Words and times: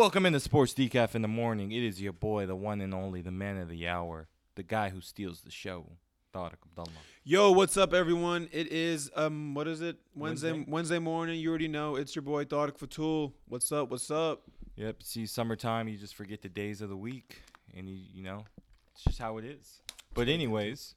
Welcome 0.00 0.24
into 0.24 0.40
Sports 0.40 0.72
Decaf 0.72 1.14
in 1.14 1.20
the 1.20 1.28
morning. 1.28 1.72
It 1.72 1.82
is 1.82 2.00
your 2.00 2.14
boy, 2.14 2.46
the 2.46 2.56
one 2.56 2.80
and 2.80 2.94
only, 2.94 3.20
the 3.20 3.30
man 3.30 3.58
of 3.58 3.68
the 3.68 3.86
hour, 3.86 4.28
the 4.54 4.62
guy 4.62 4.88
who 4.88 5.02
steals 5.02 5.42
the 5.42 5.50
show, 5.50 5.84
Tariq 6.34 6.54
Abdullah. 6.70 6.88
Yo, 7.22 7.52
what's 7.52 7.76
up, 7.76 7.92
everyone? 7.92 8.48
It 8.50 8.72
is 8.72 9.10
um, 9.14 9.52
what 9.52 9.68
is 9.68 9.82
it? 9.82 9.98
Wednesday, 10.14 10.52
Wednesday. 10.52 10.72
Wednesday, 10.72 10.98
morning. 11.00 11.38
You 11.38 11.50
already 11.50 11.68
know 11.68 11.96
it's 11.96 12.16
your 12.16 12.22
boy 12.22 12.46
Thark 12.46 12.78
Fatul. 12.78 13.34
What's 13.46 13.70
up? 13.72 13.90
What's 13.90 14.10
up? 14.10 14.44
Yep, 14.76 15.02
see, 15.02 15.26
summertime, 15.26 15.86
you 15.86 15.98
just 15.98 16.14
forget 16.14 16.40
the 16.40 16.48
days 16.48 16.80
of 16.80 16.88
the 16.88 16.96
week, 16.96 17.42
and 17.76 17.86
you, 17.86 17.98
you 18.10 18.22
know, 18.22 18.46
it's 18.94 19.04
just 19.04 19.18
how 19.18 19.36
it 19.36 19.44
is. 19.44 19.82
But 20.14 20.28
anyways, 20.28 20.94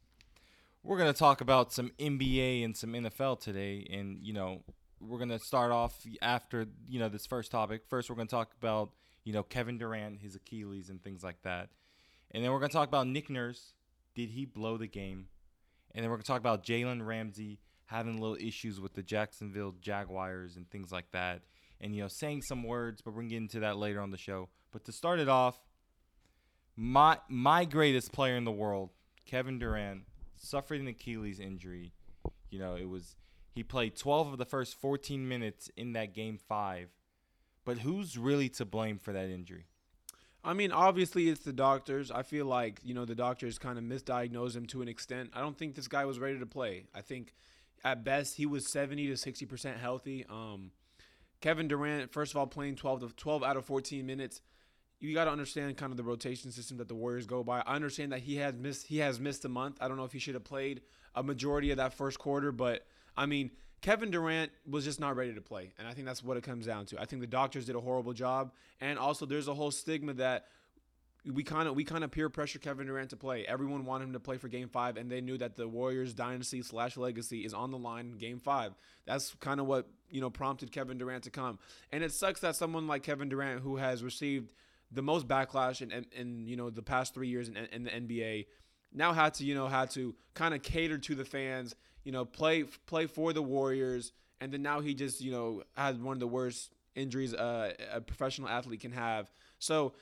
we're 0.81 0.97
gonna 0.97 1.11
talk 1.11 1.41
about 1.41 1.73
some 1.73 1.91
NBA 1.99 2.63
and 2.63 2.77
some 2.77 2.93
NFL 2.93 3.41
today, 3.41 3.85
and 3.91 4.19
you 4.21 4.31
know, 4.31 4.61
we're 5.07 5.19
gonna 5.19 5.39
start 5.39 5.71
off 5.71 5.93
after 6.21 6.65
you 6.87 6.99
know 6.99 7.09
this 7.09 7.25
first 7.25 7.51
topic. 7.51 7.83
First, 7.89 8.09
we're 8.09 8.15
gonna 8.15 8.27
talk 8.27 8.51
about 8.61 8.91
you 9.23 9.33
know 9.33 9.43
Kevin 9.43 9.77
Durant, 9.77 10.19
his 10.19 10.35
Achilles, 10.35 10.89
and 10.89 11.03
things 11.03 11.23
like 11.23 11.41
that, 11.43 11.69
and 12.31 12.43
then 12.43 12.51
we're 12.51 12.59
gonna 12.59 12.73
talk 12.73 12.87
about 12.87 13.07
Nick 13.07 13.29
Nurse. 13.29 13.73
Did 14.15 14.29
he 14.29 14.45
blow 14.45 14.77
the 14.77 14.87
game? 14.87 15.27
And 15.95 16.03
then 16.03 16.09
we're 16.09 16.17
gonna 16.17 16.23
talk 16.23 16.39
about 16.39 16.63
Jalen 16.63 17.05
Ramsey 17.05 17.59
having 17.85 18.19
little 18.19 18.37
issues 18.39 18.79
with 18.79 18.93
the 18.93 19.03
Jacksonville 19.03 19.75
Jaguars 19.81 20.55
and 20.55 20.69
things 20.69 20.91
like 20.91 21.11
that 21.11 21.41
and 21.83 21.93
you 21.93 22.01
know 22.01 22.07
saying 22.07 22.41
some 22.41 22.63
words 22.63 23.01
but 23.01 23.11
we're 23.11 23.21
gonna 23.21 23.29
get 23.29 23.37
into 23.37 23.59
that 23.59 23.77
later 23.77 23.99
on 23.99 24.09
the 24.09 24.17
show 24.17 24.49
but 24.71 24.83
to 24.85 24.91
start 24.91 25.19
it 25.19 25.29
off 25.29 25.59
my 26.75 27.17
my 27.27 27.65
greatest 27.65 28.11
player 28.11 28.35
in 28.35 28.45
the 28.45 28.51
world 28.51 28.89
kevin 29.25 29.59
durant 29.59 30.03
suffered 30.37 30.79
an 30.79 30.87
achilles 30.87 31.39
injury 31.39 31.91
you 32.49 32.57
know 32.57 32.75
it 32.75 32.87
was 32.87 33.15
he 33.53 33.63
played 33.63 33.95
12 33.95 34.33
of 34.33 34.37
the 34.37 34.45
first 34.45 34.79
14 34.79 35.27
minutes 35.27 35.69
in 35.77 35.93
that 35.93 36.13
game 36.13 36.37
five 36.37 36.89
but 37.65 37.79
who's 37.79 38.17
really 38.17 38.49
to 38.49 38.65
blame 38.65 38.97
for 38.99 39.13
that 39.13 39.29
injury 39.29 39.65
I 40.45 40.53
mean, 40.53 40.71
obviously 40.71 41.29
it's 41.29 41.41
the 41.41 41.53
doctors. 41.53 42.11
I 42.11 42.23
feel 42.23 42.45
like 42.45 42.81
you 42.83 42.93
know 42.93 43.05
the 43.05 43.15
doctors 43.15 43.57
kind 43.57 43.77
of 43.77 43.83
misdiagnosed 43.85 44.55
him 44.55 44.65
to 44.67 44.81
an 44.81 44.87
extent. 44.87 45.29
I 45.33 45.39
don't 45.39 45.57
think 45.57 45.75
this 45.75 45.87
guy 45.87 46.05
was 46.05 46.19
ready 46.19 46.37
to 46.39 46.45
play. 46.45 46.83
I 46.93 47.01
think 47.01 47.33
at 47.83 48.03
best 48.03 48.35
he 48.35 48.45
was 48.45 48.67
70 48.67 49.07
to 49.07 49.17
60 49.17 49.45
percent 49.45 49.77
healthy. 49.77 50.25
Um, 50.29 50.71
Kevin 51.39 51.67
Durant, 51.67 52.11
first 52.11 52.33
of 52.33 52.37
all, 52.37 52.47
playing 52.47 52.75
12 52.75 53.01
to 53.01 53.15
12 53.15 53.43
out 53.43 53.57
of 53.57 53.65
14 53.65 54.05
minutes. 54.05 54.41
You 54.99 55.13
got 55.13 55.25
to 55.25 55.31
understand 55.31 55.75
kind 55.75 55.91
of 55.91 55.97
the 55.97 56.03
rotation 56.03 56.51
system 56.51 56.77
that 56.77 56.87
the 56.87 56.95
Warriors 56.95 57.25
go 57.25 57.43
by. 57.43 57.59
I 57.59 57.75
understand 57.75 58.13
that 58.13 58.21
he 58.21 58.37
has 58.37 58.53
missed 58.55 58.87
he 58.87 58.97
has 58.97 59.19
missed 59.19 59.45
a 59.45 59.49
month. 59.49 59.77
I 59.79 59.87
don't 59.87 59.97
know 59.97 60.05
if 60.05 60.13
he 60.13 60.19
should 60.19 60.33
have 60.33 60.43
played 60.43 60.81
a 61.15 61.23
majority 61.23 61.71
of 61.71 61.77
that 61.77 61.93
first 61.93 62.19
quarter, 62.19 62.51
but 62.51 62.85
I 63.15 63.25
mean, 63.25 63.51
Kevin 63.81 64.11
Durant 64.11 64.51
was 64.69 64.85
just 64.85 64.99
not 64.99 65.15
ready 65.15 65.33
to 65.33 65.41
play, 65.41 65.73
and 65.77 65.87
I 65.87 65.93
think 65.93 66.07
that's 66.07 66.23
what 66.23 66.37
it 66.37 66.43
comes 66.43 66.65
down 66.65 66.85
to. 66.87 67.01
I 67.01 67.05
think 67.05 67.21
the 67.21 67.27
doctors 67.27 67.65
did 67.65 67.75
a 67.75 67.81
horrible 67.81 68.13
job, 68.13 68.53
and 68.79 68.97
also 68.97 69.25
there's 69.25 69.47
a 69.47 69.53
whole 69.53 69.71
stigma 69.71 70.13
that 70.15 70.45
we 71.31 71.43
kind 71.43 71.67
of 71.67 71.75
we 71.75 71.83
kind 71.83 72.03
of 72.03 72.11
peer 72.11 72.29
pressure 72.29 72.59
Kevin 72.59 72.87
Durant 72.87 73.11
to 73.11 73.17
play. 73.17 73.45
Everyone 73.45 73.85
wanted 73.85 74.05
him 74.05 74.13
to 74.13 74.19
play 74.19 74.37
for 74.37 74.47
Game 74.47 74.67
Five, 74.67 74.97
and 74.97 75.09
they 75.09 75.21
knew 75.21 75.37
that 75.37 75.55
the 75.55 75.67
Warriors' 75.67 76.13
dynasty 76.13 76.61
slash 76.61 76.97
legacy 76.97 77.45
is 77.45 77.53
on 77.53 77.71
the 77.71 77.77
line 77.77 78.07
in 78.07 78.17
Game 78.17 78.39
Five. 78.39 78.73
That's 79.05 79.33
kind 79.39 79.59
of 79.59 79.65
what 79.65 79.87
you 80.09 80.21
know 80.21 80.29
prompted 80.29 80.71
Kevin 80.71 80.97
Durant 80.97 81.23
to 81.25 81.29
come, 81.29 81.59
and 81.91 82.03
it 82.03 82.11
sucks 82.11 82.41
that 82.41 82.55
someone 82.55 82.87
like 82.87 83.03
Kevin 83.03 83.29
Durant, 83.29 83.61
who 83.61 83.77
has 83.77 84.03
received 84.03 84.53
the 84.91 85.01
most 85.01 85.27
backlash 85.27 85.81
in, 85.81 85.91
in, 85.91 86.05
in 86.15 86.47
you 86.47 86.55
know 86.55 86.69
the 86.69 86.83
past 86.83 87.13
three 87.13 87.29
years 87.29 87.47
in, 87.47 87.55
in 87.57 87.83
the 87.83 87.89
NBA, 87.89 88.47
now 88.91 89.13
had 89.13 89.33
to 89.35 89.45
you 89.45 89.55
know 89.55 89.67
had 89.67 89.91
to 89.91 90.15
kind 90.33 90.53
of 90.53 90.61
cater 90.61 90.97
to 90.97 91.15
the 91.15 91.25
fans, 91.25 91.75
you 92.03 92.11
know 92.11 92.25
play 92.25 92.63
play 92.63 93.05
for 93.05 93.33
the 93.33 93.41
Warriors, 93.41 94.11
and 94.41 94.51
then 94.51 94.61
now 94.61 94.79
he 94.79 94.93
just 94.93 95.21
you 95.21 95.31
know 95.31 95.63
had 95.75 96.01
one 96.01 96.13
of 96.13 96.19
the 96.19 96.27
worst 96.27 96.71
injuries 96.95 97.33
a 97.33 98.01
professional 98.05 98.47
athlete 98.47 98.81
can 98.81 98.91
have. 98.91 99.31
So 99.59 99.93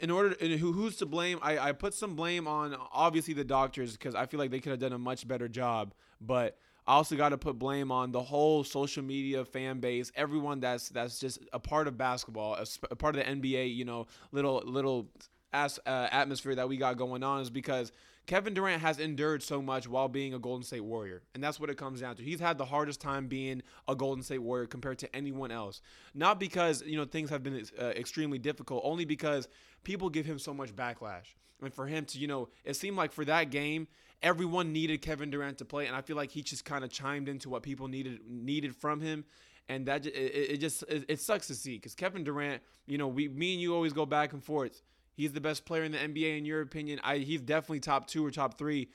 in 0.00 0.10
order 0.10 0.34
who 0.40 0.72
who's 0.72 0.96
to 0.96 1.06
blame 1.06 1.38
I, 1.42 1.58
I 1.58 1.72
put 1.72 1.94
some 1.94 2.14
blame 2.14 2.46
on 2.46 2.76
obviously 2.92 3.34
the 3.34 3.44
doctors 3.44 3.92
because 3.92 4.14
i 4.14 4.26
feel 4.26 4.38
like 4.38 4.50
they 4.50 4.60
could 4.60 4.70
have 4.70 4.78
done 4.78 4.92
a 4.92 4.98
much 4.98 5.26
better 5.26 5.48
job 5.48 5.94
but 6.20 6.56
i 6.86 6.92
also 6.92 7.16
got 7.16 7.30
to 7.30 7.38
put 7.38 7.58
blame 7.58 7.90
on 7.90 8.12
the 8.12 8.22
whole 8.22 8.62
social 8.62 9.02
media 9.02 9.44
fan 9.44 9.80
base 9.80 10.12
everyone 10.14 10.60
that's 10.60 10.90
that's 10.90 11.18
just 11.18 11.40
a 11.52 11.58
part 11.58 11.88
of 11.88 11.98
basketball 11.98 12.54
a, 12.54 12.64
a 12.90 12.96
part 12.96 13.16
of 13.16 13.24
the 13.24 13.32
nba 13.32 13.74
you 13.74 13.84
know 13.84 14.06
little 14.30 14.62
little 14.64 15.08
as, 15.52 15.78
uh, 15.86 16.08
atmosphere 16.10 16.54
that 16.54 16.68
we 16.68 16.76
got 16.76 16.96
going 16.96 17.22
on 17.22 17.40
is 17.40 17.50
because 17.50 17.92
Kevin 18.26 18.54
Durant 18.54 18.80
has 18.80 18.98
endured 18.98 19.42
so 19.42 19.60
much 19.60 19.86
while 19.86 20.08
being 20.08 20.32
a 20.32 20.38
Golden 20.38 20.64
State 20.64 20.80
Warrior. 20.80 21.22
And 21.34 21.44
that's 21.44 21.60
what 21.60 21.68
it 21.68 21.76
comes 21.76 22.00
down 22.00 22.16
to. 22.16 22.22
He's 22.22 22.40
had 22.40 22.56
the 22.56 22.64
hardest 22.64 23.00
time 23.00 23.26
being 23.26 23.62
a 23.86 23.94
Golden 23.94 24.22
State 24.22 24.38
Warrior 24.38 24.66
compared 24.66 24.98
to 25.00 25.16
anyone 25.16 25.50
else. 25.50 25.82
Not 26.14 26.40
because, 26.40 26.82
you 26.82 26.96
know, 26.96 27.04
things 27.04 27.28
have 27.30 27.42
been 27.42 27.62
uh, 27.78 27.84
extremely 27.86 28.38
difficult, 28.38 28.82
only 28.84 29.04
because 29.04 29.48
people 29.82 30.08
give 30.08 30.24
him 30.24 30.38
so 30.38 30.54
much 30.54 30.74
backlash. 30.74 31.34
And 31.60 31.72
for 31.72 31.86
him 31.86 32.04
to, 32.06 32.18
you 32.18 32.26
know, 32.26 32.48
it 32.64 32.74
seemed 32.74 32.96
like 32.96 33.12
for 33.12 33.24
that 33.26 33.50
game, 33.50 33.88
everyone 34.22 34.72
needed 34.72 35.02
Kevin 35.02 35.30
Durant 35.30 35.58
to 35.58 35.64
play 35.64 35.86
and 35.86 35.94
I 35.94 36.00
feel 36.00 36.16
like 36.16 36.30
he 36.30 36.42
just 36.42 36.64
kind 36.64 36.82
of 36.82 36.90
chimed 36.90 37.28
into 37.28 37.50
what 37.50 37.62
people 37.62 37.88
needed 37.88 38.20
needed 38.26 38.74
from 38.74 39.00
him 39.00 39.24
and 39.68 39.86
that 39.86 40.06
it, 40.06 40.10
it 40.10 40.56
just 40.58 40.82
it, 40.84 41.04
it 41.08 41.20
sucks 41.20 41.46
to 41.48 41.54
see 41.54 41.78
cuz 41.78 41.94
Kevin 41.94 42.24
Durant, 42.24 42.62
you 42.86 42.96
know, 42.96 43.06
we 43.06 43.28
me 43.28 43.52
and 43.52 43.60
you 43.60 43.74
always 43.74 43.92
go 43.92 44.06
back 44.06 44.32
and 44.32 44.42
forth 44.42 44.82
He's 45.14 45.32
the 45.32 45.40
best 45.40 45.64
player 45.64 45.84
in 45.84 45.92
the 45.92 45.98
NBA 45.98 46.38
in 46.38 46.44
your 46.44 46.60
opinion. 46.60 47.00
I 47.02 47.18
he's 47.18 47.40
definitely 47.40 47.80
top 47.80 48.06
two 48.06 48.24
or 48.24 48.30
top 48.30 48.58
three. 48.58 48.90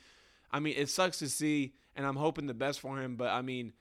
I 0.52 0.60
mean, 0.60 0.74
it 0.76 0.88
sucks 0.88 1.18
to 1.20 1.28
see, 1.28 1.74
and 1.96 2.06
I'm 2.06 2.16
hoping 2.16 2.46
the 2.46 2.54
best 2.54 2.80
for 2.80 2.98
him. 2.98 3.16
But 3.16 3.30
I 3.30 3.42
mean, 3.42 3.72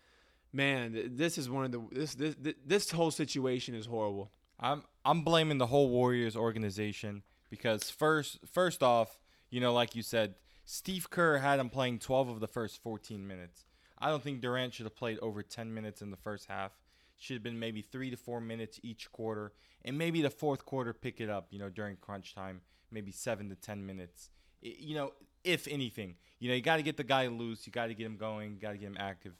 man, 0.54 1.12
this 1.16 1.38
is 1.38 1.50
one 1.50 1.66
of 1.66 1.72
the 1.72 1.82
this 1.92 2.16
this 2.16 2.36
this 2.66 2.92
whole 2.92 3.12
situation 3.12 3.76
is 3.76 3.86
horrible. 3.86 4.32
I'm 4.60 4.84
I'm 5.06 5.24
blaming 5.24 5.58
the 5.58 5.68
whole 5.68 5.90
Warriors 5.90 6.36
organization 6.36 7.24
because 7.50 7.90
first 7.90 8.40
first 8.46 8.84
off, 8.84 9.20
you 9.50 9.60
know, 9.60 9.74
like 9.74 9.96
you 9.96 10.02
said, 10.02 10.36
Steve 10.66 11.10
Kerr 11.10 11.40
had 11.40 11.60
him 11.60 11.70
playing 11.70 12.00
12 12.00 12.30
of 12.30 12.40
the 12.40 12.48
first 12.48 12.82
14 12.84 13.28
minutes. 13.28 13.66
I 13.98 14.10
don't 14.10 14.24
think 14.24 14.42
Durant 14.42 14.74
should 14.74 14.86
have 14.86 14.96
played 14.96 15.20
over 15.20 15.44
10 15.44 15.74
minutes 15.74 16.02
in 16.02 16.12
the 16.12 16.18
first 16.18 16.48
half. 16.48 16.72
Should 17.20 17.36
have 17.36 17.44
been 17.44 17.60
maybe 17.60 17.82
three 17.82 18.10
to 18.10 18.18
four 18.18 18.40
minutes 18.40 18.80
each 18.82 19.12
quarter, 19.12 19.52
and 19.84 19.98
maybe 19.98 20.22
the 20.22 20.30
fourth 20.30 20.66
quarter 20.66 20.94
pick 20.94 21.20
it 21.20 21.30
up. 21.30 21.48
You 21.52 21.60
know, 21.60 21.70
during 21.70 21.98
crunch 21.98 22.34
time, 22.34 22.62
maybe 22.92 23.12
seven 23.12 23.50
to 23.50 23.56
10 23.56 23.86
minutes. 23.86 24.30
You 24.62 24.96
know, 24.96 25.12
if 25.44 25.68
anything, 25.68 26.16
you 26.40 26.50
know, 26.50 26.56
you 26.56 26.62
got 26.62 26.78
to 26.78 26.84
get 26.84 26.98
the 26.98 27.04
guy 27.04 27.28
loose. 27.28 27.68
You 27.68 27.74
got 27.74 27.88
to 27.88 27.94
get 27.94 28.06
him 28.06 28.18
going. 28.18 28.58
Got 28.58 28.72
to 28.72 28.78
get 28.78 28.88
him 28.88 28.98
active. 28.98 29.34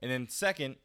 And 0.00 0.10
then 0.10 0.28
second, 0.28 0.76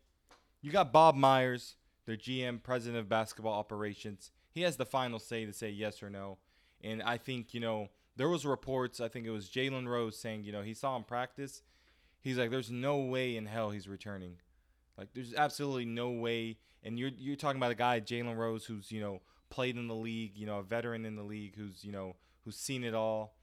you 0.61 0.71
got 0.71 0.91
Bob 0.91 1.15
Myers, 1.15 1.75
their 2.05 2.17
GM, 2.17 2.61
president 2.61 2.99
of 2.99 3.07
basketball 3.09 3.53
operations. 3.53 4.31
He 4.51 4.61
has 4.61 4.77
the 4.77 4.85
final 4.85 5.19
say 5.19 5.45
to 5.45 5.53
say 5.53 5.69
yes 5.69 6.01
or 6.01 6.09
no. 6.09 6.39
And 6.81 7.03
I 7.03 7.17
think 7.17 7.53
you 7.53 7.59
know 7.59 7.89
there 8.15 8.29
was 8.29 8.45
reports. 8.45 8.99
I 8.99 9.07
think 9.07 9.25
it 9.25 9.31
was 9.31 9.49
Jalen 9.49 9.87
Rose 9.87 10.17
saying 10.17 10.43
you 10.43 10.51
know 10.51 10.61
he 10.61 10.73
saw 10.73 10.95
him 10.95 11.03
practice. 11.03 11.61
He's 12.21 12.37
like, 12.37 12.49
there's 12.49 12.71
no 12.71 12.97
way 12.97 13.37
in 13.37 13.45
hell 13.45 13.69
he's 13.69 13.87
returning. 13.87 14.37
Like 14.99 15.13
there's 15.13 15.33
absolutely 15.33 15.85
no 15.85 16.09
way. 16.09 16.57
And 16.83 16.99
you're 16.99 17.11
you're 17.17 17.37
talking 17.37 17.57
about 17.57 17.71
a 17.71 17.75
guy 17.75 18.01
Jalen 18.01 18.35
Rose 18.35 18.65
who's 18.65 18.91
you 18.91 18.99
know 18.99 19.21
played 19.49 19.77
in 19.77 19.87
the 19.87 19.95
league, 19.95 20.33
you 20.35 20.45
know 20.45 20.59
a 20.59 20.63
veteran 20.63 21.05
in 21.05 21.15
the 21.15 21.23
league 21.23 21.55
who's 21.55 21.83
you 21.83 21.91
know 21.93 22.17
who's 22.43 22.57
seen 22.57 22.83
it 22.83 22.93
all. 22.93 23.35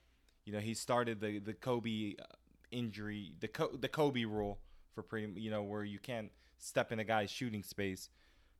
You 0.44 0.52
know 0.52 0.60
he 0.60 0.74
started 0.74 1.20
the 1.20 1.38
the 1.38 1.54
Kobe 1.54 2.14
uh, 2.20 2.24
injury, 2.70 3.32
the 3.40 3.48
Co- 3.48 3.74
the 3.74 3.88
Kobe 3.88 4.24
rule 4.24 4.58
for 4.94 5.02
pretty 5.02 5.40
you 5.40 5.50
know 5.50 5.62
where 5.62 5.82
you 5.82 5.98
can't 5.98 6.30
step 6.58 6.92
in 6.92 6.98
a 6.98 7.04
guy's 7.04 7.30
shooting 7.30 7.62
space. 7.62 8.10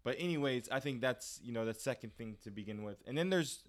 But 0.02 0.16
anyways, 0.18 0.68
I 0.70 0.80
think 0.80 1.02
that's 1.02 1.38
you 1.42 1.52
know 1.52 1.66
the 1.66 1.74
second 1.74 2.16
thing 2.16 2.36
to 2.44 2.50
begin 2.50 2.82
with. 2.82 2.96
And 3.06 3.18
then 3.18 3.28
there's 3.28 3.62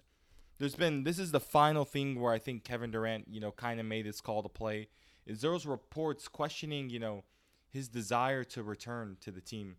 there's 0.57 0.75
been 0.75 1.03
this 1.03 1.19
is 1.19 1.31
the 1.31 1.41
final 1.41 1.83
thing 1.83 2.19
where 2.19 2.31
I 2.31 2.39
think 2.39 2.63
Kevin 2.63 2.91
Durant 2.91 3.27
you 3.29 3.41
know 3.41 3.51
kind 3.51 3.81
of 3.81 3.85
made 3.85 4.05
his 4.05 4.21
call 4.21 4.41
to 4.41 4.49
play. 4.49 4.87
Is 5.25 5.41
there 5.41 5.51
was 5.51 5.65
reports 5.65 6.29
questioning 6.29 6.89
you 6.89 6.99
know 6.99 7.25
his 7.77 7.87
desire 7.87 8.43
to 8.43 8.63
return 8.63 9.17
to 9.21 9.31
the 9.31 9.39
team. 9.39 9.75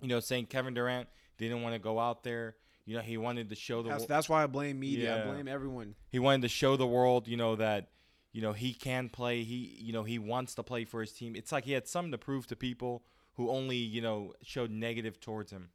You 0.00 0.08
know, 0.08 0.20
saying 0.20 0.46
Kevin 0.46 0.74
Durant 0.74 1.08
didn't 1.38 1.62
want 1.62 1.74
to 1.74 1.78
go 1.78 1.98
out 1.98 2.24
there. 2.24 2.56
You 2.84 2.96
know, 2.96 3.02
he 3.02 3.16
wanted 3.16 3.48
to 3.50 3.54
show 3.54 3.82
the 3.82 3.90
That's, 3.90 4.02
wo- 4.02 4.06
that's 4.08 4.28
why 4.28 4.42
I 4.42 4.46
blame 4.48 4.80
media. 4.80 5.16
Yeah. 5.16 5.22
I 5.22 5.32
blame 5.32 5.46
everyone. 5.46 5.94
he 6.10 6.18
wanted 6.18 6.42
to 6.42 6.48
show 6.48 6.76
the 6.76 6.86
world, 6.86 7.28
you 7.28 7.36
know, 7.36 7.54
that 7.56 7.90
you 8.32 8.42
know 8.42 8.52
he 8.52 8.74
can 8.74 9.08
play. 9.08 9.44
He 9.44 9.78
you 9.80 9.92
know 9.92 10.02
he 10.02 10.18
wants 10.18 10.54
to 10.56 10.64
play 10.64 10.84
for 10.84 11.00
his 11.00 11.12
team. 11.12 11.36
It's 11.36 11.52
like 11.52 11.64
he 11.64 11.72
had 11.72 11.86
something 11.86 12.10
to 12.10 12.18
prove 12.18 12.48
to 12.48 12.56
people 12.56 13.04
who 13.34 13.50
only 13.50 13.76
you 13.76 14.02
know 14.02 14.34
showed 14.42 14.70
negative 14.70 15.20
towards 15.20 15.52
him. 15.52 15.70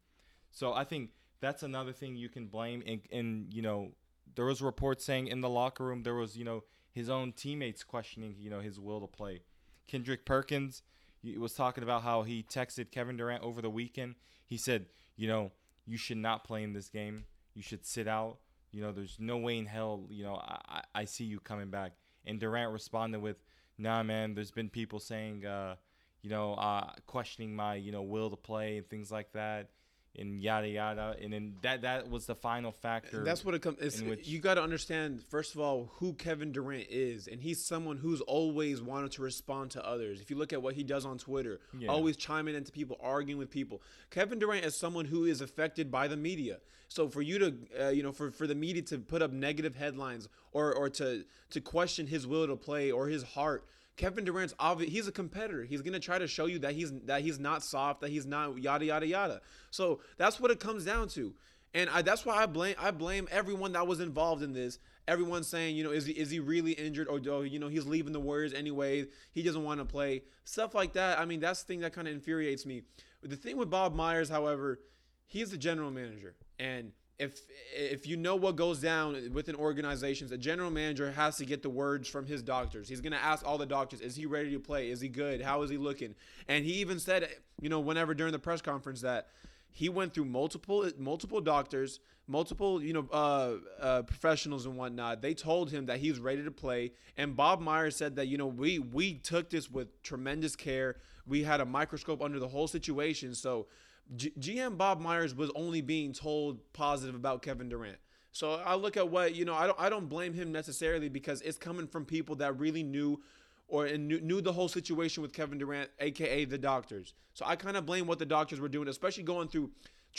So 0.51 0.73
I 0.73 0.83
think 0.83 1.11
that's 1.39 1.63
another 1.63 1.93
thing 1.93 2.15
you 2.17 2.29
can 2.29 2.47
blame. 2.47 2.83
And, 2.85 3.01
and 3.11 3.53
you 3.53 3.61
know, 3.61 3.91
there 4.35 4.45
was 4.45 4.61
reports 4.61 5.05
saying 5.05 5.27
in 5.27 5.39
the 5.39 5.49
locker 5.49 5.85
room 5.85 6.03
there 6.03 6.15
was 6.15 6.35
you 6.35 6.43
know 6.43 6.63
his 6.91 7.09
own 7.09 7.31
teammates 7.31 7.83
questioning 7.85 8.35
you 8.37 8.49
know 8.49 8.59
his 8.59 8.79
will 8.79 8.99
to 8.99 9.07
play. 9.07 9.43
Kendrick 9.87 10.25
Perkins 10.25 10.83
he 11.21 11.37
was 11.37 11.53
talking 11.53 11.83
about 11.83 12.03
how 12.03 12.23
he 12.23 12.43
texted 12.43 12.91
Kevin 12.91 13.17
Durant 13.17 13.43
over 13.43 13.61
the 13.61 13.69
weekend. 13.69 14.15
He 14.45 14.57
said, 14.57 14.85
you 15.15 15.27
know, 15.27 15.51
you 15.85 15.97
should 15.97 16.17
not 16.17 16.43
play 16.43 16.63
in 16.63 16.73
this 16.73 16.89
game. 16.89 17.25
You 17.53 17.61
should 17.61 17.85
sit 17.85 18.07
out. 18.07 18.37
You 18.71 18.81
know, 18.81 18.91
there's 18.91 19.17
no 19.19 19.37
way 19.37 19.57
in 19.57 19.65
hell, 19.65 20.05
you 20.09 20.23
know, 20.23 20.35
I, 20.35 20.83
I 20.93 21.05
see 21.05 21.23
you 21.23 21.39
coming 21.39 21.69
back. 21.69 21.93
And 22.25 22.39
Durant 22.39 22.73
responded 22.73 23.21
with, 23.21 23.37
nah, 23.77 24.03
man, 24.03 24.35
there's 24.35 24.51
been 24.51 24.69
people 24.69 24.99
saying, 24.99 25.45
uh, 25.45 25.75
you 26.21 26.29
know, 26.29 26.53
uh, 26.55 26.91
questioning 27.05 27.55
my, 27.55 27.75
you 27.75 27.91
know, 27.91 28.01
will 28.01 28.29
to 28.29 28.35
play 28.35 28.77
and 28.77 28.89
things 28.89 29.09
like 29.09 29.31
that. 29.31 29.69
And 30.17 30.41
yada 30.41 30.67
yada, 30.67 31.15
and 31.21 31.31
then 31.31 31.53
that 31.61 31.81
that 31.83 32.09
was 32.09 32.25
the 32.25 32.35
final 32.35 32.71
factor. 32.71 33.23
That's 33.23 33.45
what 33.45 33.53
it 33.55 33.61
comes. 33.61 33.77
which- 34.01 34.27
You 34.27 34.39
got 34.39 34.55
to 34.55 34.63
understand 34.63 35.23
first 35.29 35.53
of 35.55 35.61
all 35.61 35.91
who 35.97 36.13
Kevin 36.13 36.51
Durant 36.51 36.87
is, 36.89 37.27
and 37.27 37.41
he's 37.41 37.63
someone 37.63 37.97
who's 37.97 38.21
always 38.21 38.81
wanted 38.81 39.11
to 39.13 39.21
respond 39.21 39.71
to 39.71 39.85
others. 39.85 40.19
If 40.21 40.29
you 40.29 40.37
look 40.37 40.53
at 40.53 40.61
what 40.61 40.73
he 40.75 40.83
does 40.83 41.05
on 41.05 41.17
Twitter, 41.17 41.59
Yeah. 41.77 41.89
always 41.89 42.17
chiming 42.17 42.55
into 42.55 42.71
people, 42.71 42.97
arguing 43.01 43.37
with 43.37 43.49
people. 43.51 43.81
Kevin 44.09 44.39
Durant 44.39 44.65
is 44.65 44.75
someone 44.75 45.05
who 45.05 45.25
is 45.25 45.41
affected 45.41 45.91
by 45.91 46.07
the 46.07 46.17
media. 46.17 46.59
So 46.89 47.09
for 47.09 47.21
you 47.21 47.37
to, 47.39 47.53
uh, 47.79 47.89
you 47.89 48.01
know, 48.01 48.13
for, 48.13 48.31
for 48.31 48.47
the 48.47 48.55
media 48.55 48.81
to 48.83 48.97
put 48.99 49.21
up 49.21 49.31
negative 49.31 49.75
headlines 49.75 50.29
or 50.53 50.73
or 50.73 50.89
to 50.91 51.25
to 51.51 51.61
question 51.61 52.07
his 52.07 52.25
will 52.25 52.47
to 52.47 52.55
play 52.55 52.91
or 52.91 53.07
his 53.07 53.23
heart. 53.23 53.65
Kevin 53.97 54.23
Durant's 54.23 54.53
obvious. 54.59 54.91
He's 54.91 55.07
a 55.07 55.11
competitor. 55.11 55.63
He's 55.63 55.81
gonna 55.81 55.99
try 55.99 56.19
to 56.19 56.27
show 56.27 56.45
you 56.45 56.59
that 56.59 56.73
he's 56.73 56.93
that 57.05 57.21
he's 57.21 57.39
not 57.39 57.63
soft, 57.63 58.01
that 58.01 58.11
he's 58.11 58.25
not 58.25 58.57
yada 58.57 58.85
yada 58.85 59.07
yada. 59.07 59.41
So 59.71 59.99
that's 60.17 60.39
what 60.39 60.51
it 60.51 60.59
comes 60.59 60.85
down 60.85 61.09
to. 61.09 61.33
And 61.73 61.89
I, 61.89 62.01
that's 62.01 62.25
why 62.25 62.37
I 62.37 62.45
blame 62.45 62.75
I 62.79 62.91
blame 62.91 63.27
everyone 63.31 63.73
that 63.73 63.87
was 63.87 63.99
involved 63.99 64.43
in 64.43 64.53
this. 64.53 64.79
Everyone 65.07 65.43
saying, 65.43 65.75
you 65.75 65.83
know, 65.83 65.91
is 65.91 66.05
he 66.05 66.13
is 66.13 66.29
he 66.29 66.39
really 66.39 66.73
injured 66.73 67.07
or 67.07 67.19
oh, 67.27 67.41
you 67.41 67.59
know 67.59 67.67
he's 67.67 67.85
leaving 67.85 68.13
the 68.13 68.19
Warriors 68.19 68.53
anyway? 68.53 69.07
He 69.31 69.41
doesn't 69.41 69.63
want 69.63 69.79
to 69.79 69.85
play 69.85 70.23
stuff 70.45 70.75
like 70.75 70.93
that. 70.93 71.19
I 71.19 71.25
mean, 71.25 71.39
that's 71.39 71.63
the 71.63 71.67
thing 71.67 71.79
that 71.81 71.93
kind 71.93 72.07
of 72.07 72.13
infuriates 72.13 72.65
me. 72.65 72.83
The 73.23 73.35
thing 73.35 73.57
with 73.57 73.69
Bob 73.69 73.95
Myers, 73.95 74.29
however, 74.29 74.79
he's 75.25 75.49
the 75.49 75.57
general 75.57 75.89
manager, 75.89 76.35
and 76.59 76.91
if 77.19 77.41
if 77.75 78.05
you 78.05 78.15
know 78.15 78.35
what 78.35 78.55
goes 78.55 78.79
down 78.79 79.31
within 79.33 79.55
organizations, 79.55 80.31
a 80.31 80.37
general 80.37 80.69
manager 80.69 81.11
has 81.11 81.37
to 81.37 81.45
get 81.45 81.63
the 81.63 81.69
words 81.69 82.07
from 82.07 82.27
his 82.27 82.43
doctors. 82.43 82.87
He's 82.87 83.01
gonna 83.01 83.15
ask 83.15 83.45
all 83.45 83.57
the 83.57 83.65
doctors, 83.65 84.01
"Is 84.01 84.15
he 84.15 84.25
ready 84.25 84.51
to 84.51 84.59
play? 84.59 84.91
Is 84.91 85.01
he 85.01 85.09
good? 85.09 85.41
How 85.41 85.63
is 85.63 85.69
he 85.69 85.77
looking?" 85.77 86.13
And 86.47 86.63
he 86.63 86.73
even 86.73 86.99
said, 86.99 87.27
you 87.59 87.69
know, 87.69 87.79
whenever 87.79 88.13
during 88.13 88.33
the 88.33 88.39
press 88.39 88.61
conference 88.61 89.01
that 89.01 89.29
he 89.71 89.89
went 89.89 90.13
through 90.13 90.25
multiple 90.25 90.89
multiple 90.99 91.41
doctors, 91.41 91.99
multiple 92.27 92.81
you 92.83 92.93
know 92.93 93.07
uh, 93.11 93.55
uh, 93.81 94.01
professionals 94.03 94.67
and 94.67 94.77
whatnot. 94.77 95.21
They 95.21 95.33
told 95.33 95.71
him 95.71 95.87
that 95.87 95.99
he's 95.99 96.19
ready 96.19 96.43
to 96.43 96.51
play, 96.51 96.91
and 97.17 97.35
Bob 97.35 97.61
Myers 97.61 97.95
said 97.95 98.15
that 98.17 98.27
you 98.27 98.37
know 98.37 98.47
we 98.47 98.77
we 98.77 99.15
took 99.15 99.49
this 99.49 99.71
with 99.71 100.03
tremendous 100.03 100.55
care. 100.55 100.97
We 101.25 101.43
had 101.43 101.61
a 101.61 101.65
microscope 101.65 102.21
under 102.21 102.37
the 102.39 102.47
whole 102.47 102.67
situation, 102.67 103.33
so. 103.33 103.67
G- 104.15 104.33
GM 104.39 104.77
Bob 104.77 104.99
Myers 104.99 105.35
was 105.35 105.51
only 105.55 105.81
being 105.81 106.13
told 106.13 106.59
positive 106.73 107.15
about 107.15 107.41
Kevin 107.41 107.69
Durant. 107.69 107.97
So 108.31 108.53
I 108.53 108.75
look 108.75 108.97
at 108.97 109.09
what 109.09 109.35
you 109.35 109.45
know. 109.45 109.55
I 109.55 109.67
don't. 109.67 109.79
I 109.79 109.89
don't 109.89 110.07
blame 110.07 110.33
him 110.33 110.51
necessarily 110.51 111.09
because 111.09 111.41
it's 111.41 111.57
coming 111.57 111.87
from 111.87 112.05
people 112.05 112.35
that 112.35 112.57
really 112.59 112.83
knew, 112.83 113.19
or 113.67 113.85
and 113.85 114.07
knew, 114.07 114.21
knew 114.21 114.41
the 114.41 114.53
whole 114.53 114.67
situation 114.67 115.23
with 115.23 115.33
Kevin 115.33 115.57
Durant, 115.57 115.89
aka 115.99 116.45
the 116.45 116.57
doctors. 116.57 117.13
So 117.33 117.45
I 117.45 117.55
kind 117.55 117.75
of 117.75 117.85
blame 117.85 118.05
what 118.05 118.19
the 118.19 118.25
doctors 118.25 118.59
were 118.59 118.69
doing, 118.69 118.87
especially 118.87 119.23
going 119.23 119.47
through, 119.47 119.71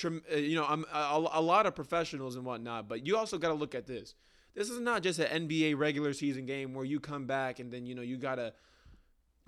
uh, 0.04 0.36
you 0.36 0.56
know, 0.56 0.64
I'm, 0.68 0.84
a, 0.92 1.28
a 1.32 1.40
lot 1.40 1.66
of 1.66 1.74
professionals 1.74 2.36
and 2.36 2.44
whatnot. 2.44 2.88
But 2.88 3.06
you 3.06 3.16
also 3.16 3.38
got 3.38 3.48
to 3.48 3.54
look 3.54 3.74
at 3.74 3.86
this. 3.86 4.14
This 4.54 4.70
is 4.70 4.80
not 4.80 5.04
just 5.04 5.20
an 5.20 5.48
NBA 5.48 5.78
regular 5.78 6.12
season 6.12 6.44
game 6.44 6.74
where 6.74 6.84
you 6.84 6.98
come 6.98 7.26
back 7.26 7.60
and 7.60 7.70
then 7.70 7.86
you 7.86 7.94
know 7.94 8.02
you 8.02 8.16
gotta 8.16 8.52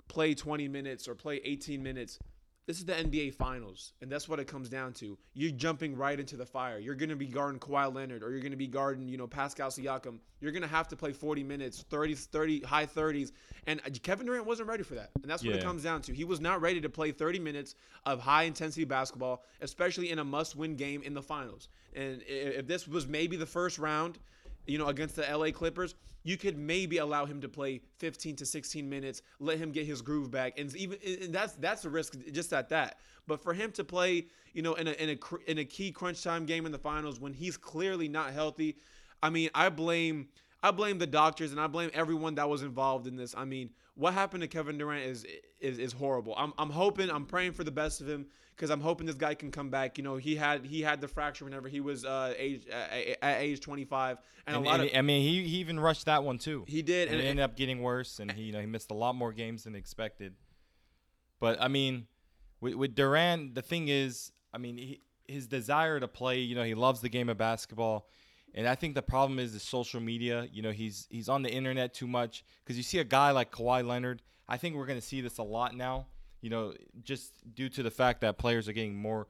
play 0.07 0.33
20 0.33 0.69
minutes 0.69 1.07
or 1.07 1.15
play 1.15 1.41
18 1.43 1.83
minutes. 1.83 2.19
This 2.67 2.77
is 2.77 2.85
the 2.85 2.93
NBA 2.93 3.33
Finals, 3.33 3.93
and 4.01 4.11
that's 4.11 4.29
what 4.29 4.39
it 4.39 4.45
comes 4.45 4.69
down 4.69 4.93
to. 4.93 5.17
You're 5.33 5.51
jumping 5.51 5.97
right 5.97 6.19
into 6.19 6.37
the 6.37 6.45
fire. 6.45 6.77
You're 6.77 6.95
going 6.95 7.09
to 7.09 7.15
be 7.15 7.25
guarding 7.25 7.59
Kawhi 7.59 7.93
Leonard, 7.93 8.21
or 8.21 8.29
you're 8.29 8.39
going 8.39 8.51
to 8.51 8.57
be 8.57 8.67
guarding, 8.67 9.09
you 9.09 9.17
know, 9.17 9.25
Pascal 9.25 9.69
Siakam. 9.69 10.19
You're 10.39 10.51
going 10.51 10.61
to 10.61 10.67
have 10.67 10.87
to 10.89 10.95
play 10.95 11.11
40 11.11 11.43
minutes, 11.43 11.83
30, 11.89 12.13
30, 12.13 12.61
high 12.61 12.85
30s, 12.85 13.31
and 13.65 13.81
Kevin 14.03 14.27
Durant 14.27 14.45
wasn't 14.45 14.69
ready 14.69 14.83
for 14.83 14.93
that. 14.93 15.09
And 15.21 15.29
that's 15.29 15.43
what 15.43 15.55
it 15.55 15.63
comes 15.63 15.83
down 15.83 16.03
to. 16.03 16.13
He 16.13 16.23
was 16.23 16.39
not 16.39 16.61
ready 16.61 16.79
to 16.81 16.89
play 16.89 17.11
30 17.11 17.39
minutes 17.39 17.75
of 18.05 18.19
high 18.19 18.43
intensity 18.43 18.85
basketball, 18.85 19.43
especially 19.61 20.11
in 20.11 20.19
a 20.19 20.23
must-win 20.23 20.75
game 20.75 21.01
in 21.01 21.15
the 21.15 21.21
finals. 21.21 21.67
And 21.95 22.21
if 22.27 22.67
this 22.67 22.87
was 22.87 23.07
maybe 23.07 23.37
the 23.37 23.45
first 23.45 23.79
round, 23.79 24.19
you 24.67 24.77
know, 24.77 24.87
against 24.87 25.15
the 25.15 25.23
LA 25.23 25.49
Clippers, 25.49 25.95
you 26.23 26.37
could 26.37 26.57
maybe 26.57 26.97
allow 26.97 27.25
him 27.25 27.41
to 27.41 27.49
play 27.49 27.81
15 27.97 28.35
to 28.37 28.45
16 28.45 28.87
minutes, 28.87 29.21
let 29.39 29.57
him 29.57 29.71
get 29.71 29.85
his 29.85 30.01
groove 30.01 30.31
back, 30.31 30.59
and 30.59 30.75
even 30.75 30.97
and 31.05 31.33
that's 31.33 31.53
that's 31.53 31.85
a 31.85 31.89
risk 31.89 32.15
just 32.31 32.53
at 32.53 32.69
that. 32.69 32.99
But 33.27 33.41
for 33.41 33.53
him 33.53 33.71
to 33.73 33.83
play, 33.83 34.27
you 34.53 34.61
know, 34.61 34.73
in 34.75 34.87
a 34.87 34.91
in 34.91 35.09
a 35.09 35.49
in 35.51 35.57
a 35.59 35.65
key 35.65 35.91
crunch 35.91 36.23
time 36.23 36.45
game 36.45 36.65
in 36.65 36.71
the 36.71 36.79
finals 36.79 37.19
when 37.19 37.33
he's 37.33 37.57
clearly 37.57 38.07
not 38.07 38.31
healthy, 38.31 38.77
I 39.23 39.29
mean, 39.29 39.49
I 39.55 39.69
blame 39.69 40.27
I 40.63 40.71
blame 40.71 40.99
the 40.99 41.07
doctors 41.07 41.51
and 41.51 41.59
I 41.59 41.67
blame 41.67 41.89
everyone 41.93 42.35
that 42.35 42.47
was 42.47 42.61
involved 42.61 43.07
in 43.07 43.15
this. 43.15 43.33
I 43.35 43.45
mean, 43.45 43.71
what 43.95 44.13
happened 44.13 44.41
to 44.41 44.47
Kevin 44.47 44.77
Durant 44.77 45.05
is 45.05 45.25
is, 45.59 45.79
is 45.79 45.93
horrible. 45.93 46.35
I'm, 46.37 46.53
I'm 46.57 46.69
hoping, 46.69 47.09
I'm 47.09 47.25
praying 47.25 47.53
for 47.53 47.63
the 47.63 47.71
best 47.71 48.01
of 48.01 48.07
him 48.07 48.27
because 48.61 48.69
I'm 48.69 48.81
hoping 48.81 49.07
this 49.07 49.15
guy 49.15 49.33
can 49.33 49.49
come 49.49 49.71
back. 49.71 49.97
You 49.97 50.03
know, 50.03 50.17
he 50.17 50.35
had 50.35 50.63
he 50.63 50.81
had 50.81 51.01
the 51.01 51.07
fracture 51.07 51.45
whenever 51.45 51.67
he 51.67 51.79
was 51.79 52.05
uh, 52.05 52.35
age 52.37 52.67
at, 52.67 53.17
at 53.23 53.41
age 53.41 53.59
25, 53.59 54.19
and, 54.45 54.55
And, 54.55 54.63
a 54.63 54.69
lot 54.69 54.79
and 54.81 54.89
of 54.91 54.95
I 54.95 55.01
mean, 55.01 55.23
he, 55.23 55.47
he 55.47 55.57
even 55.57 55.79
rushed 55.79 56.05
that 56.05 56.23
one 56.23 56.37
too. 56.37 56.63
he 56.67 56.83
did, 56.83 57.07
and 57.07 57.17
and, 57.17 57.25
it 57.25 57.29
ended 57.29 57.43
up 57.43 57.55
getting 57.55 57.81
worse, 57.81 58.19
and 58.19 58.31
he 58.31 58.43
you 58.43 58.53
know 58.53 58.59
he 58.59 58.67
missed 58.67 58.91
a 58.91 58.93
lot 58.93 59.15
more 59.15 59.33
games 59.33 59.63
than 59.63 59.73
expected. 59.73 60.35
But 61.39 61.59
I 61.59 61.69
mean, 61.69 62.05
with, 62.59 62.75
with 62.75 62.93
Durant, 62.93 63.55
the 63.55 63.63
thing 63.63 63.87
is, 63.87 64.31
I 64.53 64.59
mean, 64.59 64.77
he, 64.77 65.01
his 65.27 65.47
desire 65.47 65.99
to 65.99 66.07
play, 66.07 66.41
you 66.41 66.53
know, 66.53 66.63
he 66.63 66.75
loves 66.75 67.01
the 67.01 67.09
game 67.09 67.29
of 67.29 67.39
basketball, 67.39 68.07
and 68.53 68.67
I 68.67 68.75
think 68.75 68.93
the 68.93 69.01
problem 69.01 69.39
is 69.39 69.53
the 69.53 69.59
social 69.59 70.01
media. 70.01 70.47
You 70.53 70.61
know, 70.61 70.71
he's 70.71 71.07
he's 71.09 71.29
on 71.29 71.41
the 71.41 71.51
internet 71.51 71.95
too 71.95 72.07
much 72.07 72.45
because 72.63 72.77
you 72.77 72.83
see 72.83 72.99
a 72.99 73.03
guy 73.03 73.31
like 73.31 73.51
Kawhi 73.51 73.83
Leonard. 73.83 74.21
I 74.47 74.57
think 74.57 74.75
we're 74.75 74.85
gonna 74.85 75.01
see 75.01 75.19
this 75.19 75.39
a 75.39 75.43
lot 75.43 75.75
now. 75.75 76.05
You 76.41 76.49
know, 76.49 76.73
just 77.03 77.33
due 77.55 77.69
to 77.69 77.83
the 77.83 77.91
fact 77.91 78.21
that 78.21 78.37
players 78.37 78.67
are 78.67 78.73
getting 78.73 78.95
more 78.95 79.27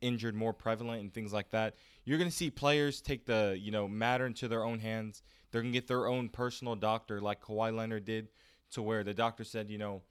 injured, 0.00 0.34
more 0.34 0.52
prevalent, 0.52 1.02
and 1.02 1.12
things 1.12 1.32
like 1.32 1.50
that. 1.50 1.74
You're 2.04 2.18
gonna 2.18 2.30
see 2.30 2.50
players 2.50 3.00
take 3.00 3.26
the 3.26 3.56
you 3.60 3.70
know 3.70 3.88
matter 3.88 4.26
into 4.26 4.48
their 4.48 4.64
own 4.64 4.78
hands. 4.78 5.22
They're 5.50 5.62
gonna 5.62 5.72
get 5.72 5.88
their 5.88 6.06
own 6.06 6.28
personal 6.28 6.76
doctor, 6.76 7.20
like 7.20 7.42
Kawhi 7.42 7.74
Leonard 7.74 8.04
did, 8.04 8.28
to 8.72 8.82
where 8.82 9.04
the 9.04 9.14
doctor 9.14 9.44
said, 9.44 9.70
you 9.70 9.78
know, 9.78 10.02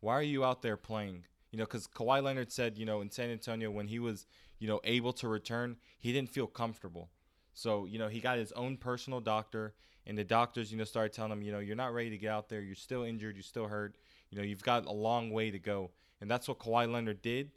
why 0.00 0.14
are 0.14 0.22
you 0.22 0.44
out 0.44 0.62
there 0.62 0.76
playing? 0.76 1.24
You 1.50 1.58
know, 1.58 1.64
because 1.64 1.86
Kawhi 1.86 2.22
Leonard 2.22 2.50
said, 2.50 2.76
you 2.78 2.86
know, 2.86 3.00
in 3.00 3.10
San 3.10 3.30
Antonio 3.30 3.70
when 3.70 3.86
he 3.86 3.98
was, 3.98 4.26
you 4.58 4.66
know, 4.66 4.80
able 4.84 5.12
to 5.14 5.28
return, 5.28 5.76
he 5.98 6.12
didn't 6.12 6.30
feel 6.30 6.46
comfortable. 6.46 7.10
So, 7.54 7.84
you 7.84 7.98
know, 7.98 8.08
he 8.08 8.20
got 8.20 8.38
his 8.38 8.52
own 8.52 8.78
personal 8.78 9.20
doctor, 9.20 9.74
and 10.06 10.16
the 10.16 10.24
doctors, 10.24 10.72
you 10.72 10.78
know, 10.78 10.84
started 10.84 11.12
telling 11.12 11.32
him, 11.32 11.42
you 11.42 11.52
know, 11.52 11.58
you're 11.60 11.76
not 11.76 11.92
ready 11.92 12.10
to 12.10 12.18
get 12.18 12.30
out 12.30 12.48
there. 12.48 12.62
You're 12.62 12.74
still 12.74 13.04
injured. 13.04 13.36
You're 13.36 13.42
still 13.42 13.68
hurt. 13.68 13.96
You 14.32 14.38
know, 14.38 14.44
you've 14.44 14.62
got 14.62 14.86
a 14.86 14.92
long 14.92 15.30
way 15.30 15.50
to 15.50 15.58
go. 15.58 15.90
And 16.20 16.30
that's 16.30 16.48
what 16.48 16.58
Kawhi 16.58 16.90
Leonard 16.90 17.20
did. 17.20 17.50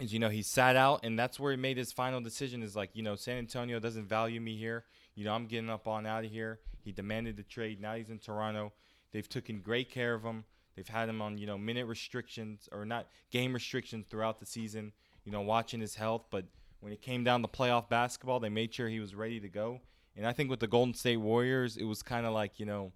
Is, 0.00 0.12
you 0.12 0.18
know, 0.18 0.30
he 0.30 0.40
sat 0.40 0.74
out, 0.74 1.00
and 1.04 1.18
that's 1.18 1.38
where 1.38 1.52
he 1.52 1.58
made 1.58 1.76
his 1.76 1.92
final 1.92 2.22
decision 2.22 2.62
is 2.62 2.74
like, 2.74 2.90
you 2.94 3.02
know, 3.02 3.14
San 3.14 3.36
Antonio 3.36 3.78
doesn't 3.78 4.08
value 4.08 4.40
me 4.40 4.56
here. 4.56 4.84
You 5.14 5.26
know, 5.26 5.34
I'm 5.34 5.44
getting 5.44 5.68
up 5.68 5.86
on 5.86 6.06
out 6.06 6.24
of 6.24 6.30
here. 6.30 6.60
He 6.82 6.90
demanded 6.90 7.36
the 7.36 7.42
trade. 7.42 7.82
Now 7.82 7.94
he's 7.94 8.08
in 8.08 8.18
Toronto. 8.18 8.72
They've 9.12 9.28
taken 9.28 9.60
great 9.60 9.90
care 9.90 10.14
of 10.14 10.22
him. 10.22 10.44
They've 10.74 10.88
had 10.88 11.10
him 11.10 11.20
on, 11.20 11.36
you 11.36 11.46
know, 11.46 11.58
minute 11.58 11.86
restrictions 11.86 12.66
or 12.72 12.86
not 12.86 13.06
game 13.30 13.52
restrictions 13.52 14.06
throughout 14.08 14.38
the 14.38 14.46
season, 14.46 14.92
you 15.24 15.30
know, 15.30 15.42
watching 15.42 15.80
his 15.80 15.96
health. 15.96 16.24
But 16.30 16.46
when 16.80 16.94
it 16.94 17.02
came 17.02 17.24
down 17.24 17.42
to 17.42 17.48
playoff 17.48 17.90
basketball, 17.90 18.40
they 18.40 18.48
made 18.48 18.72
sure 18.72 18.88
he 18.88 19.00
was 19.00 19.14
ready 19.14 19.38
to 19.40 19.48
go. 19.50 19.80
And 20.16 20.26
I 20.26 20.32
think 20.32 20.48
with 20.48 20.60
the 20.60 20.66
Golden 20.66 20.94
State 20.94 21.18
Warriors, 21.18 21.76
it 21.76 21.84
was 21.84 22.02
kind 22.02 22.24
of 22.24 22.32
like, 22.32 22.58
you 22.58 22.64
know, 22.64 22.92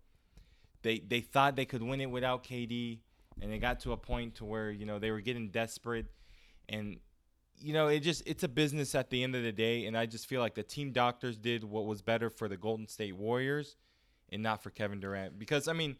they 0.86 1.00
they 1.00 1.20
thought 1.20 1.56
they 1.56 1.64
could 1.64 1.82
win 1.82 2.00
it 2.00 2.10
without 2.10 2.44
KD, 2.44 3.00
and 3.42 3.52
it 3.52 3.58
got 3.58 3.80
to 3.80 3.92
a 3.92 3.96
point 3.96 4.36
to 4.36 4.44
where, 4.44 4.70
you 4.70 4.86
know, 4.86 5.00
they 5.00 5.10
were 5.10 5.20
getting 5.20 5.50
desperate. 5.50 6.06
And 6.68 6.98
you 7.58 7.72
know, 7.72 7.88
it 7.88 8.00
just 8.00 8.22
it's 8.24 8.44
a 8.44 8.48
business 8.48 8.94
at 8.94 9.10
the 9.10 9.24
end 9.24 9.34
of 9.34 9.42
the 9.42 9.50
day, 9.50 9.86
and 9.86 9.98
I 9.98 10.06
just 10.06 10.26
feel 10.26 10.40
like 10.40 10.54
the 10.54 10.62
team 10.62 10.92
doctors 10.92 11.36
did 11.36 11.64
what 11.64 11.86
was 11.86 12.02
better 12.02 12.30
for 12.30 12.48
the 12.48 12.56
Golden 12.56 12.86
State 12.86 13.16
Warriors 13.16 13.76
and 14.30 14.42
not 14.42 14.62
for 14.62 14.70
Kevin 14.70 15.00
Durant. 15.00 15.38
Because 15.38 15.66
I 15.66 15.72
mean, 15.72 15.96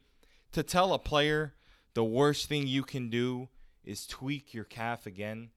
to 0.52 0.62
tell 0.62 0.92
a 0.92 0.98
player 1.00 1.54
the 1.94 2.04
worst 2.04 2.48
thing 2.48 2.68
you 2.68 2.84
can 2.84 3.10
do 3.10 3.48
is 3.84 4.06
tweak 4.06 4.54
your 4.54 4.64
calf 4.64 5.06
again 5.06 5.50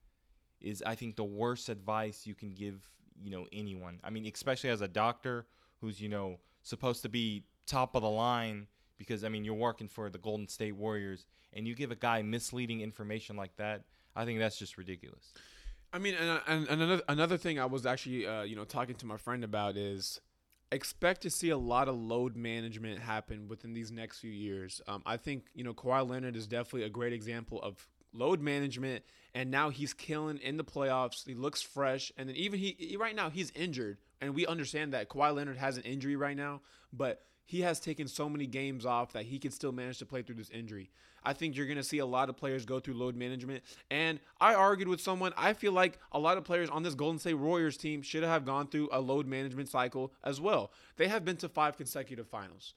is 0.59 0.81
I 0.86 0.95
think 0.95 1.15
the 1.15 1.24
worst 1.24 1.69
advice 1.69 2.25
you 2.25 2.33
can 2.33 2.53
give, 2.55 2.89
you 3.21 3.29
know, 3.29 3.45
anyone. 3.53 4.00
I 4.03 4.09
mean, 4.09 4.25
especially 4.33 4.71
as 4.71 4.81
a 4.81 4.88
doctor 4.88 5.45
who's, 5.81 6.01
you 6.01 6.09
know, 6.09 6.39
supposed 6.63 7.03
to 7.03 7.09
be 7.09 7.43
top 7.67 7.95
of 7.95 8.01
the 8.01 8.09
line 8.09 8.67
because 9.00 9.24
I 9.24 9.29
mean, 9.29 9.44
you're 9.44 9.56
working 9.56 9.88
for 9.88 10.12
the 10.12 10.20
Golden 10.20 10.48
State 10.48 10.75
Warriors 10.75 11.25
and 11.53 11.68
you 11.68 11.74
give 11.74 11.89
a 11.89 11.96
guy 11.96 12.22
misleading 12.22 12.82
information 12.82 13.36
like 13.36 13.56
that, 13.56 13.86
I 14.15 14.25
think 14.25 14.38
that's 14.38 14.60
just 14.60 14.77
ridiculous. 14.77 15.34
I 15.91 15.98
mean, 15.98 16.13
and, 16.13 16.41
and, 16.46 16.68
and 16.68 16.82
another 16.82 17.01
another 17.08 17.38
thing 17.38 17.60
I 17.60 17.65
was 17.65 17.88
actually 17.88 18.27
uh, 18.27 18.44
you 18.44 18.56
know 18.56 18.65
talking 18.65 18.96
to 18.96 19.08
my 19.08 19.18
friend 19.18 19.44
about 19.44 19.75
is 19.75 20.22
expect 20.72 21.22
to 21.22 21.32
see 21.32 21.50
a 21.50 21.58
lot 21.58 21.88
of 21.88 21.96
load 21.96 22.36
management 22.36 23.00
happen 23.00 23.48
within 23.48 23.74
these 23.74 23.91
next 23.91 24.20
few 24.20 24.29
years. 24.29 24.82
Um, 24.88 25.01
I 25.06 25.18
think 25.18 25.46
you 25.56 25.63
know 25.63 25.74
Kawhi 25.74 26.08
Leonard 26.08 26.36
is 26.36 26.46
definitely 26.46 26.84
a 26.84 26.89
great 26.89 27.13
example 27.13 27.60
of 27.63 27.88
load 28.13 28.41
management, 28.41 29.03
and 29.34 29.50
now 29.50 29.70
he's 29.70 29.94
killing 29.94 30.38
in 30.38 30.58
the 30.58 30.63
playoffs. 30.63 31.25
He 31.25 31.34
looks 31.34 31.62
fresh, 31.62 32.12
and 32.18 32.29
then 32.29 32.36
even 32.36 32.60
he, 32.60 32.75
he 32.77 32.98
right 32.98 33.15
now 33.15 33.29
he's 33.32 33.51
injured, 33.56 33.98
and 34.22 34.36
we 34.36 34.46
understand 34.46 34.94
that 34.94 35.10
Kawhi 35.10 35.34
Leonard 35.34 35.58
has 35.58 35.77
an 35.77 35.84
injury 35.84 36.15
right 36.15 36.38
now, 36.38 36.62
but 36.94 37.24
he 37.50 37.62
has 37.62 37.79
taken 37.79 38.08
so 38.08 38.29
many 38.29 38.46
games 38.46 38.86
off 38.86 39.12
that 39.13 39.25
he 39.25 39.39
can 39.39 39.50
still 39.50 39.72
manage 39.72 39.98
to 39.98 40.06
play 40.06 40.22
through 40.22 40.36
this 40.36 40.51
injury. 40.51 40.91
I 41.24 41.34
think 41.34 41.58
you're 41.58 41.65
going 41.65 41.77
to 41.77 41.84
see 41.84 41.98
a 41.98 42.06
lot 42.06 42.29
of 42.29 42.38
players 42.38 42.63
go 42.63 42.79
through 42.79 42.94
load 42.94 43.15
management. 43.15 43.63
And 43.89 44.20
I 44.39 44.53
argued 44.53 44.88
with 44.88 45.01
someone, 45.01 45.34
I 45.36 45.53
feel 45.53 45.72
like 45.72 45.98
a 46.12 46.20
lot 46.20 46.38
of 46.38 46.44
players 46.44 46.70
on 46.70 46.84
this 46.84 46.94
Golden 46.94 47.18
State 47.18 47.34
Warriors 47.34 47.75
team 47.75 48.03
should 48.03 48.22
have 48.22 48.46
gone 48.46 48.68
through 48.68 48.89
a 48.91 49.01
load 49.01 49.25
management 49.25 49.68
cycle 49.68 50.13
as 50.24 50.39
well. 50.39 50.72
They 50.98 51.08
have 51.08 51.25
been 51.25 51.38
to 51.38 51.50
five 51.50 51.75
consecutive 51.75 52.27
finals. 52.27 52.75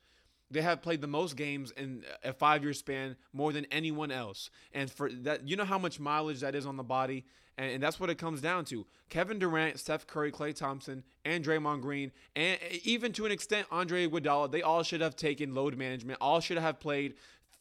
They 0.53 0.63
have 0.63 0.83
played 0.83 1.01
the 1.01 1.07
most 1.07 1.37
games 1.37 1.73
in 1.73 2.05
a 2.23 2.33
five 2.33 2.63
year 2.63 2.75
span 2.75 3.17
more 3.33 3.53
than 3.53 3.67
anyone 3.73 4.11
else. 4.11 4.51
And 4.73 4.91
for 4.91 5.11
that, 5.11 5.49
you 5.49 5.57
know 5.57 5.65
how 5.65 5.79
much 5.79 5.99
mileage 5.99 6.41
that 6.41 6.55
is 6.55 6.67
on 6.67 6.77
the 6.77 6.83
body. 6.83 7.25
And, 7.59 7.73
and, 7.73 7.83
that's 7.83 8.01
what 8.01 8.09
it 8.09 8.17
comes 8.17 8.41
down 8.41 8.65
to. 8.67 8.87
Kevin 9.11 9.39
Durant, 9.39 9.79
Steph 9.79 10.07
Curry, 10.07 10.33
Klay 10.33 10.55
Thompson, 10.55 11.03
and 11.25 11.45
Draymond 11.45 11.83
Green, 11.83 12.11
and 12.35 12.59
even 12.83 13.13
to 13.13 13.27
an 13.27 13.33
extent, 13.33 13.67
Andre 13.71 14.09
Iguodala, 14.09 14.51
they 14.51 14.63
all 14.63 14.83
should 14.83 15.03
have 15.03 15.17
taken 15.17 15.55
load 15.55 15.77
management. 15.77 16.19
All 16.23 16.41
should 16.41 16.57
have 16.57 16.81
played 16.81 17.15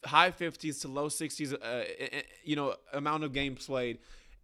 high 0.04 0.30
50s 0.30 0.80
to 0.80 0.88
low 0.88 1.08
60s, 1.08 1.52
uh, 1.52 2.22
you 2.44 2.56
know, 2.56 2.74
amount 2.92 3.24
of 3.24 3.32
games 3.32 3.66
played. 3.66 3.98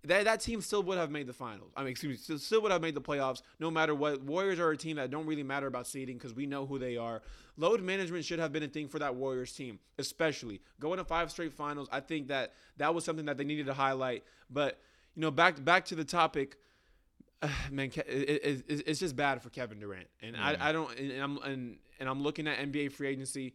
That, 0.08 0.24
that 0.24 0.40
team 0.40 0.60
still 0.62 0.82
would 0.84 0.96
have 0.96 1.10
made 1.10 1.26
the 1.26 1.32
finals. 1.32 1.70
I 1.76 1.82
mean, 1.82 1.90
excuse 1.90 2.28
me, 2.28 2.38
still 2.38 2.62
would 2.62 2.72
have 2.72 2.80
made 2.80 2.94
the 2.94 3.00
playoffs 3.00 3.42
no 3.60 3.70
matter 3.70 3.94
what. 3.94 4.22
Warriors 4.22 4.58
are 4.58 4.70
a 4.70 4.76
team 4.76 4.96
that 4.96 5.10
don't 5.10 5.26
really 5.26 5.42
matter 5.42 5.66
about 5.66 5.86
seeding 5.86 6.16
because 6.16 6.34
we 6.34 6.46
know 6.46 6.66
who 6.66 6.78
they 6.78 6.96
are. 6.96 7.22
Load 7.58 7.82
management 7.82 8.24
should 8.24 8.38
have 8.38 8.52
been 8.52 8.62
a 8.62 8.68
thing 8.68 8.88
for 8.88 8.98
that 9.00 9.14
Warriors 9.14 9.52
team, 9.52 9.78
especially 9.98 10.60
going 10.80 10.98
to 10.98 11.04
five 11.04 11.30
straight 11.30 11.52
finals. 11.52 11.88
I 11.92 12.00
think 12.00 12.28
that 12.28 12.54
that 12.78 12.94
was 12.94 13.04
something 13.04 13.26
that 13.26 13.36
they 13.36 13.44
needed 13.44 13.66
to 13.66 13.74
highlight. 13.74 14.24
But 14.50 14.80
you 15.14 15.22
know, 15.22 15.30
back 15.30 15.62
back 15.62 15.84
to 15.86 15.94
the 15.94 16.04
topic. 16.04 16.56
Uh, 17.42 17.48
man, 17.70 17.90
it, 17.94 18.06
it, 18.06 18.64
it, 18.68 18.82
it's 18.86 19.00
just 19.00 19.14
bad 19.14 19.42
for 19.42 19.50
Kevin 19.50 19.78
Durant, 19.78 20.08
and 20.22 20.36
mm. 20.36 20.40
I, 20.40 20.56
I 20.70 20.72
don't, 20.72 20.96
and 20.98 21.22
I'm 21.22 21.38
and, 21.38 21.76
and 22.00 22.08
I'm 22.08 22.22
looking 22.22 22.48
at 22.48 22.58
NBA 22.58 22.92
free 22.92 23.08
agency. 23.08 23.54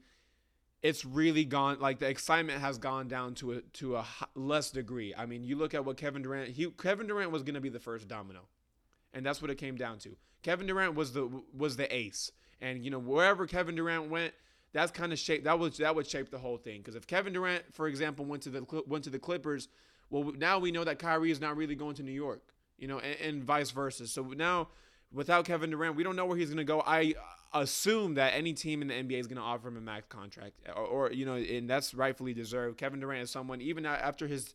It's 0.83 1.05
really 1.05 1.45
gone 1.45 1.79
like 1.79 1.99
the 1.99 2.09
excitement 2.09 2.59
has 2.59 2.77
gone 2.77 3.07
down 3.07 3.35
to 3.35 3.53
a 3.53 3.61
to 3.61 3.95
a 3.95 4.05
less 4.35 4.69
degree. 4.69 5.13
I 5.17 5.25
mean, 5.25 5.43
you 5.43 5.55
look 5.55 5.73
at 5.73 5.85
what 5.85 5.97
Kevin 5.97 6.21
Durant. 6.21 6.49
He 6.49 6.67
Kevin 6.67 7.07
Durant 7.07 7.31
was 7.31 7.41
going 7.41 7.55
to 7.55 7.61
be 7.61 7.69
the 7.69 7.79
first 7.79 8.07
domino, 8.07 8.41
and 9.13 9.25
that's 9.25 9.41
what 9.41 9.49
it 9.49 9.57
came 9.57 9.75
down 9.75 9.97
to. 9.99 10.15
Kevin 10.43 10.67
Durant 10.67 10.93
was 10.93 11.13
the 11.13 11.41
was 11.57 11.77
the 11.77 11.93
ace, 11.95 12.31
and 12.61 12.83
you 12.83 12.91
know 12.91 12.99
wherever 12.99 13.47
Kevin 13.47 13.75
Durant 13.75 14.09
went, 14.09 14.33
that's 14.73 14.91
kind 14.91 15.13
of 15.13 15.19
shape 15.19 15.45
that 15.45 15.57
was 15.57 15.77
that 15.77 15.95
would 15.95 16.05
shape 16.05 16.29
the 16.29 16.37
whole 16.37 16.57
thing. 16.57 16.81
Because 16.81 16.95
if 16.95 17.07
Kevin 17.07 17.31
Durant, 17.31 17.63
for 17.73 17.87
example, 17.87 18.25
went 18.25 18.43
to 18.43 18.49
the 18.49 18.83
went 18.85 19.05
to 19.05 19.09
the 19.09 19.19
Clippers 19.19 19.69
well, 20.13 20.31
now 20.37 20.59
we 20.59 20.71
know 20.71 20.83
that 20.83 20.99
Kyrie 20.99 21.31
is 21.31 21.41
not 21.41 21.57
really 21.57 21.73
going 21.73 21.95
to 21.95 22.03
New 22.03 22.11
York, 22.11 22.53
you 22.77 22.87
know, 22.87 22.99
and, 22.99 23.19
and 23.19 23.43
vice 23.43 23.71
versa. 23.71 24.05
So 24.05 24.21
now, 24.21 24.69
without 25.13 25.45
Kevin 25.45 25.69
Durant, 25.69 25.95
we 25.95 26.03
don't 26.03 26.15
know 26.15 26.25
where 26.25 26.37
he's 26.37 26.49
going 26.49 26.57
to 26.57 26.63
go. 26.63 26.81
I 26.85 27.13
assume 27.53 28.15
that 28.15 28.33
any 28.33 28.53
team 28.53 28.81
in 28.81 28.87
the 28.87 28.93
NBA 28.93 29.19
is 29.19 29.27
going 29.27 29.37
to 29.37 29.43
offer 29.43 29.67
him 29.67 29.77
a 29.77 29.81
max 29.81 30.07
contract, 30.09 30.53
or, 30.75 30.83
or, 30.83 31.11
you 31.11 31.25
know, 31.25 31.35
and 31.35 31.69
that's 31.69 31.93
rightfully 31.93 32.33
deserved. 32.33 32.77
Kevin 32.77 32.99
Durant 32.99 33.23
is 33.23 33.31
someone 33.31 33.61
even 33.61 33.85
after 33.85 34.27
his 34.27 34.53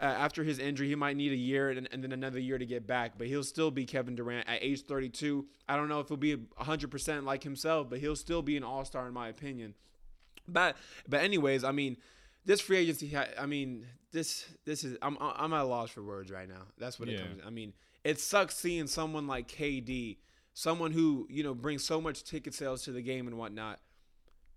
uh, 0.00 0.04
after 0.04 0.42
his 0.42 0.58
injury, 0.58 0.88
he 0.88 0.94
might 0.94 1.14
need 1.14 1.30
a 1.30 1.36
year 1.36 1.68
and, 1.70 1.86
and, 1.92 2.02
then 2.02 2.12
another 2.12 2.38
year 2.38 2.56
to 2.56 2.64
get 2.64 2.86
back, 2.86 3.18
but 3.18 3.26
he'll 3.26 3.44
still 3.44 3.70
be 3.70 3.84
Kevin 3.84 4.14
Durant 4.14 4.48
at 4.48 4.62
age 4.62 4.82
32. 4.86 5.44
I 5.68 5.76
don't 5.76 5.88
know 5.88 6.00
if 6.00 6.08
he'll 6.08 6.16
be 6.16 6.36
100% 6.36 7.24
like 7.24 7.42
himself, 7.42 7.90
but 7.90 7.98
he'll 7.98 8.16
still 8.16 8.40
be 8.40 8.56
an 8.56 8.64
all 8.64 8.86
star 8.86 9.06
in 9.06 9.12
my 9.12 9.28
opinion. 9.28 9.74
But 10.48 10.76
but 11.06 11.20
anyways, 11.20 11.64
I 11.64 11.72
mean, 11.72 11.98
this 12.46 12.62
free 12.62 12.78
agency, 12.78 13.14
I 13.16 13.44
mean, 13.44 13.86
this 14.10 14.46
this 14.64 14.84
is 14.84 14.96
I'm 15.02 15.18
I'm 15.20 15.52
at 15.52 15.60
a 15.60 15.64
loss 15.64 15.90
for 15.90 16.02
words 16.02 16.30
right 16.30 16.48
now. 16.48 16.62
That's 16.78 16.98
what 16.98 17.08
yeah. 17.08 17.18
it 17.18 17.28
comes. 17.28 17.42
I 17.46 17.50
mean, 17.50 17.74
it 18.04 18.18
sucks 18.18 18.56
seeing 18.56 18.86
someone 18.86 19.26
like 19.26 19.48
KD, 19.48 20.18
someone 20.54 20.92
who 20.92 21.26
you 21.30 21.42
know 21.42 21.54
brings 21.54 21.84
so 21.84 22.00
much 22.00 22.24
ticket 22.24 22.54
sales 22.54 22.82
to 22.84 22.92
the 22.92 23.02
game 23.02 23.26
and 23.26 23.38
whatnot. 23.38 23.80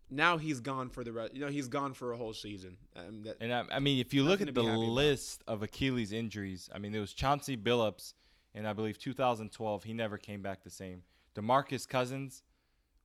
Now 0.09 0.37
he's 0.37 0.59
gone 0.59 0.89
for 0.89 1.03
the 1.03 1.11
rest. 1.11 1.33
You 1.33 1.41
know, 1.41 1.47
he's 1.47 1.67
gone 1.67 1.93
for 1.93 2.11
a 2.11 2.17
whole 2.17 2.33
season. 2.33 2.77
Um, 2.95 3.23
that, 3.23 3.37
and 3.41 3.51
I, 3.51 3.63
I, 3.71 3.79
mean, 3.79 3.99
if 3.99 4.13
you 4.13 4.23
look 4.23 4.41
at 4.41 4.53
the 4.53 4.61
list 4.61 5.43
of 5.47 5.63
Achilles 5.63 6.11
injuries, 6.11 6.69
I 6.73 6.77
mean, 6.77 6.91
there 6.91 7.01
was 7.01 7.13
Chauncey 7.13 7.57
Billups 7.57 8.13
in 8.53 8.65
I 8.65 8.73
believe 8.73 8.99
2012. 8.99 9.83
He 9.83 9.93
never 9.93 10.17
came 10.17 10.41
back 10.41 10.63
the 10.63 10.69
same. 10.69 11.03
DeMarcus 11.35 11.87
Cousins, 11.87 12.43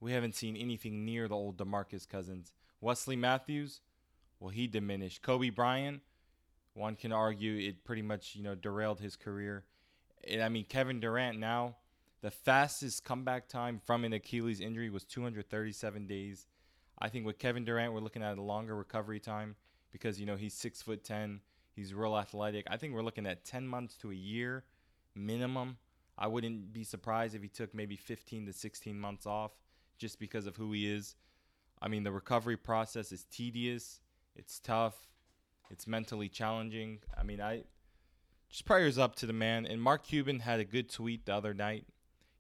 we 0.00 0.12
haven't 0.12 0.35
seen 0.35 0.57
anything 0.57 1.04
near 1.04 1.28
the 1.28 1.35
old 1.35 1.57
DeMarcus 1.57 2.07
Cousins. 2.07 2.52
Wesley 2.80 3.16
Matthews, 3.16 3.80
well, 4.38 4.50
he 4.50 4.66
diminished. 4.66 5.23
Kobe 5.23 5.50
Bryant, 5.50 6.02
one 6.75 6.95
can 6.95 7.12
argue 7.12 7.57
it 7.68 7.85
pretty 7.85 8.02
much 8.02 8.37
you 8.37 8.42
know 8.42 8.54
derailed 8.54 9.00
his 9.00 9.16
career. 9.16 9.64
I 10.40 10.48
mean 10.48 10.64
Kevin 10.64 11.00
Durant 11.00 11.38
now, 11.38 11.76
the 12.20 12.30
fastest 12.30 13.04
comeback 13.04 13.48
time 13.48 13.80
from 13.84 14.04
an 14.04 14.12
Achilles 14.12 14.60
injury 14.60 14.90
was 14.90 15.04
237 15.04 16.06
days. 16.06 16.46
I 16.98 17.08
think 17.08 17.26
with 17.26 17.38
Kevin 17.38 17.64
Durant, 17.64 17.92
we're 17.92 18.00
looking 18.00 18.22
at 18.22 18.38
a 18.38 18.42
longer 18.42 18.75
recovery 18.75 19.20
time 19.20 19.56
because 19.92 20.18
you 20.18 20.26
know 20.26 20.37
he's 20.37 20.54
six 20.54 20.82
foot 20.82 21.04
ten, 21.04 21.40
he's 21.75 21.94
real 21.94 22.16
athletic. 22.16 22.66
I 22.70 22.76
think 22.76 22.94
we're 22.94 23.02
looking 23.02 23.26
at 23.26 23.44
10 23.44 23.66
months 23.66 23.96
to 23.98 24.10
a 24.10 24.14
year 24.14 24.64
minimum. 25.14 25.76
I 26.16 26.26
wouldn't 26.26 26.72
be 26.72 26.84
surprised 26.84 27.34
if 27.34 27.42
he 27.42 27.48
took 27.48 27.75
maybe 27.75 27.96
15 27.96 28.46
to 28.46 28.52
16 28.52 28.98
months 28.98 29.26
off 29.26 29.52
just 29.98 30.18
because 30.18 30.46
of 30.46 30.56
who 30.56 30.72
he 30.72 30.92
is. 30.92 31.14
I 31.80 31.88
mean, 31.88 32.02
the 32.02 32.10
recovery 32.10 32.56
process 32.56 33.12
is 33.12 33.25
tedious, 33.30 34.00
it's 34.34 34.58
tough. 34.58 35.08
It's 35.70 35.87
mentally 35.87 36.28
challenging. 36.28 37.00
I 37.18 37.22
mean, 37.22 37.40
I 37.40 37.64
just 38.49 38.64
prayers 38.64 38.99
up 38.99 39.14
to 39.17 39.26
the 39.26 39.33
man. 39.33 39.67
And 39.67 39.81
Mark 39.81 40.05
Cuban 40.05 40.40
had 40.40 40.61
a 40.61 40.64
good 40.64 40.90
tweet 40.90 41.26
the 41.26 41.35
other 41.35 41.55
night. 41.55 41.87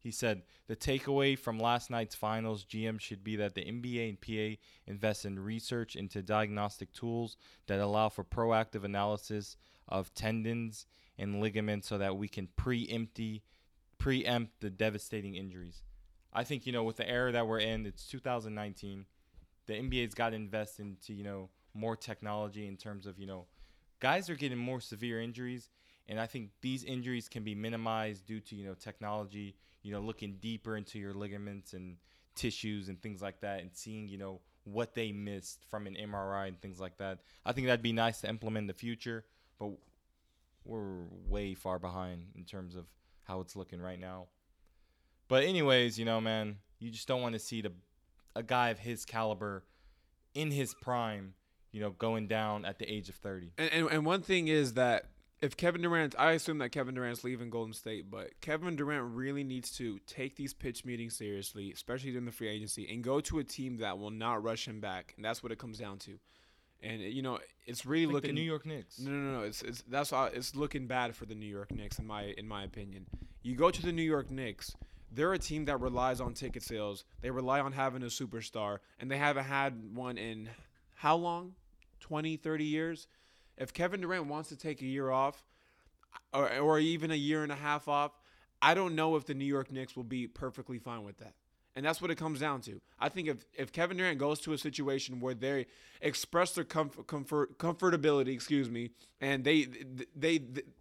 He 0.00 0.10
said 0.10 0.42
the 0.68 0.76
takeaway 0.76 1.38
from 1.38 1.58
last 1.58 1.90
night's 1.90 2.14
finals 2.14 2.64
GM 2.64 3.00
should 3.00 3.24
be 3.24 3.36
that 3.36 3.54
the 3.54 3.64
NBA 3.64 4.08
and 4.08 4.20
PA 4.20 4.60
invest 4.86 5.24
in 5.24 5.38
research 5.38 5.96
into 5.96 6.22
diagnostic 6.22 6.92
tools 6.92 7.36
that 7.66 7.80
allow 7.80 8.08
for 8.08 8.24
proactive 8.24 8.84
analysis 8.84 9.56
of 9.88 10.14
tendons 10.14 10.86
and 11.18 11.40
ligaments 11.40 11.88
so 11.88 11.98
that 11.98 12.16
we 12.16 12.28
can 12.28 12.48
preempt 12.56 13.20
preempt 13.98 14.60
the 14.60 14.70
devastating 14.70 15.34
injuries. 15.34 15.82
I 16.32 16.44
think 16.44 16.66
you 16.66 16.72
know 16.72 16.84
with 16.84 16.96
the 16.96 17.08
era 17.08 17.32
that 17.32 17.46
we're 17.48 17.58
in, 17.58 17.84
it's 17.84 18.06
2019. 18.06 19.04
The 19.66 19.72
NBA's 19.74 20.14
got 20.14 20.30
to 20.30 20.36
invest 20.36 20.78
into 20.78 21.12
you 21.12 21.24
know 21.24 21.50
more 21.74 21.96
technology 21.96 22.66
in 22.66 22.76
terms 22.76 23.06
of 23.06 23.18
you 23.18 23.26
know 23.26 23.46
guys 24.00 24.30
are 24.30 24.36
getting 24.36 24.58
more 24.58 24.80
severe 24.80 25.20
injuries 25.20 25.68
and 26.08 26.20
i 26.20 26.26
think 26.26 26.50
these 26.60 26.84
injuries 26.84 27.28
can 27.28 27.42
be 27.42 27.54
minimized 27.54 28.26
due 28.26 28.40
to 28.40 28.54
you 28.54 28.64
know 28.64 28.74
technology 28.74 29.54
you 29.82 29.92
know 29.92 30.00
looking 30.00 30.36
deeper 30.40 30.76
into 30.76 30.98
your 30.98 31.12
ligaments 31.12 31.72
and 31.72 31.96
tissues 32.34 32.88
and 32.88 33.00
things 33.02 33.20
like 33.20 33.40
that 33.40 33.60
and 33.60 33.70
seeing 33.72 34.08
you 34.08 34.18
know 34.18 34.40
what 34.64 34.94
they 34.94 35.12
missed 35.12 35.64
from 35.70 35.86
an 35.86 35.96
mri 36.10 36.48
and 36.48 36.60
things 36.60 36.78
like 36.78 36.96
that 36.98 37.18
i 37.44 37.52
think 37.52 37.66
that'd 37.66 37.82
be 37.82 37.92
nice 37.92 38.20
to 38.20 38.28
implement 38.28 38.64
in 38.64 38.66
the 38.68 38.74
future 38.74 39.24
but 39.58 39.70
we're 40.64 41.04
way 41.26 41.54
far 41.54 41.78
behind 41.78 42.26
in 42.34 42.44
terms 42.44 42.76
of 42.76 42.84
how 43.24 43.40
it's 43.40 43.56
looking 43.56 43.80
right 43.80 44.00
now 44.00 44.26
but 45.28 45.42
anyways 45.42 45.98
you 45.98 46.04
know 46.04 46.20
man 46.20 46.56
you 46.78 46.90
just 46.90 47.08
don't 47.08 47.22
want 47.22 47.32
to 47.32 47.38
see 47.38 47.60
the 47.60 47.72
a 48.36 48.42
guy 48.42 48.68
of 48.68 48.78
his 48.78 49.04
caliber 49.04 49.64
in 50.34 50.50
his 50.50 50.74
prime 50.80 51.34
you 51.72 51.80
know, 51.80 51.90
going 51.90 52.26
down 52.26 52.64
at 52.64 52.78
the 52.78 52.90
age 52.90 53.08
of 53.08 53.14
30. 53.16 53.52
And, 53.58 53.70
and, 53.72 53.90
and 53.90 54.06
one 54.06 54.22
thing 54.22 54.48
is 54.48 54.74
that 54.74 55.04
if 55.40 55.56
Kevin 55.56 55.82
Durant, 55.82 56.14
I 56.18 56.32
assume 56.32 56.58
that 56.58 56.70
Kevin 56.70 56.94
Durant's 56.94 57.24
leaving 57.24 57.50
Golden 57.50 57.72
State, 57.72 58.10
but 58.10 58.40
Kevin 58.40 58.76
Durant 58.76 59.14
really 59.14 59.44
needs 59.44 59.70
to 59.76 59.98
take 60.06 60.36
these 60.36 60.52
pitch 60.52 60.84
meetings 60.84 61.16
seriously, 61.16 61.72
especially 61.72 62.10
during 62.10 62.26
the 62.26 62.32
free 62.32 62.48
agency, 62.48 62.88
and 62.90 63.04
go 63.04 63.20
to 63.20 63.38
a 63.38 63.44
team 63.44 63.78
that 63.78 63.98
will 63.98 64.10
not 64.10 64.42
rush 64.42 64.66
him 64.66 64.80
back. 64.80 65.14
And 65.16 65.24
that's 65.24 65.42
what 65.42 65.52
it 65.52 65.58
comes 65.58 65.78
down 65.78 65.98
to. 66.00 66.18
And 66.80 67.00
you 67.00 67.22
know, 67.22 67.38
it's 67.66 67.84
really 67.84 68.06
like 68.06 68.14
looking 68.14 68.34
the 68.34 68.40
New 68.40 68.46
York 68.46 68.64
Knicks. 68.64 69.00
No, 69.00 69.10
no, 69.10 69.38
no. 69.40 69.44
It's 69.44 69.62
it's 69.62 69.82
that's 69.88 70.12
it's 70.32 70.54
looking 70.54 70.86
bad 70.86 71.14
for 71.16 71.26
the 71.26 71.34
New 71.34 71.46
York 71.46 71.72
Knicks 71.72 71.98
in 71.98 72.06
my 72.06 72.34
in 72.38 72.46
my 72.46 72.62
opinion. 72.62 73.06
You 73.42 73.56
go 73.56 73.70
to 73.70 73.82
the 73.82 73.92
New 73.92 74.02
York 74.02 74.30
Knicks, 74.30 74.74
they're 75.10 75.32
a 75.32 75.38
team 75.38 75.64
that 75.66 75.80
relies 75.80 76.20
on 76.20 76.34
ticket 76.34 76.62
sales. 76.62 77.04
They 77.20 77.30
rely 77.30 77.60
on 77.60 77.72
having 77.72 78.02
a 78.02 78.06
superstar, 78.06 78.78
and 79.00 79.10
they 79.10 79.16
haven't 79.16 79.44
had 79.44 79.94
one 79.94 80.18
in 80.18 80.48
how 80.94 81.16
long? 81.16 81.54
20, 82.00 82.36
30 82.36 82.64
years. 82.64 83.08
If 83.58 83.72
Kevin 83.72 84.00
Durant 84.00 84.26
wants 84.26 84.48
to 84.50 84.56
take 84.56 84.80
a 84.82 84.86
year 84.86 85.10
off 85.10 85.42
or, 86.32 86.58
or 86.58 86.78
even 86.78 87.10
a 87.10 87.16
year 87.16 87.42
and 87.42 87.52
a 87.52 87.56
half 87.56 87.88
off, 87.88 88.12
I 88.62 88.74
don't 88.74 88.94
know 88.94 89.16
if 89.16 89.26
the 89.26 89.34
New 89.34 89.44
York 89.44 89.70
Knicks 89.70 89.96
will 89.96 90.04
be 90.04 90.26
perfectly 90.26 90.78
fine 90.78 91.04
with 91.04 91.18
that. 91.18 91.34
And 91.76 91.86
that's 91.86 92.02
what 92.02 92.10
it 92.10 92.16
comes 92.16 92.40
down 92.40 92.60
to. 92.62 92.80
I 92.98 93.08
think 93.08 93.28
if, 93.28 93.44
if 93.56 93.70
Kevin 93.70 93.98
Durant 93.98 94.18
goes 94.18 94.40
to 94.40 94.52
a 94.52 94.58
situation 94.58 95.20
where 95.20 95.34
they 95.34 95.66
express 96.00 96.52
their 96.52 96.64
comfort, 96.64 97.06
comfort 97.06 97.56
comfortability, 97.58 98.32
excuse 98.34 98.68
me, 98.68 98.90
and 99.20 99.44
they 99.44 99.64
they, 99.64 100.06
they 100.16 100.38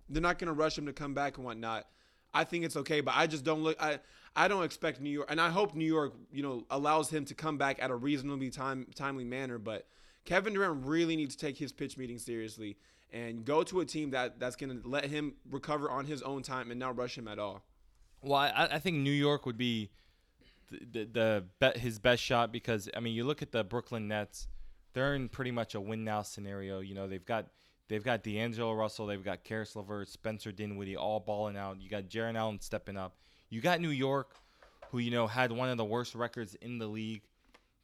they're 0.10 0.24
not 0.24 0.40
going 0.40 0.48
to 0.48 0.54
rush 0.54 0.76
him 0.76 0.88
to 0.88 0.94
come 0.94 1.14
back 1.14 1.38
and 1.38 1.46
whatnot, 1.46 1.86
I 2.34 2.46
think 2.46 2.66
it's 2.66 2.76
okay. 2.78 3.02
But 3.02 3.14
I 3.16 3.28
just 3.28 3.44
don't 3.44 3.62
look. 3.62 3.78
I 3.80 4.00
I 4.36 4.48
don't 4.48 4.64
expect 4.64 5.00
New 5.00 5.12
York, 5.12 5.28
and 5.30 5.40
I 5.40 5.50
hope 5.50 5.76
New 5.76 5.86
York, 5.86 6.14
you 6.32 6.42
know, 6.42 6.66
allows 6.72 7.12
him 7.12 7.26
to 7.26 7.36
come 7.36 7.60
back 7.60 7.78
at 7.80 7.92
a 7.92 7.96
reasonably 7.96 8.50
time 8.50 8.88
timely 8.96 9.24
manner. 9.24 9.60
But 9.60 9.86
Kevin 10.28 10.54
Durant 10.54 10.86
really 10.86 11.16
needs 11.16 11.38
to 11.38 11.46
take 11.46 11.58
his 11.58 11.72
pitch 11.72 11.98
meeting 11.98 12.20
seriously 12.20 12.78
and 13.14 13.46
go 13.46 13.64
to 13.64 13.80
a 13.80 13.86
team 13.86 14.12
that 14.12 14.40
that's 14.40 14.58
going 14.58 14.82
to 14.82 14.88
let 14.88 15.06
him 15.06 15.36
recover 15.50 15.90
on 15.90 16.06
his 16.06 16.22
own 16.22 16.44
time 16.44 16.70
and 16.70 16.78
not 16.78 16.98
rush 16.98 17.18
him 17.18 17.30
at 17.30 17.40
all. 17.40 17.64
Well, 18.22 18.36
I, 18.36 18.68
I 18.74 18.80
think 18.80 18.98
New 18.98 19.10
York 19.10 19.46
would 19.46 19.58
be 19.58 19.90
the 20.70 21.06
the 21.06 21.46
bet 21.60 21.78
his 21.78 21.98
best 21.98 22.22
shot 22.22 22.52
because 22.52 22.90
I 22.96 23.00
mean 23.00 23.16
you 23.16 23.24
look 23.24 23.42
at 23.42 23.54
the 23.54 23.64
Brooklyn 23.64 24.10
Nets, 24.10 24.50
they're 24.92 25.16
in 25.16 25.30
pretty 25.30 25.52
much 25.52 25.76
a 25.76 25.82
win 25.82 26.04
now 26.04 26.24
scenario. 26.24 26.82
You 26.82 26.94
know 26.94 27.08
they've 27.08 27.26
got 27.26 27.48
they've 27.88 28.04
got 28.04 28.22
D'Angelo 28.22 28.74
Russell, 28.74 29.06
they've 29.06 29.24
got 29.24 29.46
Caris 29.46 29.78
LeVert, 29.78 30.10
Spencer 30.10 30.52
Dinwiddie 30.52 30.98
all 30.98 31.22
balling 31.22 31.56
out. 31.56 31.80
You 31.80 31.90
got 31.90 32.10
Jarrett 32.10 32.36
Allen 32.36 32.60
stepping 32.60 32.98
up. 32.98 33.16
You 33.50 33.62
got 33.62 33.80
New 33.80 33.92
York, 33.92 34.36
who 34.92 34.98
you 34.98 35.10
know 35.10 35.26
had 35.26 35.54
one 35.54 35.70
of 35.70 35.78
the 35.78 35.86
worst 35.86 36.16
records 36.16 36.56
in 36.56 36.80
the 36.80 36.88
league. 36.88 37.22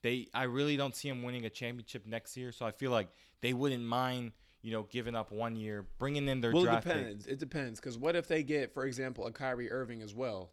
They 0.04 0.28
I 0.34 0.44
really 0.44 0.78
don't 0.78 0.96
see 0.96 1.10
them 1.10 1.24
winning 1.24 1.46
a 1.46 1.50
championship 1.50 2.06
next 2.06 2.38
year, 2.38 2.52
so 2.52 2.66
I 2.66 2.72
feel 2.72 2.92
like 2.92 3.10
they 3.42 3.54
wouldn't 3.54 3.84
mind 3.84 4.34
you 4.64 4.72
know, 4.72 4.84
giving 4.90 5.14
up 5.14 5.32
one 5.32 5.58
year, 5.58 5.86
bringing 6.00 6.30
in 6.30 6.40
their 6.40 6.54
well, 6.54 6.64
draft 6.64 6.88
it 6.88 6.90
depends. 6.90 7.26
Pick. 7.26 7.34
It 7.34 7.40
depends 7.40 7.80
because 7.82 7.98
what 7.98 8.16
if 8.16 8.28
they 8.28 8.44
get, 8.44 8.74
for 8.74 8.86
example, 8.86 9.28
a 9.28 9.32
Kyrie 9.32 9.70
Irving 9.70 10.02
as 10.02 10.16
well? 10.16 10.52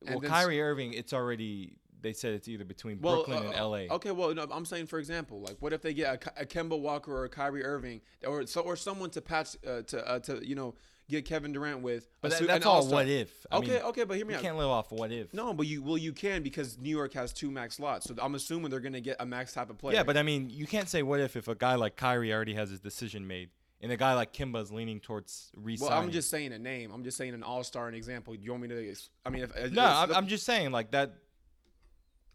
well, 0.00 0.20
Kyrie 0.20 0.60
Irving, 0.60 0.92
it's 0.92 1.12
already 1.12 1.76
they 2.02 2.12
said 2.12 2.34
it's 2.34 2.48
either 2.48 2.64
between 2.64 3.00
well, 3.00 3.24
Brooklyn 3.24 3.46
uh, 3.46 3.50
and 3.50 3.60
LA. 3.88 3.94
Okay, 3.94 4.10
well, 4.10 4.34
no, 4.34 4.46
I'm 4.50 4.64
saying 4.64 4.86
for 4.86 4.98
example, 4.98 5.40
like 5.40 5.56
what 5.60 5.72
if 5.72 5.80
they 5.80 5.94
get 5.94 6.26
a, 6.36 6.42
a 6.42 6.44
Kemba 6.44 6.78
Walker 6.78 7.16
or 7.16 7.24
a 7.24 7.28
Kyrie 7.28 7.64
Irving 7.64 8.00
or 8.26 8.44
so 8.46 8.62
or 8.62 8.74
someone 8.74 9.10
to 9.10 9.20
patch 9.20 9.56
uh, 9.64 9.82
to 9.82 10.08
uh, 10.08 10.18
to 10.20 10.46
you 10.46 10.56
know 10.56 10.74
get 11.08 11.24
Kevin 11.24 11.52
Durant 11.52 11.82
with. 11.82 12.08
But 12.20 12.32
that, 12.32 12.46
that's 12.46 12.66
all 12.66 12.86
what 12.86 13.08
if. 13.08 13.30
I 13.50 13.58
okay, 13.58 13.72
mean, 13.72 13.82
okay, 13.82 14.04
but 14.04 14.16
hear 14.16 14.26
me 14.26 14.32
you 14.32 14.38
out. 14.38 14.42
You 14.42 14.48
can't 14.48 14.58
live 14.58 14.68
off 14.68 14.92
what 14.92 15.12
if. 15.12 15.32
No, 15.34 15.52
but 15.52 15.66
you 15.66 15.82
well 15.82 15.98
you 15.98 16.12
can 16.12 16.42
because 16.42 16.78
New 16.78 16.90
York 16.90 17.12
has 17.14 17.32
two 17.32 17.50
max 17.50 17.76
slots, 17.76 18.06
so 18.06 18.14
I'm 18.20 18.34
assuming 18.34 18.70
they're 18.70 18.80
gonna 18.80 19.00
get 19.00 19.16
a 19.20 19.26
max 19.26 19.52
type 19.52 19.70
of 19.70 19.78
player. 19.78 19.96
Yeah, 19.96 20.02
but 20.02 20.16
I 20.16 20.22
mean 20.22 20.50
you 20.50 20.66
can't 20.66 20.88
say 20.88 21.02
what 21.02 21.20
if 21.20 21.36
if 21.36 21.48
a 21.48 21.54
guy 21.54 21.74
like 21.74 21.96
Kyrie 21.96 22.32
already 22.32 22.54
has 22.54 22.70
his 22.70 22.80
decision 22.80 23.26
made 23.26 23.50
and 23.82 23.90
a 23.90 23.96
guy 23.96 24.14
like 24.14 24.32
Kemba 24.32 24.62
is 24.62 24.72
leaning 24.72 25.00
towards 25.00 25.50
resigning. 25.56 25.90
Well, 25.90 26.00
I'm 26.00 26.10
just 26.12 26.30
saying 26.30 26.52
a 26.52 26.58
name. 26.58 26.92
I'm 26.92 27.02
just 27.02 27.16
saying 27.16 27.34
an 27.34 27.42
all 27.42 27.64
star, 27.64 27.88
an 27.88 27.94
example. 27.94 28.32
Do 28.34 28.40
You 28.40 28.52
want 28.52 28.62
me 28.62 28.68
to? 28.68 28.94
I 29.26 29.30
mean, 29.30 29.42
if, 29.42 29.72
no, 29.72 29.84
I'm, 29.84 30.14
I'm, 30.14 30.26
just 30.28 30.46
saying 30.46 30.70
like 30.70 30.92
that. 30.92 31.14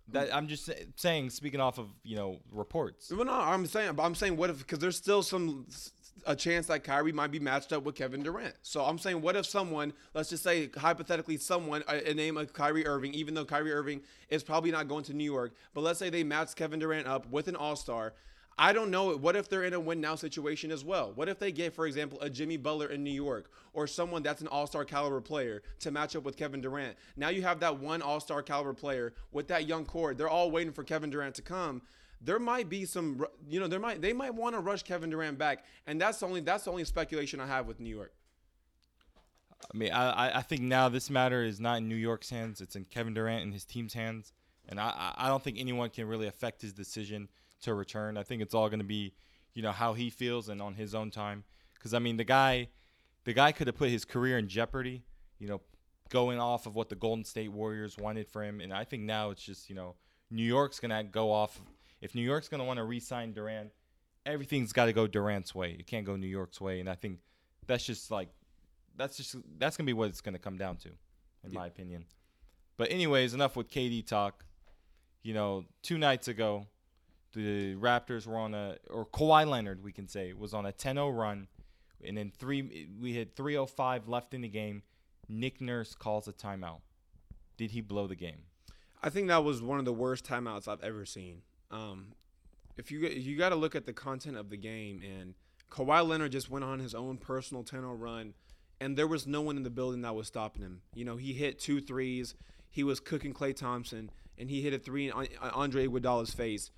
That 0.09 0.33
I'm 0.33 0.47
just 0.47 0.69
saying, 0.95 1.31
speaking 1.31 1.59
off 1.59 1.79
of 1.79 1.89
you 2.03 2.15
know 2.15 2.39
reports. 2.51 3.11
Well, 3.11 3.25
no, 3.25 3.33
I'm 3.33 3.65
saying, 3.65 3.97
I'm 3.99 4.15
saying, 4.15 4.37
what 4.37 4.49
if? 4.49 4.59
Because 4.59 4.79
there's 4.79 4.95
still 4.97 5.21
some 5.23 5.65
a 6.25 6.35
chance 6.35 6.67
that 6.67 6.83
Kyrie 6.83 7.11
might 7.11 7.31
be 7.31 7.39
matched 7.39 7.73
up 7.73 7.83
with 7.83 7.95
Kevin 7.95 8.23
Durant. 8.23 8.55
So 8.61 8.83
I'm 8.83 8.97
saying, 8.97 9.21
what 9.21 9.35
if 9.35 9.45
someone, 9.45 9.93
let's 10.13 10.29
just 10.29 10.43
say 10.43 10.69
hypothetically, 10.77 11.37
someone 11.37 11.83
a, 11.87 12.11
a 12.11 12.13
name 12.13 12.37
of 12.37 12.53
Kyrie 12.53 12.85
Irving, 12.85 13.13
even 13.13 13.33
though 13.33 13.45
Kyrie 13.45 13.73
Irving 13.73 14.01
is 14.29 14.43
probably 14.43 14.71
not 14.71 14.87
going 14.87 15.03
to 15.05 15.13
New 15.13 15.23
York, 15.23 15.53
but 15.73 15.81
let's 15.81 15.99
say 15.99 16.09
they 16.09 16.23
match 16.23 16.55
Kevin 16.55 16.79
Durant 16.79 17.07
up 17.07 17.29
with 17.29 17.47
an 17.47 17.55
All 17.55 17.75
Star 17.75 18.13
I 18.59 18.73
don't 18.73 18.89
know. 18.89 19.15
What 19.15 19.35
if 19.35 19.49
they're 19.49 19.65
in 19.65 19.73
a 19.73 19.79
win 19.79 20.01
now 20.01 20.15
situation 20.15 20.71
as 20.71 20.83
well? 20.83 21.11
What 21.13 21.29
if 21.29 21.37
they 21.37 21.51
get, 21.51 21.75
for 21.75 21.85
example, 21.85 22.19
a 22.21 22.29
Jimmy 22.29 22.57
Butler 22.57 22.87
in 22.87 23.03
New 23.03 23.11
York 23.11 23.51
or 23.73 23.85
someone 23.85 24.23
that's 24.23 24.41
an 24.41 24.47
all 24.47 24.65
star 24.65 24.83
caliber 24.83 25.21
player 25.21 25.61
to 25.81 25.91
match 25.91 26.15
up 26.15 26.23
with 26.23 26.37
Kevin 26.37 26.61
Durant? 26.61 26.97
Now 27.15 27.29
you 27.29 27.43
have 27.43 27.59
that 27.59 27.79
one 27.79 28.01
all 28.01 28.19
star 28.19 28.41
caliber 28.41 28.73
player 28.73 29.13
with 29.31 29.47
that 29.49 29.67
young 29.67 29.85
core. 29.85 30.15
They're 30.15 30.27
all 30.27 30.49
waiting 30.49 30.73
for 30.73 30.83
Kevin 30.83 31.11
Durant 31.11 31.35
to 31.35 31.43
come. 31.43 31.83
There 32.19 32.39
might 32.39 32.69
be 32.69 32.85
some, 32.85 33.25
you 33.47 33.59
know, 33.59 33.67
there 33.67 33.79
might 33.79 34.01
they 34.01 34.13
might 34.13 34.33
want 34.33 34.55
to 34.55 34.59
rush 34.59 34.83
Kevin 34.83 35.09
Durant 35.09 35.37
back, 35.37 35.65
and 35.85 36.01
that's 36.01 36.19
the 36.19 36.25
only 36.25 36.41
that's 36.41 36.63
the 36.63 36.71
only 36.71 36.83
speculation 36.83 37.39
I 37.39 37.47
have 37.47 37.67
with 37.67 37.79
New 37.79 37.95
York. 37.95 38.13
I 39.73 39.77
mean, 39.77 39.91
I 39.91 40.39
I 40.39 40.41
think 40.41 40.61
now 40.61 40.89
this 40.89 41.09
matter 41.09 41.43
is 41.43 41.59
not 41.59 41.77
in 41.77 41.87
New 41.87 41.95
York's 41.95 42.29
hands; 42.29 42.61
it's 42.61 42.75
in 42.75 42.85
Kevin 42.85 43.13
Durant 43.13 43.43
and 43.43 43.53
his 43.53 43.65
team's 43.65 43.93
hands, 43.93 44.33
and 44.67 44.79
I 44.79 45.13
I 45.15 45.27
don't 45.27 45.43
think 45.43 45.57
anyone 45.59 45.89
can 45.89 46.07
really 46.07 46.27
affect 46.27 46.61
his 46.61 46.73
decision 46.73 47.29
to 47.61 47.73
return. 47.73 48.17
I 48.17 48.23
think 48.23 48.41
it's 48.41 48.53
all 48.53 48.69
going 48.69 48.79
to 48.79 48.85
be, 48.85 49.13
you 49.53 49.61
know, 49.61 49.71
how 49.71 49.93
he 49.93 50.09
feels 50.09 50.49
and 50.49 50.61
on 50.61 50.75
his 50.75 50.93
own 50.93 51.11
time. 51.11 51.43
Because 51.73 51.93
I 51.93 51.99
mean, 51.99 52.17
the 52.17 52.23
guy, 52.23 52.69
the 53.23 53.33
guy 53.33 53.51
could 53.51 53.67
have 53.67 53.77
put 53.77 53.89
his 53.89 54.05
career 54.05 54.37
in 54.37 54.47
jeopardy. 54.47 55.03
You 55.39 55.47
know, 55.47 55.61
going 56.09 56.39
off 56.39 56.65
of 56.65 56.75
what 56.75 56.89
the 56.89 56.95
Golden 56.95 57.23
State 57.23 57.51
Warriors 57.51 57.97
wanted 57.97 58.27
for 58.27 58.43
him, 58.43 58.61
and 58.61 58.73
I 58.73 58.83
think 58.83 59.03
now 59.03 59.29
it's 59.29 59.43
just 59.43 59.69
you 59.69 59.75
know, 59.75 59.95
New 60.29 60.43
York's 60.43 60.79
going 60.79 60.91
to 60.91 61.03
go 61.03 61.31
off. 61.31 61.59
If 62.01 62.15
New 62.15 62.21
York's 62.21 62.47
going 62.47 62.59
to 62.59 62.65
want 62.65 62.77
to 62.77 62.83
re-sign 62.83 63.33
Durant, 63.33 63.71
everything's 64.25 64.73
got 64.73 64.85
to 64.85 64.93
go 64.93 65.07
Durant's 65.07 65.55
way. 65.55 65.75
It 65.79 65.87
can't 65.87 66.05
go 66.05 66.15
New 66.15 66.27
York's 66.27 66.61
way, 66.61 66.79
and 66.79 66.89
I 66.89 66.95
think 66.95 67.19
that's 67.65 67.85
just 67.85 68.11
like 68.11 68.29
that's 68.95 69.17
just 69.17 69.35
that's 69.57 69.77
gonna 69.77 69.85
be 69.85 69.93
what 69.93 70.09
it's 70.09 70.21
gonna 70.21 70.39
come 70.39 70.57
down 70.57 70.77
to, 70.77 70.89
in 71.43 71.51
yeah. 71.51 71.59
my 71.59 71.67
opinion. 71.67 72.05
But 72.77 72.91
anyways, 72.91 73.33
enough 73.33 73.55
with 73.55 73.69
KD 73.69 74.05
talk. 74.05 74.43
You 75.23 75.33
know, 75.33 75.65
two 75.81 75.97
nights 75.97 76.27
ago, 76.27 76.67
the 77.33 77.75
Raptors 77.75 78.25
were 78.25 78.37
on 78.37 78.53
a 78.53 78.77
or 78.89 79.05
Kawhi 79.05 79.47
Leonard 79.47 79.83
we 79.83 79.91
can 79.91 80.07
say 80.07 80.33
was 80.33 80.53
on 80.53 80.65
a 80.65 80.71
10-0 80.71 81.17
run, 81.17 81.47
and 82.03 82.17
then 82.17 82.31
three 82.37 82.87
we 82.99 83.15
had 83.15 83.35
3:05 83.35 84.07
left 84.07 84.33
in 84.33 84.41
the 84.41 84.47
game. 84.47 84.83
Nick 85.29 85.59
Nurse 85.59 85.93
calls 85.93 86.27
a 86.27 86.33
timeout. 86.33 86.81
Did 87.57 87.71
he 87.71 87.81
blow 87.81 88.07
the 88.07 88.15
game? 88.15 88.43
I 89.03 89.09
think 89.09 89.27
that 89.27 89.43
was 89.43 89.61
one 89.61 89.79
of 89.79 89.85
the 89.85 89.93
worst 89.93 90.25
timeouts 90.25 90.67
I've 90.67 90.81
ever 90.81 91.05
seen. 91.05 91.41
Um, 91.71 92.13
if 92.77 92.91
you 92.91 92.99
you 92.99 93.37
got 93.37 93.49
to 93.49 93.55
look 93.55 93.75
at 93.75 93.85
the 93.85 93.93
content 93.93 94.37
of 94.37 94.49
the 94.49 94.57
game, 94.57 95.01
and 95.03 95.33
Kawhi 95.71 96.07
Leonard 96.07 96.31
just 96.31 96.49
went 96.49 96.63
on 96.63 96.79
his 96.79 96.93
own 96.93 97.17
personal 97.17 97.63
10-0 97.63 97.99
run, 97.99 98.33
and 98.79 98.97
there 98.97 99.07
was 99.07 99.27
no 99.27 99.41
one 99.41 99.57
in 99.57 99.63
the 99.63 99.69
building 99.69 100.01
that 100.01 100.15
was 100.15 100.27
stopping 100.27 100.61
him. 100.61 100.81
You 100.93 101.05
know, 101.05 101.17
he 101.17 101.33
hit 101.33 101.59
two 101.59 101.81
threes. 101.81 102.35
He 102.69 102.83
was 102.83 102.99
cooking 102.99 103.33
Klay 103.33 103.55
Thompson, 103.55 104.11
and 104.37 104.49
he 104.49 104.61
hit 104.61 104.73
a 104.73 104.79
three 104.79 105.09
on 105.09 105.27
Andre 105.41 105.87
Iguodala's 105.87 106.33
face 106.33 106.71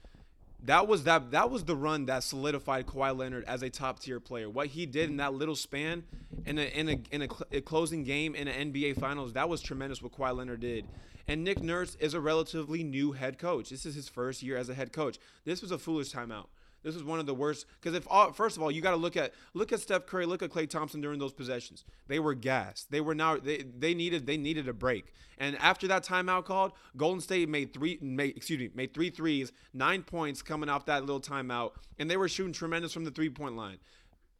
that 0.64 0.88
was 0.88 1.06
that 1.06 1.32
that 1.32 1.50
was 1.50 1.64
the 1.64 1.76
run 1.76 2.06
that 2.06 2.24
solidified 2.24 2.86
Kawhi 2.86 3.18
Leonard 3.18 3.46
as 3.46 3.64
a 3.64 3.70
top 3.70 4.00
tier 4.00 4.20
player. 4.20 4.50
What 4.50 4.68
he 4.68 4.86
did 4.86 5.10
in 5.10 5.18
that 5.18 5.34
little 5.34 5.56
span 5.56 6.04
in 6.46 6.58
a 6.58 6.64
in 6.64 6.90
a 6.90 7.00
in 7.12 7.22
a, 7.22 7.28
cl- 7.28 7.48
a, 7.52 7.62
closing 7.62 8.04
game 8.04 8.36
in 8.36 8.48
an 8.48 8.74
NBA 8.74 9.00
Finals, 9.00 9.34
that 9.34 9.48
was 9.48 9.62
tremendous. 9.62 10.02
What 10.02 10.12
Kawhi 10.12 10.36
Leonard 10.36 10.60
did. 10.60 10.86
And 11.30 11.44
Nick 11.44 11.62
Nurse 11.62 11.94
is 12.00 12.16
a 12.16 12.20
relatively 12.20 12.84
new 12.84 13.12
head 13.12 13.38
coach. 13.38 13.70
This 13.70 13.86
is 13.86 13.94
his 13.94 14.10
first 14.10 14.42
year 14.42 14.58
as 14.58 14.68
a 14.68 14.74
head 14.74 14.92
coach. 14.92 15.20
This 15.46 15.62
was 15.62 15.70
a 15.70 15.78
foolish 15.78 16.12
timeout. 16.12 16.48
This 16.82 16.96
was 16.96 17.04
one 17.04 17.20
of 17.20 17.28
the 17.28 17.36
worst 17.36 17.68
because 17.80 17.96
if 17.96 18.08
all, 18.10 18.32
first 18.32 18.58
of 18.58 18.64
all 18.64 18.72
you 18.72 18.82
got 18.82 18.92
to 18.92 18.98
look 18.98 19.16
at 19.16 19.34
look 19.54 19.72
at 19.72 19.80
Steph 19.80 20.08
Curry, 20.08 20.26
look 20.26 20.42
at 20.42 20.50
Klay 20.50 20.68
Thompson 20.68 21.02
during 21.02 21.20
those 21.20 21.34
possessions. 21.34 21.86
They 22.08 22.18
were 22.18 22.34
gassed. 22.34 22.90
They 22.90 23.00
were 23.00 23.14
now 23.14 23.38
they, 23.38 23.58
they 23.58 23.94
needed 23.94 24.26
they 24.26 24.38
needed 24.38 24.68
a 24.68 24.74
break. 24.74 25.14
And 25.38 25.56
after 25.58 25.88
that 25.90 26.04
timeout 26.04 26.46
called, 26.46 26.72
Golden 26.98 27.22
State 27.22 27.48
made 27.48 27.74
three 27.74 28.00
made 28.02 28.36
excuse 28.36 28.60
me 28.60 28.72
made 28.74 28.96
three 28.96 29.12
threes, 29.12 29.52
nine 29.72 30.02
points 30.02 30.42
coming 30.42 30.68
off 30.68 30.86
that 30.86 31.02
little 31.02 31.22
timeout, 31.22 31.74
and 32.00 32.10
they 32.10 32.18
were 32.18 32.28
shooting 32.28 32.54
tremendous 32.54 32.92
from 32.92 33.04
the 33.04 33.12
three 33.12 33.30
point 33.30 33.56
line. 33.56 33.78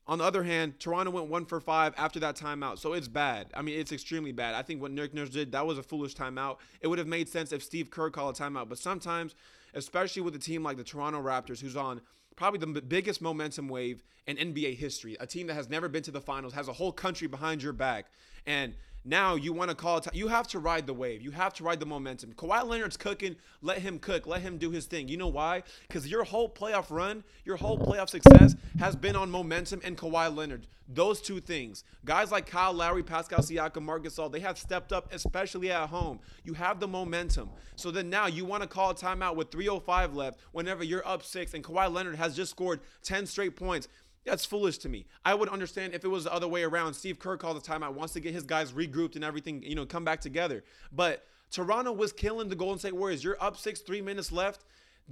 On 0.10 0.18
the 0.18 0.24
other 0.24 0.42
hand, 0.42 0.80
Toronto 0.80 1.12
went 1.12 1.28
one 1.28 1.46
for 1.46 1.60
five 1.60 1.94
after 1.96 2.20
that 2.22 2.36
timeout. 2.36 2.80
So 2.80 2.94
it's 2.94 3.08
bad. 3.08 3.46
I 3.54 3.62
mean, 3.62 3.80
it's 3.80 3.92
extremely 3.92 4.32
bad. 4.32 4.56
I 4.56 4.64
think 4.64 4.82
what 4.82 4.90
Nick 4.90 5.14
Nurse 5.14 5.30
did, 5.30 5.52
that 5.52 5.68
was 5.68 5.78
a 5.78 5.84
foolish 5.84 6.16
timeout. 6.16 6.58
It 6.82 6.88
would 6.88 6.98
have 6.98 7.08
made 7.08 7.30
sense 7.30 7.52
if 7.52 7.62
Steve 7.62 7.92
Kerr 7.92 8.10
called 8.10 8.36
a 8.36 8.42
timeout. 8.42 8.70
But 8.70 8.80
sometimes, 8.80 9.36
especially 9.76 10.24
with 10.24 10.34
a 10.34 10.40
team 10.40 10.64
like 10.64 10.78
the 10.78 10.84
Toronto 10.84 11.22
Raptors, 11.22 11.62
who's 11.62 11.76
on 11.76 12.02
probably 12.36 12.60
the 12.60 12.82
biggest 12.82 13.22
momentum 13.22 13.68
wave 13.68 14.02
in 14.26 14.36
NBA 14.36 14.78
history. 14.78 15.16
A 15.20 15.28
team 15.28 15.46
that 15.46 15.54
has 15.54 15.70
never 15.70 15.88
been 15.88 16.02
to 16.02 16.12
the 16.12 16.22
finals, 16.22 16.54
has 16.54 16.68
a 16.68 16.74
whole 16.74 16.92
country 16.92 17.28
behind 17.28 17.62
your 17.62 17.74
back. 17.74 18.08
And 18.48 18.74
now 19.06 19.36
you 19.36 19.54
want 19.54 19.70
to 19.70 19.76
call 19.76 19.98
it. 19.98 20.08
You 20.14 20.28
have 20.28 20.48
to 20.50 20.60
ride 20.60 20.86
the 20.86 20.94
wave. 20.94 21.22
You 21.22 21.32
have 21.32 21.54
to 21.56 21.64
ride 21.64 21.80
the 21.80 21.86
momentum. 21.86 22.34
Kawhi 22.34 22.66
Leonard's 22.66 22.98
cooking. 22.98 23.36
Let 23.62 23.80
him 23.80 24.00
cook. 24.00 24.28
Let 24.28 24.42
him 24.42 24.58
do 24.58 24.72
his 24.72 24.86
thing. 24.86 25.08
You 25.08 25.18
know 25.18 25.28
why? 25.28 25.64
Because 25.88 26.08
your 26.08 26.24
whole 26.24 26.50
playoff 26.50 26.88
run, 26.90 27.24
your 27.46 27.56
whole 27.56 27.80
playoff 27.80 28.10
success 28.10 28.56
has 28.80 28.96
been 28.96 29.16
on 29.16 29.32
momentum 29.32 29.82
and 29.84 29.98
Kawhi 29.98 30.36
Leonard. 30.36 30.68
Those 30.92 31.22
two 31.22 31.40
things. 31.40 31.84
Guys 32.04 32.32
like 32.32 32.48
Kyle 32.48 32.74
Lowry, 32.74 33.04
Pascal 33.04 33.40
Siakam, 33.40 33.84
Marc 33.84 34.04
Gasol, 34.04 34.32
they 34.32 34.40
have 34.40 34.58
stepped 34.58 34.92
up, 34.92 35.14
especially 35.14 35.72
at 35.72 35.90
home. 35.90 36.20
You 36.44 36.54
have 36.56 36.80
the 36.80 36.88
momentum. 36.88 37.52
So 37.76 37.92
then 37.92 38.10
now 38.10 38.26
you 38.26 38.44
want 38.44 38.64
to 38.64 38.68
call 38.68 38.94
timeout 38.96 39.36
with 39.36 39.52
3:05 39.52 40.16
left. 40.16 40.40
Whenever 40.52 40.84
you're 40.84 41.08
up 41.08 41.24
six 41.24 41.54
and 41.54 41.64
Kawhi 41.64 41.94
Leonard 41.94 42.16
has 42.16 42.36
just 42.36 42.52
scored 42.52 42.82
10 43.04 43.28
straight 43.28 43.56
points. 43.56 43.88
That's 44.26 44.46
foolish 44.46 44.78
to 44.80 44.90
me. 44.90 45.06
I 45.26 45.34
would 45.34 45.50
understand 45.50 45.94
if 45.94 46.04
it 46.04 46.08
was 46.08 46.26
the 46.26 46.34
other 46.34 46.48
way 46.48 46.64
around. 46.64 46.94
Steve 46.94 47.20
Kerr 47.20 47.38
calls 47.38 47.58
a 47.58 47.72
timeout, 47.72 47.94
wants 47.94 48.14
to 48.14 48.20
get 48.20 48.34
his 48.34 48.44
guys 48.44 48.74
regrouped 48.74 49.16
and 49.16 49.24
everything, 49.24 49.64
you 49.64 49.76
know, 49.76 49.86
come 49.86 50.04
back 50.04 50.22
together. 50.22 50.64
But 50.92 51.26
Toronto 51.52 51.92
was 51.92 52.12
killing 52.12 52.50
the 52.50 52.56
Golden 52.56 52.80
State 52.80 52.96
Warriors. 52.96 53.24
You're 53.24 53.42
up 53.42 53.58
six, 53.58 53.80
three 53.80 54.02
minutes 54.02 54.32
left. 54.32 54.66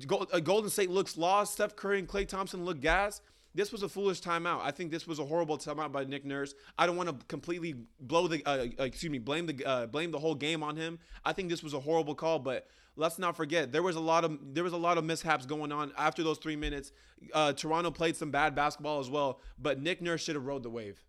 Uh, 0.10 0.40
Golden 0.40 0.70
State 0.70 0.92
looks 0.92 1.18
lost. 1.18 1.54
Steph 1.54 1.76
Curry 1.76 2.00
and 2.00 2.08
Klay 2.08 2.28
Thompson 2.28 2.66
look 2.66 2.80
gas. 2.82 3.22
This 3.58 3.72
was 3.72 3.82
a 3.82 3.90
foolish 3.90 4.22
timeout. 4.22 4.62
I 4.62 4.70
think 4.70 4.92
this 4.92 5.08
was 5.08 5.18
a 5.18 5.26
horrible 5.26 5.58
timeout 5.58 5.92
by 5.92 6.04
Nick 6.04 6.24
Nurse. 6.24 6.54
I 6.78 6.86
don't 6.86 6.96
want 6.96 7.10
to 7.10 7.26
completely 7.26 7.74
blow 8.00 8.28
the, 8.28 8.46
uh, 8.46 8.68
uh, 8.80 8.84
excuse 8.84 9.12
me, 9.12 9.18
blame 9.18 9.48
the 9.48 9.66
uh, 9.66 9.88
blame 9.88 10.12
the 10.12 10.20
whole 10.20 10.36
game 10.36 10.62
on 10.62 10.76
him. 10.76 11.00
I 11.26 11.34
think 11.34 11.50
this 11.50 11.64
was 11.64 11.74
a 11.74 11.80
horrible 11.80 12.14
call, 12.14 12.38
but 12.38 12.68
let's 12.96 13.18
not 13.18 13.36
forget 13.36 13.72
there 13.72 13.82
was 13.82 13.96
a 13.96 14.00
lot 14.00 14.24
of 14.24 14.38
there 14.54 14.64
was 14.64 14.74
a 14.74 14.78
lot 14.78 15.00
of 15.00 15.06
mishaps 15.06 15.48
going 15.48 15.72
on 15.72 15.92
after 15.98 16.22
those 16.22 16.38
three 16.38 16.56
minutes. 16.56 16.92
Uh, 17.34 17.52
Toronto 17.52 17.90
played 17.90 18.16
some 18.16 18.30
bad 18.30 18.54
basketball 18.54 19.00
as 19.00 19.10
well, 19.10 19.42
but 19.58 19.82
Nick 19.82 20.04
Nurse 20.04 20.22
should 20.22 20.36
have 20.36 20.46
rode 20.46 20.62
the 20.62 20.70
wave. 20.70 21.04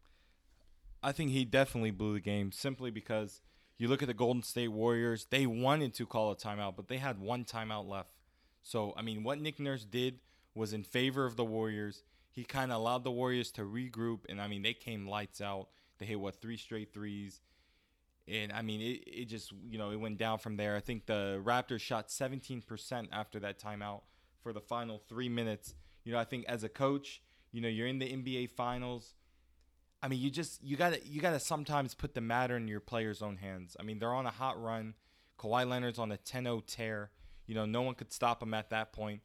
I 1.03 1.13
think 1.13 1.33
he 1.33 1.45
definitely 1.45 1.91
blew 1.91 2.15
the 2.15 2.21
game 2.21 2.51
simply 2.51 2.91
because 2.91 3.43
you 3.77 3.89
look 3.89 4.01
at 4.01 4.09
the 4.09 4.15
Golden 4.15 4.43
State 4.43 4.69
Warriors. 4.69 5.27
They 5.29 5.45
wanted 5.45 5.93
to 5.97 6.07
call 6.07 6.31
a 6.31 6.37
timeout, 6.37 6.77
but 6.77 6.89
they 6.89 6.97
had 6.97 7.21
one 7.21 7.45
timeout 7.45 7.87
left. 7.87 8.15
So 8.63 8.95
I 8.97 9.03
mean, 9.03 9.23
what 9.23 9.39
Nick 9.39 9.61
Nurse 9.61 9.85
did 9.85 10.21
was 10.55 10.73
in 10.73 10.83
favor 10.83 11.27
of 11.27 11.37
the 11.37 11.45
Warriors. 11.45 12.05
He 12.39 12.45
kind 12.45 12.71
of 12.71 12.79
allowed 12.79 13.03
the 13.03 13.11
Warriors 13.11 13.51
to 13.53 13.63
regroup, 13.63 14.21
and 14.29 14.41
I 14.41 14.47
mean, 14.47 14.63
they 14.63 14.75
came 14.75 15.09
lights 15.09 15.41
out. 15.41 15.69
They 15.99 16.07
hit 16.07 16.21
what 16.21 16.41
three 16.41 16.57
straight 16.57 16.93
threes 16.93 17.41
and 18.29 18.53
I 18.53 18.63
mean, 18.63 18.81
it, 18.81 19.03
it 19.07 19.25
just 19.27 19.53
you 19.69 19.79
know 19.79 19.91
it 19.91 19.97
went 19.97 20.19
down 20.19 20.39
from 20.39 20.57
there. 20.57 20.77
I 20.77 20.81
think 20.81 21.07
the 21.07 21.41
Raptors 21.43 21.81
shot 21.81 22.09
17% 22.09 23.09
after 23.13 23.41
that 23.41 23.59
timeout 23.59 24.03
for 24.43 24.53
the 24.53 24.61
final 24.61 25.03
three 25.09 25.29
minutes. 25.29 25.75
You 26.05 26.13
know, 26.13 26.19
I 26.19 26.25
think 26.25 26.45
as 26.47 26.63
a 26.63 26.69
coach, 26.69 27.23
you 27.53 27.61
know, 27.61 27.69
you're 27.69 27.87
in 27.87 27.99
the 27.99 28.07
NBA 28.07 28.51
Finals. 28.51 29.15
I 30.03 30.09
mean, 30.09 30.21
you 30.21 30.31
just 30.31 30.63
you 30.63 30.77
gotta 30.77 31.01
you 31.05 31.21
gotta 31.21 31.41
sometimes 31.41 31.95
put 31.95 32.15
the 32.15 32.21
matter 32.21 32.57
in 32.57 32.69
your 32.69 32.81
players' 32.81 33.23
own 33.23 33.39
hands. 33.39 33.77
I 33.81 33.83
mean, 33.83 33.99
they're 33.99 34.15
on 34.15 34.27
a 34.27 34.31
hot 34.31 34.63
run. 34.63 34.95
Kawhi 35.39 35.69
Leonard's 35.69 36.01
on 36.01 36.11
a 36.11 36.17
10-0 36.17 36.67
tear. 36.67 37.11
You 37.47 37.55
know, 37.55 37.65
no 37.65 37.83
one 37.83 37.95
could 37.95 38.13
stop 38.13 38.43
him 38.43 38.53
at 38.55 38.71
that 38.71 38.93
point. 38.93 39.23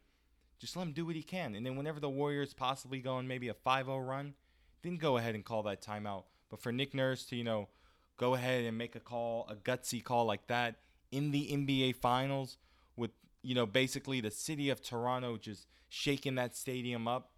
Just 0.58 0.76
let 0.76 0.84
him 0.84 0.92
do 0.92 1.06
what 1.06 1.16
he 1.16 1.22
can. 1.22 1.54
And 1.54 1.64
then 1.64 1.76
whenever 1.76 2.00
the 2.00 2.08
Warriors 2.08 2.54
possibly 2.54 3.00
go 3.00 3.14
on 3.14 3.26
maybe 3.26 3.48
a 3.48 3.54
5-0 3.54 4.06
run, 4.06 4.34
then 4.82 4.96
go 4.96 5.16
ahead 5.16 5.34
and 5.34 5.44
call 5.44 5.62
that 5.64 5.82
timeout. 5.82 6.24
But 6.50 6.60
for 6.60 6.72
Nick 6.72 6.94
Nurse 6.94 7.24
to, 7.26 7.36
you 7.36 7.44
know, 7.44 7.68
go 8.16 8.34
ahead 8.34 8.64
and 8.64 8.78
make 8.78 8.94
a 8.94 9.00
call, 9.00 9.46
a 9.50 9.56
gutsy 9.56 10.02
call 10.02 10.24
like 10.24 10.46
that 10.46 10.76
in 11.10 11.30
the 11.30 11.48
NBA 11.48 11.96
Finals 11.96 12.58
with, 12.96 13.10
you 13.42 13.54
know, 13.54 13.66
basically 13.66 14.20
the 14.20 14.30
city 14.30 14.70
of 14.70 14.82
Toronto 14.82 15.36
just 15.36 15.66
shaking 15.88 16.36
that 16.36 16.56
stadium 16.56 17.08
up. 17.08 17.32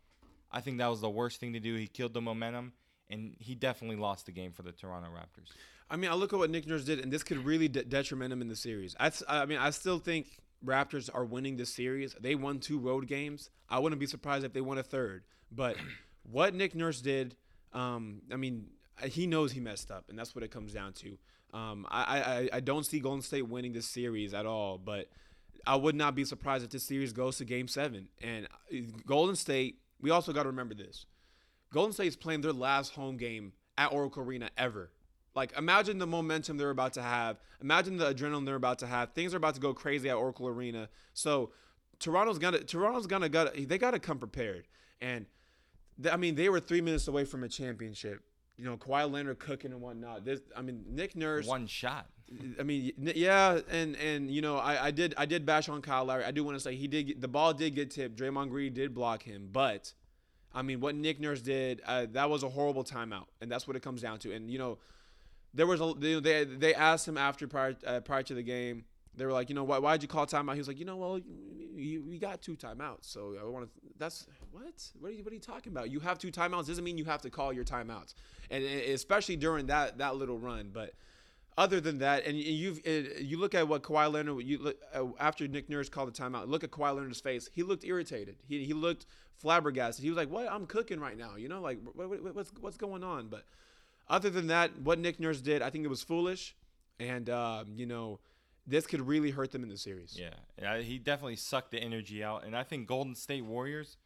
I 0.50 0.60
think 0.60 0.78
that 0.78 0.88
was 0.88 1.00
the 1.00 1.10
worst 1.10 1.40
thing 1.40 1.52
to 1.54 1.60
do. 1.60 1.74
He 1.74 1.86
killed 1.86 2.14
the 2.14 2.20
momentum, 2.20 2.72
and 3.10 3.34
he 3.38 3.54
definitely 3.54 3.96
lost 3.96 4.26
the 4.26 4.32
game 4.32 4.52
for 4.52 4.62
the 4.62 4.72
Toronto 4.72 5.08
Raptors. 5.08 5.50
I 5.90 5.96
mean, 5.96 6.10
I 6.10 6.14
look 6.14 6.32
at 6.32 6.38
what 6.38 6.50
Nick 6.50 6.66
Nurse 6.66 6.84
did, 6.84 7.00
and 7.00 7.12
this 7.12 7.22
could 7.22 7.44
really 7.44 7.68
de- 7.68 7.84
detriment 7.84 8.32
him 8.32 8.40
in 8.40 8.48
the 8.48 8.56
series. 8.56 8.96
I, 8.98 9.10
I 9.28 9.46
mean, 9.46 9.58
I 9.58 9.70
still 9.70 9.98
think 9.98 10.40
Raptors 10.64 11.10
are 11.12 11.24
winning 11.24 11.56
this 11.56 11.72
series. 11.72 12.14
They 12.20 12.34
won 12.34 12.58
two 12.58 12.78
road 12.78 13.06
games. 13.06 13.50
I 13.68 13.78
wouldn't 13.78 14.00
be 14.00 14.06
surprised 14.06 14.44
if 14.44 14.52
they 14.52 14.60
won 14.60 14.78
a 14.78 14.82
third. 14.82 15.24
But 15.50 15.76
what 16.30 16.54
Nick 16.54 16.74
Nurse 16.74 17.00
did, 17.00 17.36
um, 17.72 18.22
I 18.32 18.36
mean, 18.36 18.68
he 19.04 19.26
knows 19.26 19.52
he 19.52 19.60
messed 19.60 19.90
up, 19.90 20.06
and 20.08 20.18
that's 20.18 20.34
what 20.34 20.42
it 20.42 20.50
comes 20.50 20.72
down 20.72 20.92
to. 20.94 21.18
Um, 21.52 21.86
I, 21.90 22.20
I 22.20 22.48
I 22.54 22.60
don't 22.60 22.84
see 22.84 23.00
Golden 23.00 23.22
State 23.22 23.46
winning 23.48 23.72
this 23.72 23.86
series 23.86 24.34
at 24.34 24.46
all, 24.46 24.78
but 24.78 25.08
I 25.66 25.76
would 25.76 25.94
not 25.94 26.14
be 26.14 26.24
surprised 26.24 26.64
if 26.64 26.70
this 26.70 26.82
series 26.82 27.12
goes 27.12 27.38
to 27.38 27.44
Game 27.44 27.68
Seven. 27.68 28.08
And 28.20 28.46
uh, 28.46 28.76
Golden 29.06 29.36
State, 29.36 29.78
we 30.00 30.10
also 30.10 30.32
got 30.32 30.42
to 30.42 30.48
remember 30.48 30.74
this: 30.74 31.06
Golden 31.72 31.92
State 31.92 32.08
is 32.08 32.16
playing 32.16 32.40
their 32.40 32.52
last 32.52 32.94
home 32.94 33.16
game 33.16 33.52
at 33.78 33.92
Oracle 33.92 34.22
Arena 34.22 34.50
ever. 34.56 34.90
Like, 35.36 35.56
imagine 35.56 35.98
the 35.98 36.06
momentum 36.06 36.56
they're 36.56 36.70
about 36.70 36.94
to 36.94 37.02
have. 37.02 37.38
Imagine 37.60 37.98
the 37.98 38.12
adrenaline 38.12 38.46
they're 38.46 38.56
about 38.56 38.80
to 38.80 38.86
have. 38.86 39.12
Things 39.12 39.34
are 39.34 39.36
about 39.36 39.54
to 39.54 39.60
go 39.60 39.72
crazy 39.72 40.08
at 40.08 40.16
Oracle 40.16 40.48
Arena. 40.48 40.88
So, 41.12 41.52
Toronto's 42.00 42.38
gonna 42.38 42.58
Toronto's 42.58 43.06
gonna 43.06 43.28
got 43.28 43.54
they 43.54 43.78
got 43.78 43.92
to 43.92 43.98
come 43.98 44.18
prepared. 44.18 44.66
And 45.00 45.26
I 46.10 46.16
mean, 46.16 46.34
they 46.34 46.48
were 46.48 46.60
three 46.60 46.80
minutes 46.80 47.06
away 47.06 47.24
from 47.24 47.44
a 47.44 47.48
championship 47.48 48.22
you 48.58 48.64
know, 48.64 48.76
Kawhi 48.76 49.10
Leonard 49.10 49.38
cooking 49.38 49.72
and 49.72 49.80
whatnot. 49.80 50.24
This, 50.24 50.40
I 50.56 50.62
mean, 50.62 50.84
Nick 50.88 51.14
Nurse. 51.14 51.46
One 51.46 51.66
shot. 51.66 52.06
I 52.58 52.64
mean, 52.64 52.92
yeah, 52.98 53.60
and 53.70 53.94
and 53.96 54.30
you 54.30 54.42
know, 54.42 54.56
I, 54.56 54.86
I 54.86 54.90
did 54.90 55.14
I 55.16 55.26
did 55.26 55.46
bash 55.46 55.68
on 55.68 55.80
Kyle 55.80 56.04
Lowry. 56.04 56.24
I 56.24 56.32
do 56.32 56.42
want 56.42 56.56
to 56.56 56.60
say 56.60 56.74
he 56.74 56.88
did 56.88 57.06
get, 57.06 57.20
the 57.20 57.28
ball 57.28 57.52
did 57.52 57.74
get 57.74 57.90
tipped. 57.92 58.18
Draymond 58.18 58.50
Green 58.50 58.72
did 58.72 58.94
block 58.94 59.22
him, 59.22 59.48
but 59.52 59.92
I 60.52 60.62
mean, 60.62 60.80
what 60.80 60.96
Nick 60.96 61.20
Nurse 61.20 61.40
did 61.40 61.82
uh, 61.86 62.06
that 62.12 62.28
was 62.28 62.42
a 62.42 62.48
horrible 62.48 62.82
timeout, 62.82 63.26
and 63.40 63.52
that's 63.52 63.68
what 63.68 63.76
it 63.76 63.82
comes 63.82 64.02
down 64.02 64.18
to. 64.20 64.32
And 64.32 64.50
you 64.50 64.58
know, 64.58 64.78
there 65.54 65.66
was 65.66 65.80
a 65.80 65.94
they 65.96 66.44
they 66.44 66.74
asked 66.74 67.06
him 67.08 67.16
after 67.16 67.46
prior 67.46 67.76
uh, 67.86 68.00
prior 68.00 68.22
to 68.22 68.34
the 68.34 68.42
game 68.42 68.84
they 69.16 69.24
were 69.24 69.32
like, 69.32 69.48
you 69.48 69.54
know, 69.54 69.64
why 69.64 69.78
why'd 69.78 70.02
you 70.02 70.08
call 70.08 70.26
timeout? 70.26 70.52
He 70.52 70.58
was 70.58 70.68
like, 70.68 70.78
you 70.78 70.84
know, 70.84 70.96
well, 70.96 71.18
you 71.74 72.18
got 72.18 72.42
two 72.42 72.54
timeouts, 72.54 73.04
so 73.04 73.34
I 73.40 73.48
want 73.48 73.64
to. 73.64 73.80
That's 73.98 74.26
what? 74.50 74.64
What 75.00 75.10
are 75.10 75.14
you 75.14 75.24
What 75.24 75.32
are 75.32 75.34
you 75.34 75.40
talking 75.40 75.72
about? 75.72 75.90
You 75.90 76.00
have 76.00 76.18
two 76.18 76.30
timeouts 76.30 76.66
doesn't 76.66 76.84
mean 76.84 76.98
you 76.98 77.04
have 77.06 77.22
to 77.22 77.30
call 77.30 77.52
your 77.52 77.64
timeouts, 77.64 78.14
and 78.50 78.62
especially 78.62 79.36
during 79.36 79.66
that 79.66 79.98
that 79.98 80.16
little 80.16 80.38
run. 80.38 80.70
But 80.72 80.92
other 81.56 81.80
than 81.80 81.98
that, 81.98 82.26
and 82.26 82.36
you've 82.36 82.86
you 82.86 83.38
look 83.38 83.54
at 83.54 83.66
what 83.66 83.82
Kawhi 83.82 84.12
Leonard 84.12 84.44
you 84.44 84.58
look 84.58 84.76
uh, 84.94 85.06
after 85.18 85.48
Nick 85.48 85.70
Nurse 85.70 85.88
called 85.88 86.14
the 86.14 86.22
timeout. 86.22 86.48
Look 86.48 86.62
at 86.62 86.70
Kawhi 86.70 86.94
Leonard's 86.94 87.20
face. 87.20 87.48
He 87.52 87.62
looked 87.62 87.84
irritated. 87.84 88.36
He 88.46 88.64
he 88.64 88.74
looked 88.74 89.06
flabbergasted. 89.34 90.02
He 90.02 90.10
was 90.10 90.18
like, 90.18 90.28
"What? 90.28 90.50
I'm 90.50 90.66
cooking 90.66 91.00
right 91.00 91.16
now. 91.16 91.36
You 91.36 91.48
know, 91.48 91.62
like 91.62 91.78
what, 91.94 92.08
what, 92.08 92.34
what's 92.34 92.52
what's 92.60 92.76
going 92.76 93.02
on?" 93.02 93.28
But 93.28 93.44
other 94.08 94.30
than 94.30 94.48
that, 94.48 94.78
what 94.80 94.98
Nick 94.98 95.18
Nurse 95.20 95.40
did, 95.40 95.62
I 95.62 95.70
think 95.70 95.84
it 95.84 95.88
was 95.88 96.02
foolish, 96.02 96.54
and 96.98 97.28
um, 97.28 97.72
you 97.74 97.86
know 97.86 98.20
this 98.66 98.86
could 98.86 99.06
really 99.06 99.30
hurt 99.30 99.52
them 99.52 99.62
in 99.62 99.68
the 99.68 99.76
series. 99.76 100.18
Yeah, 100.60 100.78
he 100.78 100.98
definitely 100.98 101.36
sucked 101.36 101.70
the 101.70 101.78
energy 101.78 102.22
out, 102.22 102.44
and 102.44 102.56
I 102.56 102.62
think 102.62 102.86
Golden 102.86 103.14
State 103.14 103.44
Warriors, 103.44 103.96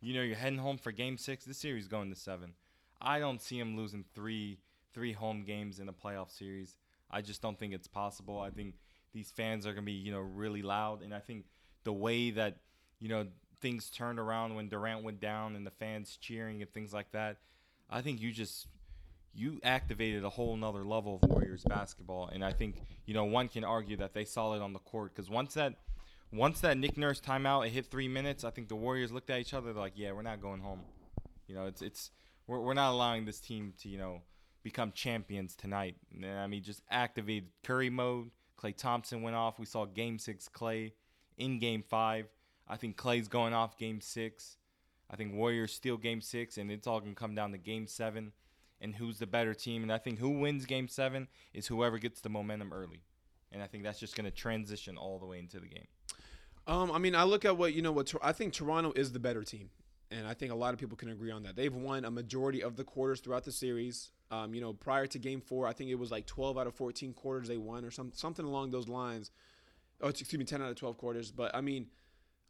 you 0.00 0.14
know, 0.14 0.22
you're 0.22 0.36
heading 0.36 0.58
home 0.58 0.78
for 0.78 0.92
Game 0.92 1.18
Six. 1.18 1.44
This 1.44 1.58
series 1.58 1.88
going 1.88 2.10
to 2.10 2.16
seven. 2.16 2.54
I 3.00 3.18
don't 3.20 3.40
see 3.40 3.58
him 3.58 3.76
losing 3.76 4.04
three 4.14 4.58
three 4.92 5.12
home 5.12 5.44
games 5.44 5.78
in 5.78 5.88
a 5.88 5.92
playoff 5.92 6.30
series. 6.30 6.74
I 7.10 7.22
just 7.22 7.40
don't 7.42 7.58
think 7.58 7.72
it's 7.72 7.86
possible. 7.86 8.40
I 8.40 8.50
think 8.50 8.74
these 9.12 9.30
fans 9.30 9.66
are 9.66 9.72
gonna 9.72 9.82
be, 9.82 9.92
you 9.92 10.12
know, 10.12 10.20
really 10.20 10.62
loud, 10.62 11.02
and 11.02 11.14
I 11.14 11.20
think 11.20 11.46
the 11.84 11.92
way 11.92 12.30
that 12.30 12.56
you 13.00 13.08
know 13.08 13.26
things 13.60 13.90
turned 13.90 14.18
around 14.18 14.54
when 14.54 14.68
Durant 14.68 15.02
went 15.02 15.20
down 15.20 15.56
and 15.56 15.66
the 15.66 15.70
fans 15.70 16.16
cheering 16.20 16.62
and 16.62 16.72
things 16.72 16.92
like 16.92 17.10
that, 17.12 17.38
I 17.90 18.02
think 18.02 18.20
you 18.20 18.30
just 18.30 18.68
you 19.34 19.60
activated 19.62 20.24
a 20.24 20.30
whole 20.30 20.56
nother 20.56 20.84
level 20.84 21.20
of 21.22 21.30
Warriors 21.30 21.64
basketball. 21.64 22.28
And 22.32 22.44
I 22.44 22.52
think, 22.52 22.82
you 23.06 23.14
know, 23.14 23.24
one 23.24 23.48
can 23.48 23.64
argue 23.64 23.96
that 23.98 24.14
they 24.14 24.24
saw 24.24 24.54
it 24.54 24.62
on 24.62 24.72
the 24.72 24.78
court 24.80 25.14
because 25.14 25.30
once 25.30 25.54
that 25.54 25.74
once 26.32 26.60
that 26.60 26.76
Nick 26.76 26.96
Nurse 26.98 27.20
timeout 27.20 27.66
it 27.66 27.70
hit 27.70 27.86
three 27.86 28.08
minutes, 28.08 28.44
I 28.44 28.50
think 28.50 28.68
the 28.68 28.76
Warriors 28.76 29.12
looked 29.12 29.30
at 29.30 29.40
each 29.40 29.54
other 29.54 29.72
like, 29.72 29.92
yeah, 29.96 30.12
we're 30.12 30.22
not 30.22 30.42
going 30.42 30.60
home. 30.60 30.80
You 31.46 31.54
know, 31.54 31.66
it's 31.66 31.82
it's 31.82 32.10
we're, 32.46 32.60
we're 32.60 32.74
not 32.74 32.92
allowing 32.92 33.24
this 33.24 33.40
team 33.40 33.74
to, 33.82 33.88
you 33.88 33.98
know, 33.98 34.22
become 34.62 34.92
champions 34.92 35.54
tonight. 35.54 35.96
And, 36.12 36.26
I 36.26 36.46
mean, 36.46 36.62
just 36.62 36.82
activated 36.90 37.48
Curry 37.64 37.90
mode. 37.90 38.30
Klay 38.60 38.76
Thompson 38.76 39.22
went 39.22 39.36
off. 39.36 39.58
We 39.58 39.66
saw 39.66 39.86
game 39.86 40.18
six 40.18 40.48
Klay 40.48 40.92
in 41.36 41.58
game 41.60 41.84
five. 41.88 42.26
I 42.66 42.76
think 42.76 42.96
Klay's 42.96 43.28
going 43.28 43.54
off 43.54 43.78
game 43.78 44.00
six. 44.00 44.56
I 45.10 45.16
think 45.16 45.32
Warriors 45.32 45.72
steal 45.72 45.96
game 45.96 46.20
six, 46.20 46.58
and 46.58 46.70
it's 46.70 46.86
all 46.86 47.00
going 47.00 47.14
to 47.14 47.18
come 47.18 47.34
down 47.34 47.52
to 47.52 47.58
game 47.58 47.86
seven 47.86 48.32
and 48.80 48.94
who's 48.94 49.18
the 49.18 49.26
better 49.26 49.54
team. 49.54 49.82
And 49.82 49.92
I 49.92 49.98
think 49.98 50.18
who 50.18 50.30
wins 50.30 50.66
game 50.66 50.88
seven 50.88 51.28
is 51.52 51.66
whoever 51.66 51.98
gets 51.98 52.20
the 52.20 52.28
momentum 52.28 52.72
early. 52.72 53.02
And 53.50 53.62
I 53.62 53.66
think 53.66 53.84
that's 53.84 53.98
just 53.98 54.16
going 54.16 54.26
to 54.26 54.30
transition 54.30 54.96
all 54.96 55.18
the 55.18 55.26
way 55.26 55.38
into 55.38 55.58
the 55.58 55.66
game. 55.66 55.86
Um, 56.66 56.92
I 56.92 56.98
mean, 56.98 57.14
I 57.14 57.24
look 57.24 57.44
at 57.44 57.56
what, 57.56 57.72
you 57.72 57.80
know, 57.80 57.92
what 57.92 58.12
I 58.22 58.32
think 58.32 58.52
Toronto 58.52 58.92
is 58.94 59.12
the 59.12 59.18
better 59.18 59.42
team. 59.42 59.70
And 60.10 60.26
I 60.26 60.34
think 60.34 60.52
a 60.52 60.54
lot 60.54 60.72
of 60.72 60.80
people 60.80 60.96
can 60.96 61.10
agree 61.10 61.30
on 61.30 61.42
that. 61.42 61.56
They've 61.56 61.74
won 61.74 62.04
a 62.04 62.10
majority 62.10 62.62
of 62.62 62.76
the 62.76 62.84
quarters 62.84 63.20
throughout 63.20 63.44
the 63.44 63.52
series. 63.52 64.10
Um, 64.30 64.54
you 64.54 64.60
know, 64.60 64.72
prior 64.72 65.06
to 65.06 65.18
game 65.18 65.40
four, 65.40 65.66
I 65.66 65.72
think 65.72 65.90
it 65.90 65.96
was 65.96 66.10
like 66.10 66.26
12 66.26 66.58
out 66.58 66.66
of 66.66 66.74
14 66.74 67.12
quarters 67.14 67.48
they 67.48 67.56
won 67.56 67.84
or 67.84 67.90
some, 67.90 68.12
something 68.14 68.44
along 68.44 68.70
those 68.70 68.88
lines. 68.88 69.30
Oh, 70.00 70.08
excuse 70.08 70.38
me, 70.38 70.44
10 70.44 70.62
out 70.62 70.70
of 70.70 70.76
12 70.76 70.96
quarters. 70.98 71.30
But 71.30 71.54
I 71.54 71.60
mean, 71.60 71.86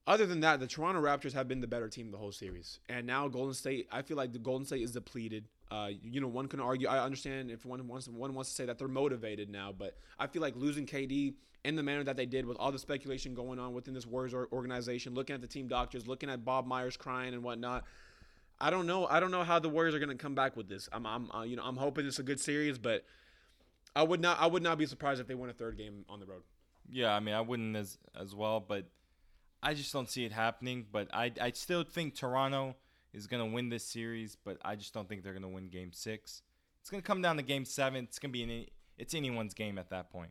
other 0.06 0.26
than 0.26 0.40
that, 0.40 0.60
the 0.60 0.66
Toronto 0.66 1.00
Raptors 1.00 1.32
have 1.32 1.48
been 1.48 1.60
the 1.60 1.66
better 1.66 1.88
team 1.88 2.10
the 2.10 2.18
whole 2.18 2.32
series. 2.32 2.80
And 2.88 3.06
now 3.06 3.28
Golden 3.28 3.54
State, 3.54 3.88
I 3.92 4.02
feel 4.02 4.16
like 4.16 4.32
the 4.32 4.38
Golden 4.38 4.66
State 4.66 4.82
is 4.82 4.92
depleted. 4.92 5.48
Uh, 5.70 5.90
you 6.02 6.20
know, 6.20 6.28
one 6.28 6.48
can 6.48 6.60
argue. 6.60 6.88
I 6.88 7.04
understand 7.04 7.50
if 7.50 7.66
one 7.66 7.86
wants 7.86 8.08
one 8.08 8.34
wants 8.34 8.50
to 8.50 8.56
say 8.56 8.64
that 8.66 8.78
they're 8.78 8.88
motivated 8.88 9.50
now, 9.50 9.72
but 9.76 9.96
I 10.18 10.26
feel 10.26 10.40
like 10.40 10.56
losing 10.56 10.86
KD 10.86 11.34
in 11.64 11.76
the 11.76 11.82
manner 11.82 12.04
that 12.04 12.16
they 12.16 12.26
did, 12.26 12.46
with 12.46 12.56
all 12.58 12.72
the 12.72 12.78
speculation 12.78 13.34
going 13.34 13.58
on 13.58 13.74
within 13.74 13.92
this 13.92 14.06
Warriors 14.06 14.34
organization, 14.34 15.14
looking 15.14 15.34
at 15.34 15.40
the 15.40 15.46
team 15.46 15.68
doctors, 15.68 16.06
looking 16.06 16.30
at 16.30 16.44
Bob 16.44 16.66
Myers 16.66 16.96
crying 16.96 17.34
and 17.34 17.42
whatnot. 17.42 17.84
I 18.60 18.70
don't 18.70 18.86
know. 18.86 19.06
I 19.06 19.20
don't 19.20 19.30
know 19.30 19.44
how 19.44 19.58
the 19.58 19.68
Warriors 19.68 19.94
are 19.94 19.98
going 19.98 20.08
to 20.08 20.16
come 20.16 20.34
back 20.34 20.56
with 20.56 20.68
this. 20.68 20.88
I'm, 20.92 21.06
I'm, 21.06 21.30
uh, 21.30 21.42
you 21.42 21.56
know, 21.56 21.62
I'm 21.64 21.76
hoping 21.76 22.06
it's 22.06 22.18
a 22.18 22.24
good 22.24 22.40
series, 22.40 22.78
but 22.78 23.04
I 23.94 24.02
would 24.02 24.20
not, 24.20 24.40
I 24.40 24.46
would 24.46 24.62
not 24.62 24.78
be 24.78 24.86
surprised 24.86 25.20
if 25.20 25.26
they 25.26 25.34
win 25.34 25.50
a 25.50 25.52
third 25.52 25.76
game 25.76 26.04
on 26.08 26.20
the 26.20 26.26
road. 26.26 26.42
Yeah, 26.90 27.14
I 27.14 27.20
mean, 27.20 27.34
I 27.34 27.40
wouldn't 27.40 27.76
as 27.76 27.98
as 28.18 28.34
well, 28.34 28.60
but 28.60 28.86
I 29.62 29.74
just 29.74 29.92
don't 29.92 30.08
see 30.08 30.24
it 30.24 30.32
happening. 30.32 30.86
But 30.90 31.08
I, 31.12 31.32
I 31.40 31.50
still 31.52 31.84
think 31.84 32.14
Toronto 32.14 32.76
is 33.18 33.26
going 33.26 33.46
to 33.46 33.54
win 33.54 33.68
this 33.68 33.84
series, 33.84 34.36
but 34.36 34.58
I 34.64 34.76
just 34.76 34.94
don't 34.94 35.08
think 35.08 35.22
they're 35.22 35.32
going 35.32 35.42
to 35.42 35.48
win 35.48 35.68
Game 35.68 35.92
Six. 35.92 36.42
It's 36.80 36.88
going 36.88 37.02
to 37.02 37.06
come 37.06 37.20
down 37.20 37.36
to 37.36 37.42
Game 37.42 37.64
Seven. 37.64 38.04
It's 38.04 38.18
going 38.18 38.30
to 38.30 38.32
be 38.32 38.42
an, 38.42 38.66
it's 38.96 39.14
anyone's 39.14 39.54
game 39.54 39.76
at 39.76 39.90
that 39.90 40.10
point. 40.10 40.30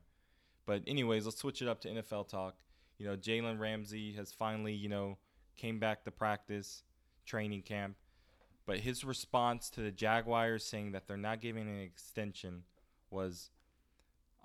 But 0.65 0.83
anyways, 0.87 1.25
let's 1.25 1.37
switch 1.37 1.61
it 1.61 1.67
up 1.67 1.81
to 1.81 1.89
NFL 1.89 2.29
talk. 2.29 2.55
You 2.97 3.05
know, 3.05 3.15
Jalen 3.15 3.59
Ramsey 3.59 4.13
has 4.13 4.31
finally, 4.31 4.73
you 4.73 4.89
know, 4.89 5.17
came 5.55 5.79
back 5.79 6.03
to 6.05 6.11
practice, 6.11 6.83
training 7.25 7.61
camp. 7.61 7.95
But 8.65 8.79
his 8.79 9.03
response 9.03 9.69
to 9.71 9.81
the 9.81 9.91
Jaguars 9.91 10.65
saying 10.65 10.91
that 10.91 11.07
they're 11.07 11.15
not 11.15 11.41
giving 11.41 11.67
an 11.67 11.79
extension 11.79 12.63
was, 13.09 13.49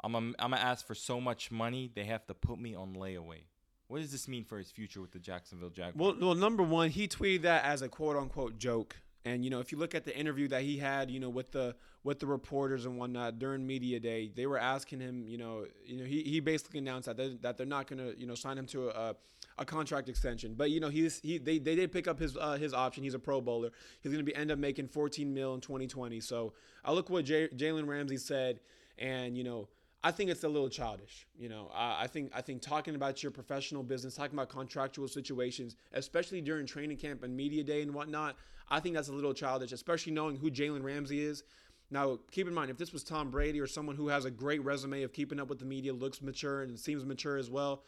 "I'm 0.05 0.14
a, 0.14 0.18
I'm 0.18 0.35
gonna 0.38 0.57
ask 0.59 0.87
for 0.87 0.94
so 0.94 1.20
much 1.20 1.50
money 1.50 1.90
they 1.92 2.05
have 2.05 2.26
to 2.26 2.35
put 2.35 2.59
me 2.59 2.74
on 2.74 2.94
layaway." 2.94 3.44
What 3.92 4.00
does 4.00 4.11
this 4.11 4.26
mean 4.26 4.42
for 4.42 4.57
his 4.57 4.70
future 4.70 5.02
with 5.02 5.12
the 5.12 5.18
Jacksonville 5.18 5.68
Jaguars? 5.68 5.94
Well, 5.96 6.16
well, 6.18 6.35
number 6.35 6.62
one, 6.62 6.88
he 6.88 7.07
tweeted 7.07 7.42
that 7.42 7.66
as 7.66 7.83
a 7.83 7.90
quote 7.90 8.16
unquote 8.16 8.57
joke. 8.57 8.96
And 9.26 9.44
you 9.44 9.50
know, 9.50 9.61
if 9.61 9.70
you 9.70 9.76
look 9.76 9.94
at 9.94 10.07
the 10.07 10.18
interview 10.18 10.48
that 10.48 10.62
he 10.62 10.78
had, 10.78 11.11
you 11.11 11.20
know, 11.20 11.28
with 11.28 11.52
the 11.52 11.76
with 12.02 12.18
the 12.18 12.26
reporters 12.26 12.87
and 12.87 12.96
whatnot 12.96 13.38
during 13.38 13.66
media 13.66 14.00
day, 14.00 14.33
they 14.35 14.46
were 14.46 14.57
asking 14.57 15.00
him, 15.00 15.28
you 15.28 15.37
know, 15.37 15.66
you 15.85 15.98
know, 15.98 16.05
he, 16.05 16.22
he 16.22 16.40
basically 16.40 16.78
announced 16.78 17.05
that 17.05 17.18
they, 17.18 17.37
that 17.42 17.59
they're 17.59 17.66
not 17.66 17.87
going 17.87 17.98
to, 17.98 18.18
you 18.18 18.26
know, 18.26 18.35
sign 18.35 18.57
him 18.57 18.66
to 18.68 18.88
a, 18.88 19.14
a 19.59 19.64
contract 19.66 20.09
extension. 20.09 20.55
But 20.55 20.70
you 20.70 20.81
know, 20.81 20.88
he's 20.88 21.20
he 21.20 21.37
they, 21.37 21.59
they 21.59 21.74
did 21.74 21.92
pick 21.92 22.09
up 22.09 22.18
his 22.18 22.35
uh, 22.35 22.57
his 22.57 22.72
option. 22.72 23.05
He's 23.05 23.12
a 23.12 23.18
Pro 23.18 23.42
Bowler. 23.42 23.72
He's 24.00 24.11
going 24.11 24.24
to 24.24 24.28
be 24.28 24.35
end 24.35 24.50
up 24.50 24.59
making 24.59 24.88
14 24.88 25.35
mil 25.35 25.52
in 25.52 25.61
2020. 25.61 26.18
So 26.20 26.55
I 26.83 26.92
look 26.92 27.11
what 27.11 27.26
Jalen 27.26 27.87
Ramsey 27.87 28.16
said, 28.16 28.61
and 28.96 29.37
you 29.37 29.44
know, 29.44 29.68
I 30.04 30.10
think 30.10 30.30
it's 30.30 30.42
a 30.42 30.48
little 30.48 30.68
childish. 30.68 31.26
You 31.38 31.48
know, 31.48 31.70
I, 31.72 32.02
I 32.02 32.06
think 32.08 32.32
I 32.34 32.40
think 32.40 32.60
talking 32.60 32.94
about 32.94 33.22
your 33.22 33.30
professional 33.30 33.82
business, 33.82 34.14
talking 34.14 34.34
about 34.34 34.48
contractual 34.48 35.06
situations, 35.06 35.76
especially 35.92 36.40
during 36.40 36.66
training 36.66 36.96
camp 36.96 37.22
and 37.22 37.36
media 37.36 37.62
day 37.62 37.82
and 37.82 37.94
whatnot, 37.94 38.36
I 38.68 38.80
think 38.80 38.96
that's 38.96 39.08
a 39.08 39.12
little 39.12 39.34
childish, 39.34 39.72
especially 39.72 40.12
knowing 40.12 40.36
who 40.36 40.50
Jalen 40.50 40.82
Ramsey 40.82 41.20
is. 41.20 41.44
Now, 41.90 42.18
keep 42.30 42.48
in 42.48 42.54
mind, 42.54 42.70
if 42.70 42.78
this 42.78 42.92
was 42.92 43.04
Tom 43.04 43.30
Brady 43.30 43.60
or 43.60 43.66
someone 43.66 43.96
who 43.96 44.08
has 44.08 44.24
a 44.24 44.30
great 44.30 44.64
resume 44.64 45.02
of 45.02 45.12
keeping 45.12 45.38
up 45.38 45.48
with 45.48 45.58
the 45.58 45.66
media, 45.66 45.92
looks 45.92 46.22
mature 46.22 46.62
and 46.62 46.78
seems 46.78 47.04
mature 47.04 47.36
as 47.36 47.50
well, 47.50 47.82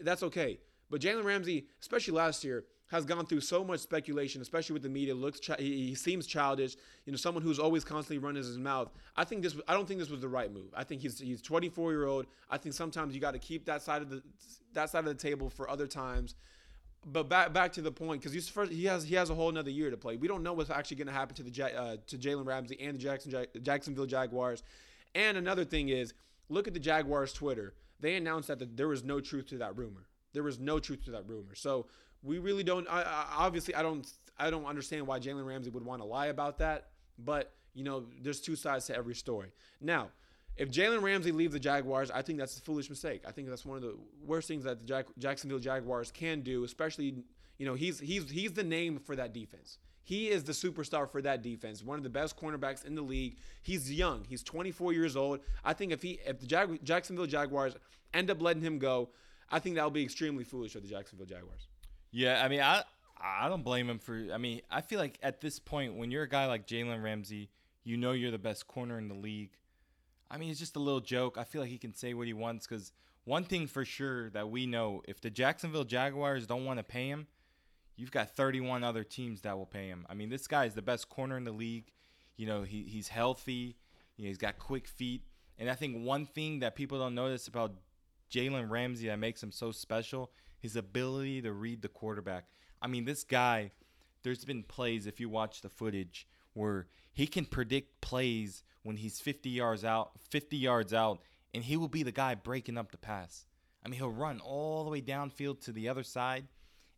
that's 0.00 0.22
okay. 0.22 0.60
But 0.90 1.00
Jalen 1.00 1.24
Ramsey, 1.24 1.66
especially 1.80 2.14
last 2.14 2.44
year, 2.44 2.64
has 2.88 3.04
gone 3.04 3.26
through 3.26 3.40
so 3.40 3.62
much 3.62 3.80
speculation, 3.80 4.40
especially 4.40 4.72
with 4.72 4.82
the 4.82 4.88
media. 4.88 5.14
Looks 5.14 5.40
he, 5.58 5.94
seems 5.94 6.26
childish. 6.26 6.76
You 7.04 7.12
know, 7.12 7.16
someone 7.16 7.42
who's 7.42 7.58
always 7.58 7.84
constantly 7.84 8.18
running 8.18 8.42
his 8.42 8.58
mouth. 8.58 8.90
I 9.16 9.24
think 9.24 9.42
this. 9.42 9.56
I 9.68 9.74
don't 9.74 9.86
think 9.86 10.00
this 10.00 10.10
was 10.10 10.20
the 10.20 10.28
right 10.28 10.52
move. 10.52 10.72
I 10.74 10.84
think 10.84 11.02
he's 11.02 11.18
he's 11.18 11.42
24 11.42 11.92
year 11.92 12.06
old. 12.06 12.26
I 12.50 12.58
think 12.58 12.74
sometimes 12.74 13.14
you 13.14 13.20
got 13.20 13.32
to 13.32 13.38
keep 13.38 13.66
that 13.66 13.82
side 13.82 14.02
of 14.02 14.10
the 14.10 14.22
that 14.72 14.90
side 14.90 15.00
of 15.00 15.04
the 15.06 15.14
table 15.14 15.50
for 15.50 15.68
other 15.68 15.86
times. 15.86 16.34
But 17.06 17.28
back 17.28 17.52
back 17.52 17.72
to 17.74 17.82
the 17.82 17.92
point 17.92 18.22
because 18.22 18.32
he's 18.32 18.48
first. 18.48 18.72
He 18.72 18.86
has 18.86 19.04
he 19.04 19.14
has 19.14 19.30
a 19.30 19.34
whole 19.34 19.50
another 19.50 19.70
year 19.70 19.90
to 19.90 19.96
play. 19.96 20.16
We 20.16 20.26
don't 20.26 20.42
know 20.42 20.54
what's 20.54 20.70
actually 20.70 20.96
going 20.96 21.06
to 21.08 21.12
happen 21.12 21.36
to 21.36 21.42
the 21.42 21.78
uh, 21.78 21.96
to 22.06 22.18
Jalen 22.18 22.46
Ramsey 22.46 22.78
and 22.80 22.94
the 22.94 22.98
Jackson 22.98 23.46
Jacksonville 23.62 24.06
Jaguars. 24.06 24.62
And 25.14 25.36
another 25.36 25.64
thing 25.64 25.90
is, 25.90 26.14
look 26.48 26.66
at 26.66 26.74
the 26.74 26.80
Jaguars 26.80 27.32
Twitter. 27.32 27.74
They 28.00 28.16
announced 28.16 28.48
that 28.48 28.58
the, 28.58 28.66
there 28.66 28.88
was 28.88 29.04
no 29.04 29.20
truth 29.20 29.48
to 29.48 29.58
that 29.58 29.76
rumor. 29.76 30.06
There 30.32 30.42
was 30.42 30.58
no 30.58 30.78
truth 30.78 31.04
to 31.04 31.10
that 31.12 31.28
rumor. 31.28 31.54
So 31.54 31.86
we 32.22 32.38
really 32.38 32.64
don't. 32.64 32.86
I, 32.88 33.02
I, 33.02 33.26
obviously, 33.38 33.74
I 33.74 33.82
don't. 33.82 34.06
I 34.38 34.50
don't 34.50 34.66
understand 34.66 35.06
why 35.06 35.18
Jalen 35.18 35.46
Ramsey 35.46 35.70
would 35.70 35.84
want 35.84 36.00
to 36.00 36.06
lie 36.06 36.26
about 36.26 36.58
that. 36.58 36.88
But 37.18 37.52
you 37.74 37.84
know, 37.84 38.06
there's 38.22 38.40
two 38.40 38.56
sides 38.56 38.86
to 38.86 38.96
every 38.96 39.14
story. 39.14 39.52
Now, 39.80 40.10
if 40.56 40.70
Jalen 40.70 41.02
Ramsey 41.02 41.32
leaves 41.32 41.52
the 41.52 41.60
Jaguars, 41.60 42.10
I 42.10 42.22
think 42.22 42.38
that's 42.38 42.56
a 42.58 42.60
foolish 42.60 42.90
mistake. 42.90 43.22
I 43.26 43.32
think 43.32 43.48
that's 43.48 43.64
one 43.64 43.76
of 43.76 43.82
the 43.82 43.96
worst 44.24 44.48
things 44.48 44.64
that 44.64 44.80
the 44.80 44.84
Jack, 44.84 45.06
Jacksonville 45.18 45.60
Jaguars 45.60 46.10
can 46.10 46.40
do. 46.40 46.64
Especially, 46.64 47.14
you 47.58 47.66
know, 47.66 47.74
he's 47.74 48.00
he's 48.00 48.28
he's 48.30 48.52
the 48.52 48.64
name 48.64 48.98
for 48.98 49.16
that 49.16 49.32
defense. 49.32 49.78
He 50.02 50.30
is 50.30 50.42
the 50.42 50.52
superstar 50.52 51.08
for 51.08 51.20
that 51.20 51.42
defense. 51.42 51.84
One 51.84 51.98
of 51.98 52.02
the 52.02 52.08
best 52.08 52.34
cornerbacks 52.34 52.84
in 52.84 52.94
the 52.94 53.02
league. 53.02 53.36
He's 53.62 53.92
young. 53.92 54.24
He's 54.24 54.42
24 54.42 54.94
years 54.94 55.16
old. 55.16 55.40
I 55.62 55.74
think 55.74 55.92
if 55.92 56.00
he 56.00 56.18
if 56.26 56.40
the 56.40 56.46
Jag, 56.46 56.82
Jacksonville 56.82 57.26
Jaguars 57.26 57.74
end 58.14 58.30
up 58.30 58.40
letting 58.40 58.62
him 58.62 58.78
go, 58.78 59.10
I 59.50 59.58
think 59.58 59.76
that 59.76 59.84
will 59.84 59.90
be 59.90 60.02
extremely 60.02 60.44
foolish 60.44 60.72
for 60.72 60.80
the 60.80 60.88
Jacksonville 60.88 61.26
Jaguars. 61.26 61.68
Yeah, 62.10 62.42
I 62.42 62.48
mean, 62.48 62.60
I 62.60 62.82
I 63.20 63.48
don't 63.48 63.62
blame 63.62 63.88
him 63.88 63.98
for. 63.98 64.26
I 64.32 64.38
mean, 64.38 64.62
I 64.70 64.80
feel 64.80 64.98
like 64.98 65.18
at 65.22 65.40
this 65.40 65.58
point, 65.58 65.94
when 65.94 66.10
you're 66.10 66.22
a 66.22 66.28
guy 66.28 66.46
like 66.46 66.66
Jalen 66.66 67.02
Ramsey, 67.02 67.50
you 67.84 67.96
know 67.96 68.12
you're 68.12 68.30
the 68.30 68.38
best 68.38 68.66
corner 68.66 68.98
in 68.98 69.08
the 69.08 69.14
league. 69.14 69.50
I 70.30 70.38
mean, 70.38 70.50
it's 70.50 70.60
just 70.60 70.76
a 70.76 70.80
little 70.80 71.00
joke. 71.00 71.38
I 71.38 71.44
feel 71.44 71.62
like 71.62 71.70
he 71.70 71.78
can 71.78 71.94
say 71.94 72.14
what 72.14 72.26
he 72.26 72.32
wants 72.32 72.66
because 72.66 72.92
one 73.24 73.44
thing 73.44 73.66
for 73.66 73.84
sure 73.84 74.30
that 74.30 74.50
we 74.50 74.66
know: 74.66 75.02
if 75.06 75.20
the 75.20 75.30
Jacksonville 75.30 75.84
Jaguars 75.84 76.46
don't 76.46 76.64
want 76.64 76.78
to 76.78 76.84
pay 76.84 77.08
him, 77.08 77.26
you've 77.96 78.12
got 78.12 78.34
31 78.34 78.84
other 78.84 79.04
teams 79.04 79.42
that 79.42 79.56
will 79.56 79.66
pay 79.66 79.88
him. 79.88 80.06
I 80.08 80.14
mean, 80.14 80.30
this 80.30 80.46
guy 80.46 80.64
is 80.64 80.74
the 80.74 80.82
best 80.82 81.08
corner 81.08 81.36
in 81.36 81.44
the 81.44 81.52
league. 81.52 81.92
You 82.36 82.46
know, 82.46 82.62
he, 82.62 82.84
he's 82.84 83.08
healthy. 83.08 83.76
You 84.16 84.24
know, 84.24 84.28
he's 84.28 84.38
got 84.38 84.58
quick 84.58 84.86
feet. 84.86 85.22
And 85.58 85.68
I 85.68 85.74
think 85.74 86.04
one 86.04 86.24
thing 86.26 86.60
that 86.60 86.76
people 86.76 86.98
don't 86.98 87.16
notice 87.16 87.48
about 87.48 87.74
Jalen 88.30 88.70
Ramsey 88.70 89.08
that 89.08 89.18
makes 89.18 89.42
him 89.42 89.50
so 89.50 89.72
special 89.72 90.30
his 90.58 90.76
ability 90.76 91.42
to 91.42 91.52
read 91.52 91.82
the 91.82 91.88
quarterback. 91.88 92.46
I 92.80 92.86
mean, 92.86 93.04
this 93.04 93.24
guy, 93.24 93.72
there's 94.22 94.44
been 94.44 94.62
plays, 94.62 95.06
if 95.06 95.20
you 95.20 95.28
watch 95.28 95.60
the 95.60 95.68
footage, 95.68 96.26
where 96.54 96.86
he 97.12 97.26
can 97.26 97.44
predict 97.44 98.00
plays 98.00 98.62
when 98.82 98.96
he's 98.96 99.20
50 99.20 99.50
yards 99.50 99.84
out, 99.84 100.12
50 100.30 100.56
yards 100.56 100.92
out, 100.92 101.20
and 101.54 101.64
he 101.64 101.76
will 101.76 101.88
be 101.88 102.02
the 102.02 102.12
guy 102.12 102.34
breaking 102.34 102.78
up 102.78 102.90
the 102.92 102.98
pass. 102.98 103.46
I 103.84 103.88
mean, 103.88 103.98
he'll 103.98 104.10
run 104.10 104.40
all 104.40 104.84
the 104.84 104.90
way 104.90 105.00
downfield 105.00 105.60
to 105.62 105.72
the 105.72 105.88
other 105.88 106.02
side, 106.02 106.46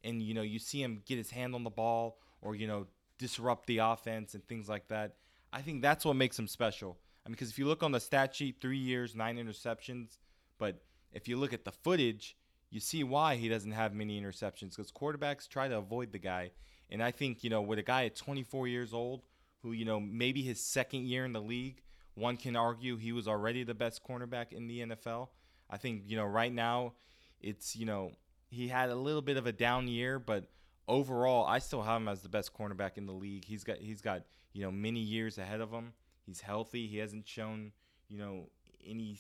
and 0.03 0.23
you 0.23 0.35
know, 0.35 0.43
you 0.43 0.59
see 0.59 0.83
him 0.83 1.03
get 1.07 1.19
his 1.19 1.31
hand 1.31 1.55
on 1.55 1.65
the 1.65 1.71
ball 1.71 2.19
or 2.43 2.55
you 2.55 2.67
know, 2.67 2.87
disrupt 3.19 3.67
the 3.67 3.79
offense 3.79 4.35
and 4.35 4.47
things 4.49 4.69
like 4.69 4.89
that. 4.89 5.17
I 5.53 5.63
think 5.63 5.83
that's 5.83 6.05
what 6.05 6.17
makes 6.17 6.39
him 6.39 6.49
special. 6.49 6.99
I 7.25 7.29
mean, 7.29 7.35
because 7.35 7.51
if 7.51 7.59
you 7.59 7.67
look 7.67 7.83
on 7.83 7.93
the 7.93 8.01
stat 8.01 8.35
sheet, 8.35 8.57
three 8.61 8.79
years, 8.79 9.15
nine 9.15 9.37
interceptions, 9.37 10.17
but 10.59 10.83
if 11.13 11.29
you 11.29 11.37
look 11.37 11.53
at 11.53 11.65
the 11.65 11.73
footage, 11.73 12.37
you 12.71 12.81
see 12.81 13.03
why 13.05 13.37
he 13.37 13.49
doesn't 13.49 13.73
have 13.73 13.93
many 13.93 14.21
interceptions 14.21 14.77
because 14.77 14.93
quarterbacks 14.93 15.49
try 15.49 15.69
to 15.69 15.79
avoid 15.79 16.13
the 16.13 16.19
guy. 16.19 16.53
And 16.89 17.03
I 17.03 17.11
think, 17.11 17.45
you 17.45 17.51
know, 17.51 17.63
with 17.63 17.79
a 17.79 17.83
guy 17.83 18.05
at 18.07 18.17
24 18.17 18.69
years 18.69 18.95
old 18.95 19.23
who, 19.63 19.73
you 19.73 19.85
know, 19.85 20.01
maybe 20.01 20.43
his 20.43 20.61
second 20.61 21.07
year 21.07 21.25
in 21.25 21.33
the 21.33 21.41
league, 21.41 21.83
one 22.15 22.37
can 22.37 22.57
argue 22.57 22.97
he 22.97 23.13
was 23.13 23.29
already 23.29 23.65
the 23.65 23.75
best 23.75 24.05
cornerback 24.05 24.53
in 24.53 24.67
the 24.67 24.81
NFL. 24.81 25.29
I 25.69 25.77
think, 25.77 26.03
you 26.07 26.17
know, 26.17 26.25
right 26.25 26.53
now 26.53 26.95
it's, 27.41 27.77
you 27.77 27.87
know, 27.87 28.13
he 28.49 28.69
had 28.69 28.91
a 28.91 28.95
little 28.95 29.23
bit 29.23 29.37
of 29.37 29.47
a 29.47 29.53
down 29.53 29.89
year, 29.89 30.19
but 30.19 30.49
overall, 30.89 31.47
I 31.47 31.61
still 31.61 31.83
have 31.83 32.01
him 32.01 32.09
as 32.09 32.21
the 32.21 32.29
best 32.29 32.53
cornerback 32.53 32.97
in 32.97 33.07
the 33.07 33.13
league. 33.13 33.45
He's 33.45 33.65
got 33.65 33.79
he's 33.79 34.03
got, 34.03 34.23
you 34.53 34.63
know, 34.63 34.71
many 34.71 35.01
years 35.01 35.39
ahead 35.39 35.61
of 35.61 35.71
him. 35.71 35.93
He's 36.27 36.41
healthy. 36.41 36.87
He 36.87 36.99
hasn't 36.99 37.27
shown, 37.27 37.73
you 38.09 38.19
know, 38.19 38.49
any 38.85 39.17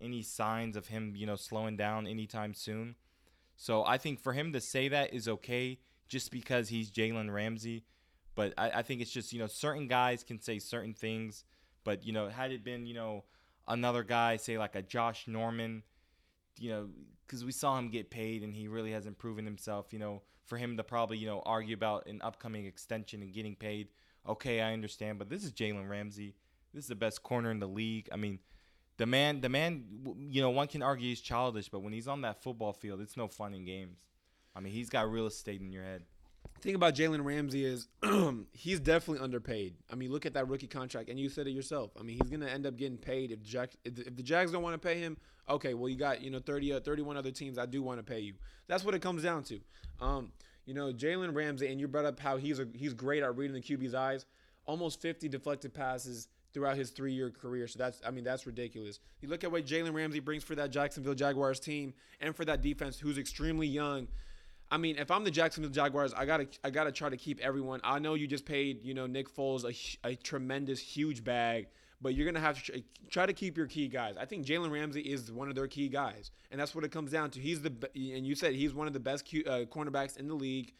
any 0.00 0.22
signs 0.22 0.76
of 0.76 0.88
him, 0.88 1.14
you 1.16 1.26
know, 1.26 1.36
slowing 1.36 1.76
down 1.76 2.06
anytime 2.06 2.54
soon. 2.54 2.96
So 3.56 3.84
I 3.84 3.98
think 3.98 4.20
for 4.20 4.32
him 4.32 4.52
to 4.52 4.60
say 4.60 4.88
that 4.88 5.14
is 5.14 5.28
okay 5.28 5.78
just 6.08 6.30
because 6.30 6.68
he's 6.68 6.90
Jalen 6.90 7.32
Ramsey. 7.32 7.84
But 8.34 8.52
I, 8.58 8.70
I 8.70 8.82
think 8.82 9.00
it's 9.00 9.10
just, 9.10 9.32
you 9.32 9.38
know, 9.38 9.46
certain 9.46 9.88
guys 9.88 10.22
can 10.22 10.40
say 10.40 10.58
certain 10.58 10.94
things. 10.94 11.44
But, 11.84 12.04
you 12.04 12.12
know, 12.12 12.28
had 12.28 12.52
it 12.52 12.64
been, 12.64 12.86
you 12.86 12.94
know, 12.94 13.24
another 13.66 14.02
guy, 14.02 14.36
say 14.36 14.58
like 14.58 14.76
a 14.76 14.82
Josh 14.82 15.26
Norman, 15.26 15.82
you 16.58 16.70
know, 16.70 16.88
because 17.26 17.44
we 17.44 17.52
saw 17.52 17.78
him 17.78 17.90
get 17.90 18.10
paid 18.10 18.42
and 18.42 18.54
he 18.54 18.68
really 18.68 18.92
hasn't 18.92 19.18
proven 19.18 19.44
himself, 19.44 19.92
you 19.92 19.98
know, 19.98 20.22
for 20.44 20.58
him 20.58 20.76
to 20.76 20.84
probably, 20.84 21.18
you 21.18 21.26
know, 21.26 21.42
argue 21.44 21.74
about 21.74 22.06
an 22.06 22.20
upcoming 22.22 22.66
extension 22.66 23.22
and 23.22 23.32
getting 23.32 23.56
paid. 23.56 23.88
Okay, 24.28 24.60
I 24.60 24.72
understand. 24.72 25.18
But 25.18 25.30
this 25.30 25.44
is 25.44 25.52
Jalen 25.52 25.88
Ramsey. 25.88 26.34
This 26.74 26.84
is 26.84 26.88
the 26.88 26.94
best 26.94 27.22
corner 27.22 27.50
in 27.50 27.58
the 27.58 27.66
league. 27.66 28.08
I 28.12 28.16
mean, 28.16 28.38
the 28.96 29.06
man, 29.06 29.40
the 29.40 29.48
man, 29.48 29.84
you 30.28 30.40
know, 30.40 30.50
one 30.50 30.68
can 30.68 30.82
argue 30.82 31.08
he's 31.08 31.20
childish, 31.20 31.68
but 31.68 31.80
when 31.80 31.92
he's 31.92 32.08
on 32.08 32.22
that 32.22 32.42
football 32.42 32.72
field, 32.72 33.00
it's 33.00 33.16
no 33.16 33.28
fun 33.28 33.54
in 33.54 33.64
games. 33.64 33.98
I 34.54 34.60
mean, 34.60 34.72
he's 34.72 34.88
got 34.88 35.10
real 35.10 35.26
estate 35.26 35.60
in 35.60 35.70
your 35.70 35.82
head. 35.82 36.02
Thing 36.62 36.74
about 36.74 36.94
Jalen 36.94 37.22
Ramsey 37.22 37.64
is 37.64 37.88
he's 38.52 38.80
definitely 38.80 39.22
underpaid. 39.22 39.74
I 39.92 39.94
mean, 39.94 40.10
look 40.10 40.24
at 40.24 40.32
that 40.34 40.48
rookie 40.48 40.66
contract, 40.66 41.10
and 41.10 41.20
you 41.20 41.28
said 41.28 41.46
it 41.46 41.50
yourself. 41.50 41.90
I 42.00 42.02
mean, 42.02 42.18
he's 42.20 42.30
gonna 42.30 42.50
end 42.50 42.66
up 42.66 42.76
getting 42.76 42.96
paid 42.96 43.30
if 43.30 43.42
Jack 43.42 43.72
if 43.84 43.94
the, 43.94 44.06
if 44.06 44.16
the 44.16 44.22
Jags 44.22 44.52
don't 44.52 44.62
want 44.62 44.80
to 44.80 44.88
pay 44.88 44.98
him. 44.98 45.18
Okay, 45.48 45.74
well, 45.74 45.88
you 45.88 45.96
got 45.96 46.22
you 46.22 46.30
know 46.30 46.38
30 46.38 46.74
uh, 46.74 46.80
31 46.80 47.16
other 47.16 47.30
teams 47.30 47.58
I 47.58 47.66
do 47.66 47.82
want 47.82 47.98
to 47.98 48.02
pay 48.02 48.20
you. 48.20 48.34
That's 48.68 48.84
what 48.84 48.94
it 48.94 49.02
comes 49.02 49.22
down 49.22 49.42
to. 49.44 49.60
Um, 50.00 50.32
you 50.64 50.72
know, 50.74 50.92
Jalen 50.92 51.34
Ramsey, 51.34 51.68
and 51.68 51.78
you 51.78 51.88
brought 51.88 52.06
up 52.06 52.18
how 52.18 52.38
he's 52.38 52.58
a, 52.58 52.66
he's 52.74 52.94
great 52.94 53.22
at 53.22 53.36
reading 53.36 53.54
the 53.54 53.60
QB's 53.60 53.94
eyes. 53.94 54.24
Almost 54.64 55.00
50 55.00 55.28
deflected 55.28 55.74
passes 55.74 56.28
throughout 56.56 56.78
his 56.78 56.88
three-year 56.88 57.30
career. 57.30 57.68
So 57.68 57.78
that's, 57.78 58.00
I 58.02 58.10
mean, 58.10 58.24
that's 58.24 58.46
ridiculous. 58.46 58.98
You 59.20 59.28
look 59.28 59.44
at 59.44 59.52
what 59.52 59.66
Jalen 59.66 59.92
Ramsey 59.92 60.20
brings 60.20 60.42
for 60.42 60.54
that 60.54 60.70
Jacksonville 60.70 61.12
Jaguars 61.12 61.60
team 61.60 61.92
and 62.18 62.34
for 62.34 62.46
that 62.46 62.62
defense, 62.62 62.98
who's 62.98 63.18
extremely 63.18 63.66
young. 63.66 64.08
I 64.70 64.78
mean, 64.78 64.96
if 64.96 65.10
I'm 65.10 65.22
the 65.22 65.30
Jacksonville 65.30 65.70
Jaguars, 65.70 66.14
I 66.14 66.24
gotta, 66.24 66.48
I 66.64 66.70
gotta 66.70 66.92
try 66.92 67.10
to 67.10 67.16
keep 67.18 67.40
everyone. 67.40 67.82
I 67.84 67.98
know 67.98 68.14
you 68.14 68.26
just 68.26 68.46
paid, 68.46 68.82
you 68.82 68.94
know, 68.94 69.06
Nick 69.06 69.28
Foles 69.28 69.64
a, 69.64 70.08
a 70.08 70.14
tremendous, 70.14 70.80
huge 70.80 71.22
bag, 71.22 71.66
but 72.00 72.14
you're 72.14 72.24
gonna 72.24 72.40
have 72.40 72.64
to 72.64 72.82
try 73.10 73.26
to 73.26 73.34
keep 73.34 73.58
your 73.58 73.66
key 73.66 73.88
guys. 73.88 74.14
I 74.18 74.24
think 74.24 74.46
Jalen 74.46 74.70
Ramsey 74.70 75.02
is 75.02 75.30
one 75.30 75.50
of 75.50 75.56
their 75.56 75.68
key 75.68 75.88
guys, 75.88 76.30
and 76.50 76.58
that's 76.58 76.74
what 76.74 76.84
it 76.84 76.90
comes 76.90 77.12
down 77.12 77.32
to. 77.32 77.38
He's 77.38 77.60
the, 77.60 77.70
and 77.94 78.26
you 78.26 78.34
said 78.34 78.54
he's 78.54 78.72
one 78.72 78.86
of 78.86 78.94
the 78.94 79.00
best 79.00 79.26
uh, 79.46 79.66
cornerbacks 79.66 80.16
in 80.16 80.26
the 80.26 80.34
league. 80.34 80.72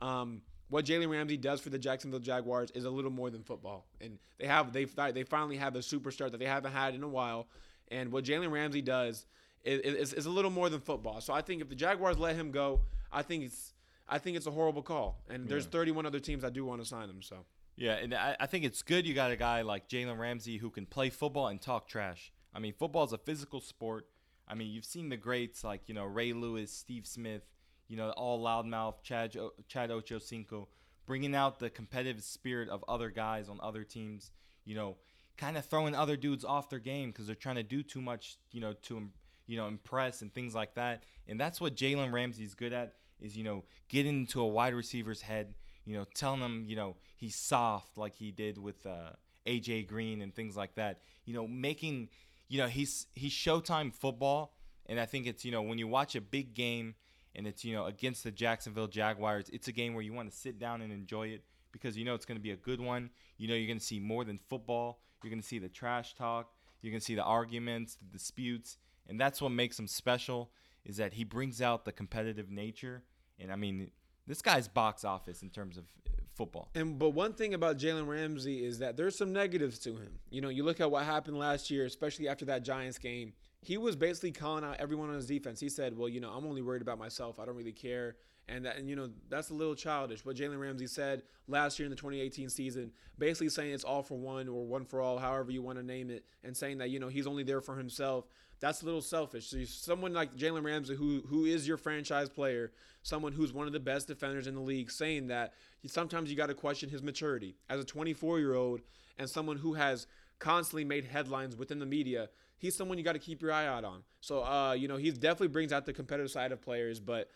Um, 0.00 0.42
what 0.68 0.84
Jalen 0.84 1.10
Ramsey 1.10 1.36
does 1.36 1.60
for 1.60 1.70
the 1.70 1.78
Jacksonville 1.78 2.20
Jaguars 2.20 2.70
is 2.72 2.84
a 2.84 2.90
little 2.90 3.10
more 3.10 3.30
than 3.30 3.42
football, 3.42 3.86
and 4.00 4.18
they 4.38 4.46
have 4.46 4.72
they 4.72 4.84
they 4.84 5.22
finally 5.22 5.56
have 5.56 5.76
a 5.76 5.80
superstar 5.80 6.30
that 6.30 6.38
they 6.38 6.46
haven't 6.46 6.72
had 6.72 6.94
in 6.94 7.02
a 7.02 7.08
while, 7.08 7.48
and 7.88 8.10
what 8.10 8.24
Jalen 8.24 8.50
Ramsey 8.50 8.82
does 8.82 9.26
is, 9.62 9.80
is, 9.80 10.12
is, 10.12 10.26
a 10.26 10.30
little 10.30 10.50
more 10.50 10.68
than 10.68 10.80
football. 10.80 11.20
So 11.20 11.32
I 11.32 11.40
think 11.40 11.62
if 11.62 11.68
the 11.68 11.74
Jaguars 11.74 12.18
let 12.18 12.36
him 12.36 12.50
go, 12.50 12.80
I 13.12 13.22
think 13.22 13.44
it's 13.44 13.72
I 14.08 14.18
think 14.18 14.36
it's 14.36 14.46
a 14.46 14.50
horrible 14.50 14.82
call, 14.82 15.22
and 15.28 15.48
there's 15.48 15.66
31 15.66 16.06
other 16.06 16.20
teams 16.20 16.44
I 16.44 16.50
do 16.50 16.64
want 16.64 16.82
to 16.82 16.86
sign 16.86 17.08
him. 17.08 17.22
So 17.22 17.44
yeah, 17.76 17.94
and 17.94 18.14
I, 18.14 18.36
I 18.40 18.46
think 18.46 18.64
it's 18.64 18.82
good 18.82 19.06
you 19.06 19.14
got 19.14 19.30
a 19.30 19.36
guy 19.36 19.62
like 19.62 19.88
Jalen 19.88 20.18
Ramsey 20.18 20.58
who 20.58 20.70
can 20.70 20.86
play 20.86 21.10
football 21.10 21.48
and 21.48 21.60
talk 21.60 21.88
trash. 21.88 22.32
I 22.54 22.58
mean, 22.58 22.72
football 22.72 23.04
is 23.04 23.12
a 23.12 23.18
physical 23.18 23.60
sport. 23.60 24.06
I 24.46 24.54
mean, 24.54 24.70
you've 24.70 24.84
seen 24.84 25.08
the 25.08 25.16
greats 25.16 25.64
like 25.64 25.82
you 25.86 25.94
know 25.94 26.04
Ray 26.04 26.32
Lewis, 26.32 26.72
Steve 26.72 27.06
Smith 27.06 27.42
you 27.88 27.96
know, 27.96 28.10
all 28.10 28.42
loudmouth 28.42 29.02
Chad 29.02 29.36
Chad 29.68 29.90
Ochocinco, 29.90 30.66
bringing 31.06 31.34
out 31.34 31.58
the 31.58 31.70
competitive 31.70 32.22
spirit 32.22 32.68
of 32.68 32.84
other 32.88 33.10
guys 33.10 33.48
on 33.48 33.58
other 33.62 33.84
teams. 33.84 34.30
You 34.64 34.74
know, 34.74 34.96
kind 35.36 35.56
of 35.56 35.64
throwing 35.64 35.94
other 35.94 36.16
dudes 36.16 36.44
off 36.44 36.70
their 36.70 36.78
game 36.78 37.10
because 37.10 37.26
they're 37.26 37.34
trying 37.34 37.56
to 37.56 37.62
do 37.62 37.82
too 37.82 38.00
much. 38.00 38.36
You 38.52 38.60
know, 38.60 38.72
to 38.82 39.08
you 39.46 39.56
know 39.56 39.66
impress 39.66 40.22
and 40.22 40.32
things 40.32 40.54
like 40.54 40.74
that. 40.74 41.04
And 41.28 41.38
that's 41.40 41.60
what 41.60 41.76
Jalen 41.76 42.12
Ramsey's 42.12 42.54
good 42.54 42.72
at 42.72 42.94
is 43.20 43.36
you 43.36 43.44
know 43.44 43.64
getting 43.88 44.20
into 44.20 44.40
a 44.40 44.46
wide 44.46 44.74
receiver's 44.74 45.22
head. 45.22 45.54
You 45.84 45.98
know, 45.98 46.04
telling 46.14 46.40
them 46.40 46.64
you 46.66 46.76
know 46.76 46.96
he's 47.16 47.36
soft 47.36 47.98
like 47.98 48.14
he 48.14 48.30
did 48.30 48.56
with 48.56 48.86
uh, 48.86 49.10
AJ 49.46 49.86
Green 49.86 50.22
and 50.22 50.34
things 50.34 50.56
like 50.56 50.74
that. 50.76 51.00
You 51.26 51.34
know, 51.34 51.46
making 51.46 52.08
you 52.48 52.58
know, 52.58 52.68
he's 52.68 53.06
he's 53.14 53.32
Showtime 53.32 53.92
football, 53.92 54.54
and 54.86 55.00
I 55.00 55.06
think 55.06 55.26
it's 55.26 55.44
you 55.44 55.52
know 55.52 55.62
when 55.62 55.78
you 55.78 55.88
watch 55.88 56.14
a 56.14 56.20
big 56.20 56.54
game 56.54 56.94
and 57.34 57.46
it's 57.46 57.64
you 57.64 57.74
know 57.74 57.86
against 57.86 58.24
the 58.24 58.30
Jacksonville 58.30 58.86
Jaguars, 58.86 59.48
it's 59.52 59.68
a 59.68 59.72
game 59.72 59.94
where 59.94 60.02
you 60.02 60.12
want 60.12 60.30
to 60.30 60.36
sit 60.36 60.58
down 60.58 60.82
and 60.82 60.92
enjoy 60.92 61.28
it 61.28 61.44
because 61.72 61.96
you 61.96 62.04
know 62.04 62.14
it's 62.14 62.24
going 62.24 62.38
to 62.38 62.42
be 62.42 62.52
a 62.52 62.56
good 62.56 62.80
one. 62.80 63.10
You 63.36 63.48
know 63.48 63.54
you're 63.54 63.66
going 63.66 63.78
to 63.78 63.84
see 63.84 64.00
more 64.00 64.24
than 64.24 64.38
football. 64.38 65.00
You're 65.22 65.30
going 65.30 65.42
to 65.42 65.46
see 65.46 65.58
the 65.58 65.68
trash 65.68 66.14
talk. 66.14 66.52
You're 66.80 66.90
going 66.90 67.00
to 67.00 67.04
see 67.04 67.14
the 67.14 67.24
arguments, 67.24 67.96
the 67.96 68.06
disputes, 68.18 68.78
and 69.08 69.18
that's 69.18 69.40
what 69.40 69.50
makes 69.50 69.78
him 69.78 69.86
special. 69.86 70.50
Is 70.84 70.98
that 70.98 71.14
he 71.14 71.24
brings 71.24 71.62
out 71.62 71.86
the 71.86 71.92
competitive 71.92 72.50
nature, 72.50 73.02
and 73.38 73.50
I 73.50 73.56
mean 73.56 73.90
this 74.26 74.42
guy's 74.42 74.68
box 74.68 75.04
office 75.04 75.42
in 75.42 75.50
terms 75.50 75.76
of 75.76 75.84
uh, 76.06 76.12
football. 76.34 76.70
And 76.74 76.98
but 76.98 77.10
one 77.10 77.32
thing 77.32 77.54
about 77.54 77.78
Jalen 77.78 78.06
Ramsey 78.06 78.64
is 78.64 78.78
that 78.78 78.96
there's 78.96 79.16
some 79.16 79.32
negatives 79.32 79.78
to 79.80 79.90
him. 79.90 80.18
You 80.30 80.40
know, 80.40 80.48
you 80.48 80.64
look 80.64 80.80
at 80.80 80.90
what 80.90 81.04
happened 81.04 81.38
last 81.38 81.70
year, 81.70 81.84
especially 81.84 82.28
after 82.28 82.44
that 82.46 82.64
Giants 82.64 82.98
game. 82.98 83.32
He 83.64 83.78
was 83.78 83.96
basically 83.96 84.32
calling 84.32 84.62
out 84.62 84.76
everyone 84.78 85.08
on 85.08 85.16
his 85.16 85.26
defense. 85.26 85.58
He 85.58 85.68
said, 85.68 85.96
"Well, 85.96 86.08
you 86.08 86.20
know, 86.20 86.30
I'm 86.30 86.46
only 86.46 86.62
worried 86.62 86.82
about 86.82 86.98
myself. 86.98 87.38
I 87.38 87.46
don't 87.46 87.56
really 87.56 87.72
care." 87.72 88.16
And 88.46 88.66
that, 88.66 88.76
and 88.76 88.88
you 88.88 88.94
know, 88.94 89.08
that's 89.30 89.48
a 89.48 89.54
little 89.54 89.74
childish. 89.74 90.20
But 90.20 90.36
Jalen 90.36 90.60
Ramsey 90.60 90.86
said 90.86 91.22
last 91.48 91.78
year 91.78 91.86
in 91.86 91.90
the 91.90 91.96
2018 91.96 92.50
season, 92.50 92.92
basically 93.18 93.48
saying 93.48 93.72
it's 93.72 93.84
all 93.84 94.02
for 94.02 94.18
one 94.18 94.48
or 94.48 94.66
one 94.66 94.84
for 94.84 95.00
all, 95.00 95.18
however 95.18 95.50
you 95.50 95.62
want 95.62 95.78
to 95.78 95.84
name 95.84 96.10
it, 96.10 96.26
and 96.42 96.54
saying 96.54 96.78
that 96.78 96.90
you 96.90 97.00
know 97.00 97.08
he's 97.08 97.26
only 97.26 97.42
there 97.42 97.62
for 97.62 97.76
himself. 97.76 98.26
That's 98.60 98.82
a 98.82 98.84
little 98.84 99.02
selfish. 99.02 99.48
So 99.48 99.64
someone 99.64 100.12
like 100.12 100.36
Jalen 100.36 100.62
Ramsey, 100.62 100.94
who 100.94 101.22
who 101.26 101.46
is 101.46 101.66
your 101.66 101.78
franchise 101.78 102.28
player, 102.28 102.72
someone 103.02 103.32
who's 103.32 103.52
one 103.52 103.66
of 103.66 103.72
the 103.72 103.80
best 103.80 104.08
defenders 104.08 104.46
in 104.46 104.54
the 104.54 104.60
league, 104.60 104.90
saying 104.90 105.28
that 105.28 105.54
sometimes 105.86 106.30
you 106.30 106.36
got 106.36 106.46
to 106.48 106.54
question 106.54 106.90
his 106.90 107.02
maturity 107.02 107.56
as 107.70 107.80
a 107.80 107.84
24 107.84 108.40
year 108.40 108.54
old 108.54 108.82
and 109.18 109.28
someone 109.28 109.56
who 109.56 109.74
has 109.74 110.06
constantly 110.38 110.84
made 110.84 111.04
headlines 111.04 111.56
within 111.56 111.78
the 111.78 111.86
media. 111.86 112.28
He's 112.58 112.74
someone 112.74 112.98
you 112.98 113.04
got 113.04 113.12
to 113.12 113.18
keep 113.18 113.42
your 113.42 113.52
eye 113.52 113.66
out 113.66 113.84
on. 113.84 114.02
So, 114.20 114.42
uh, 114.42 114.72
you 114.72 114.88
know, 114.88 114.96
he 114.96 115.10
definitely 115.10 115.48
brings 115.48 115.72
out 115.72 115.86
the 115.86 115.92
competitive 115.92 116.30
side 116.30 116.52
of 116.52 116.62
players, 116.62 117.00
but 117.00 117.28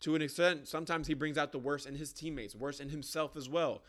to 0.00 0.16
an 0.16 0.22
extent, 0.22 0.66
sometimes 0.66 1.06
he 1.06 1.14
brings 1.14 1.38
out 1.38 1.52
the 1.52 1.58
worst 1.58 1.86
in 1.86 1.94
his 1.94 2.12
teammates, 2.12 2.54
worst 2.54 2.80
in 2.80 2.88
himself 2.88 3.36
as 3.36 3.48
well. 3.48 3.82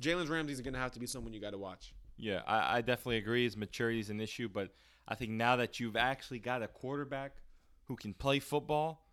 Jalen 0.00 0.28
Ramsey's 0.30 0.60
going 0.60 0.74
to 0.74 0.80
have 0.80 0.92
to 0.92 1.00
be 1.00 1.06
someone 1.06 1.32
you 1.32 1.40
got 1.40 1.50
to 1.50 1.58
watch. 1.58 1.92
Yeah, 2.16 2.40
I, 2.46 2.78
I 2.78 2.80
definitely 2.80 3.18
agree. 3.18 3.44
His 3.44 3.56
maturity 3.56 4.00
is 4.00 4.10
an 4.10 4.20
issue, 4.20 4.48
but 4.48 4.70
I 5.06 5.14
think 5.14 5.32
now 5.32 5.56
that 5.56 5.80
you've 5.80 5.96
actually 5.96 6.38
got 6.38 6.62
a 6.62 6.68
quarterback 6.68 7.32
who 7.88 7.96
can 7.96 8.14
play 8.14 8.38
football, 8.38 9.06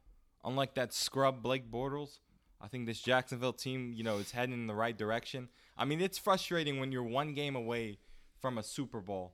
unlike 0.46 0.76
that 0.76 0.94
scrub 0.94 1.42
Blake 1.42 1.70
Bortles, 1.70 2.20
I 2.62 2.68
think 2.68 2.86
this 2.86 3.02
Jacksonville 3.02 3.54
team, 3.54 3.94
you 3.94 4.04
know, 4.04 4.18
is 4.18 4.32
heading 4.32 4.54
in 4.54 4.68
the 4.68 4.76
right 4.76 4.98
direction. 4.98 5.50
I 5.78 5.86
mean, 5.86 6.02
it's 6.02 6.18
frustrating 6.18 6.80
when 6.80 6.92
you're 6.92 7.04
one 7.04 7.34
game 7.34 7.56
away 7.56 7.98
from 8.40 8.58
a 8.58 8.64
Super 8.64 9.02
Bowl 9.02 9.34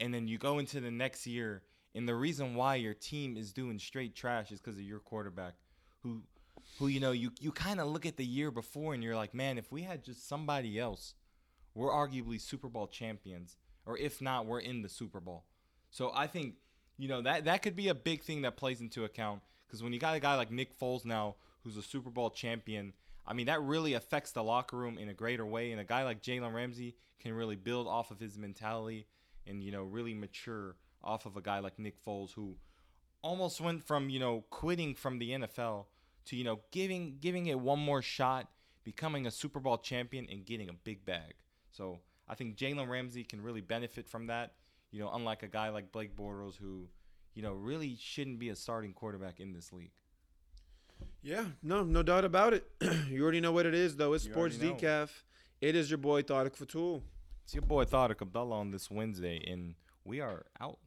and 0.00 0.12
then 0.12 0.28
you 0.28 0.38
go 0.38 0.58
into 0.58 0.80
the 0.80 0.90
next 0.90 1.26
year 1.26 1.62
and 1.94 2.08
the 2.08 2.14
reason 2.14 2.54
why 2.54 2.76
your 2.76 2.94
team 2.94 3.36
is 3.36 3.52
doing 3.52 3.78
straight 3.78 4.14
trash 4.14 4.50
is 4.50 4.60
because 4.60 4.76
of 4.76 4.82
your 4.82 4.98
quarterback 4.98 5.54
who 6.02 6.22
who 6.78 6.88
you 6.88 7.00
know 7.00 7.12
you 7.12 7.30
you 7.40 7.52
kind 7.52 7.80
of 7.80 7.88
look 7.88 8.06
at 8.06 8.16
the 8.16 8.24
year 8.24 8.50
before 8.50 8.94
and 8.94 9.02
you're 9.02 9.16
like, 9.16 9.34
"Man, 9.34 9.58
if 9.58 9.70
we 9.70 9.82
had 9.82 10.04
just 10.04 10.28
somebody 10.28 10.78
else, 10.78 11.14
we're 11.74 11.90
arguably 11.90 12.40
Super 12.40 12.68
Bowl 12.68 12.86
champions 12.86 13.56
or 13.84 13.98
if 13.98 14.20
not, 14.20 14.46
we're 14.46 14.60
in 14.60 14.82
the 14.82 14.88
Super 14.88 15.20
Bowl." 15.20 15.44
So 15.90 16.10
I 16.14 16.26
think, 16.26 16.54
you 16.98 17.08
know, 17.08 17.22
that 17.22 17.44
that 17.44 17.62
could 17.62 17.76
be 17.76 17.88
a 17.88 17.94
big 17.94 18.22
thing 18.22 18.42
that 18.42 18.56
plays 18.56 18.80
into 18.80 19.04
account 19.04 19.42
because 19.66 19.82
when 19.82 19.92
you 19.92 19.98
got 19.98 20.16
a 20.16 20.20
guy 20.20 20.36
like 20.36 20.50
Nick 20.50 20.78
Foles 20.78 21.04
now 21.04 21.36
who's 21.62 21.76
a 21.76 21.82
Super 21.82 22.10
Bowl 22.10 22.30
champion, 22.30 22.92
I 23.26 23.34
mean, 23.34 23.46
that 23.46 23.62
really 23.62 23.94
affects 23.94 24.32
the 24.32 24.42
locker 24.42 24.76
room 24.76 24.98
in 24.98 25.08
a 25.08 25.14
greater 25.14 25.46
way. 25.46 25.70
And 25.70 25.80
a 25.80 25.84
guy 25.84 26.02
like 26.02 26.22
Jalen 26.22 26.52
Ramsey 26.52 26.96
can 27.20 27.32
really 27.32 27.56
build 27.56 27.86
off 27.86 28.10
of 28.10 28.18
his 28.18 28.36
mentality 28.36 29.06
and, 29.46 29.62
you 29.62 29.72
know, 29.72 29.82
really 29.82 30.14
mature 30.14 30.76
off 31.02 31.26
of 31.26 31.36
a 31.36 31.40
guy 31.40 31.58
like 31.58 31.78
Nick 31.78 31.96
Foles 32.04 32.32
who 32.32 32.56
almost 33.22 33.60
went 33.60 33.82
from, 33.82 34.08
you 34.10 34.20
know, 34.20 34.44
quitting 34.50 34.94
from 34.94 35.18
the 35.18 35.30
NFL 35.30 35.86
to, 36.26 36.36
you 36.36 36.44
know, 36.44 36.60
giving 36.70 37.16
giving 37.20 37.46
it 37.46 37.58
one 37.58 37.78
more 37.78 38.02
shot, 38.02 38.48
becoming 38.84 39.26
a 39.26 39.30
Super 39.30 39.60
Bowl 39.60 39.78
champion 39.78 40.26
and 40.30 40.44
getting 40.44 40.68
a 40.68 40.72
big 40.72 41.04
bag. 41.04 41.34
So 41.70 42.00
I 42.28 42.34
think 42.34 42.56
Jalen 42.56 42.88
Ramsey 42.88 43.24
can 43.24 43.42
really 43.42 43.60
benefit 43.60 44.08
from 44.08 44.26
that. 44.28 44.54
You 44.90 45.00
know, 45.00 45.10
unlike 45.12 45.42
a 45.42 45.48
guy 45.48 45.70
like 45.70 45.90
Blake 45.90 46.16
Bortles 46.16 46.56
who, 46.56 46.88
you 47.34 47.42
know, 47.42 47.54
really 47.54 47.96
shouldn't 47.98 48.38
be 48.38 48.50
a 48.50 48.56
starting 48.56 48.92
quarterback 48.92 49.40
in 49.40 49.52
this 49.52 49.72
league. 49.72 49.92
Yeah, 51.22 51.44
no, 51.62 51.82
no 51.82 52.02
doubt 52.02 52.24
about 52.24 52.52
it. 52.52 52.66
you 53.08 53.22
already 53.22 53.40
know 53.40 53.52
what 53.52 53.66
it 53.66 53.74
is, 53.74 53.96
though. 53.96 54.12
It's 54.12 54.26
You 54.26 54.32
Sports. 54.32 54.56
Decaf. 54.56 55.10
It 55.60 55.76
is 55.76 55.90
your 55.90 55.98
boy 55.98 56.22
Thadik 56.22 56.56
Fatul. 56.56 57.02
It's 57.44 57.54
your 57.54 57.62
boy 57.62 57.84
Thadik 57.84 58.22
Abdullah 58.22 58.56
on 58.60 58.70
this 58.70 58.90
Wednesday, 58.90 59.42
and 59.46 59.74
we 60.04 60.20
are 60.20 60.46
out. 60.60 60.78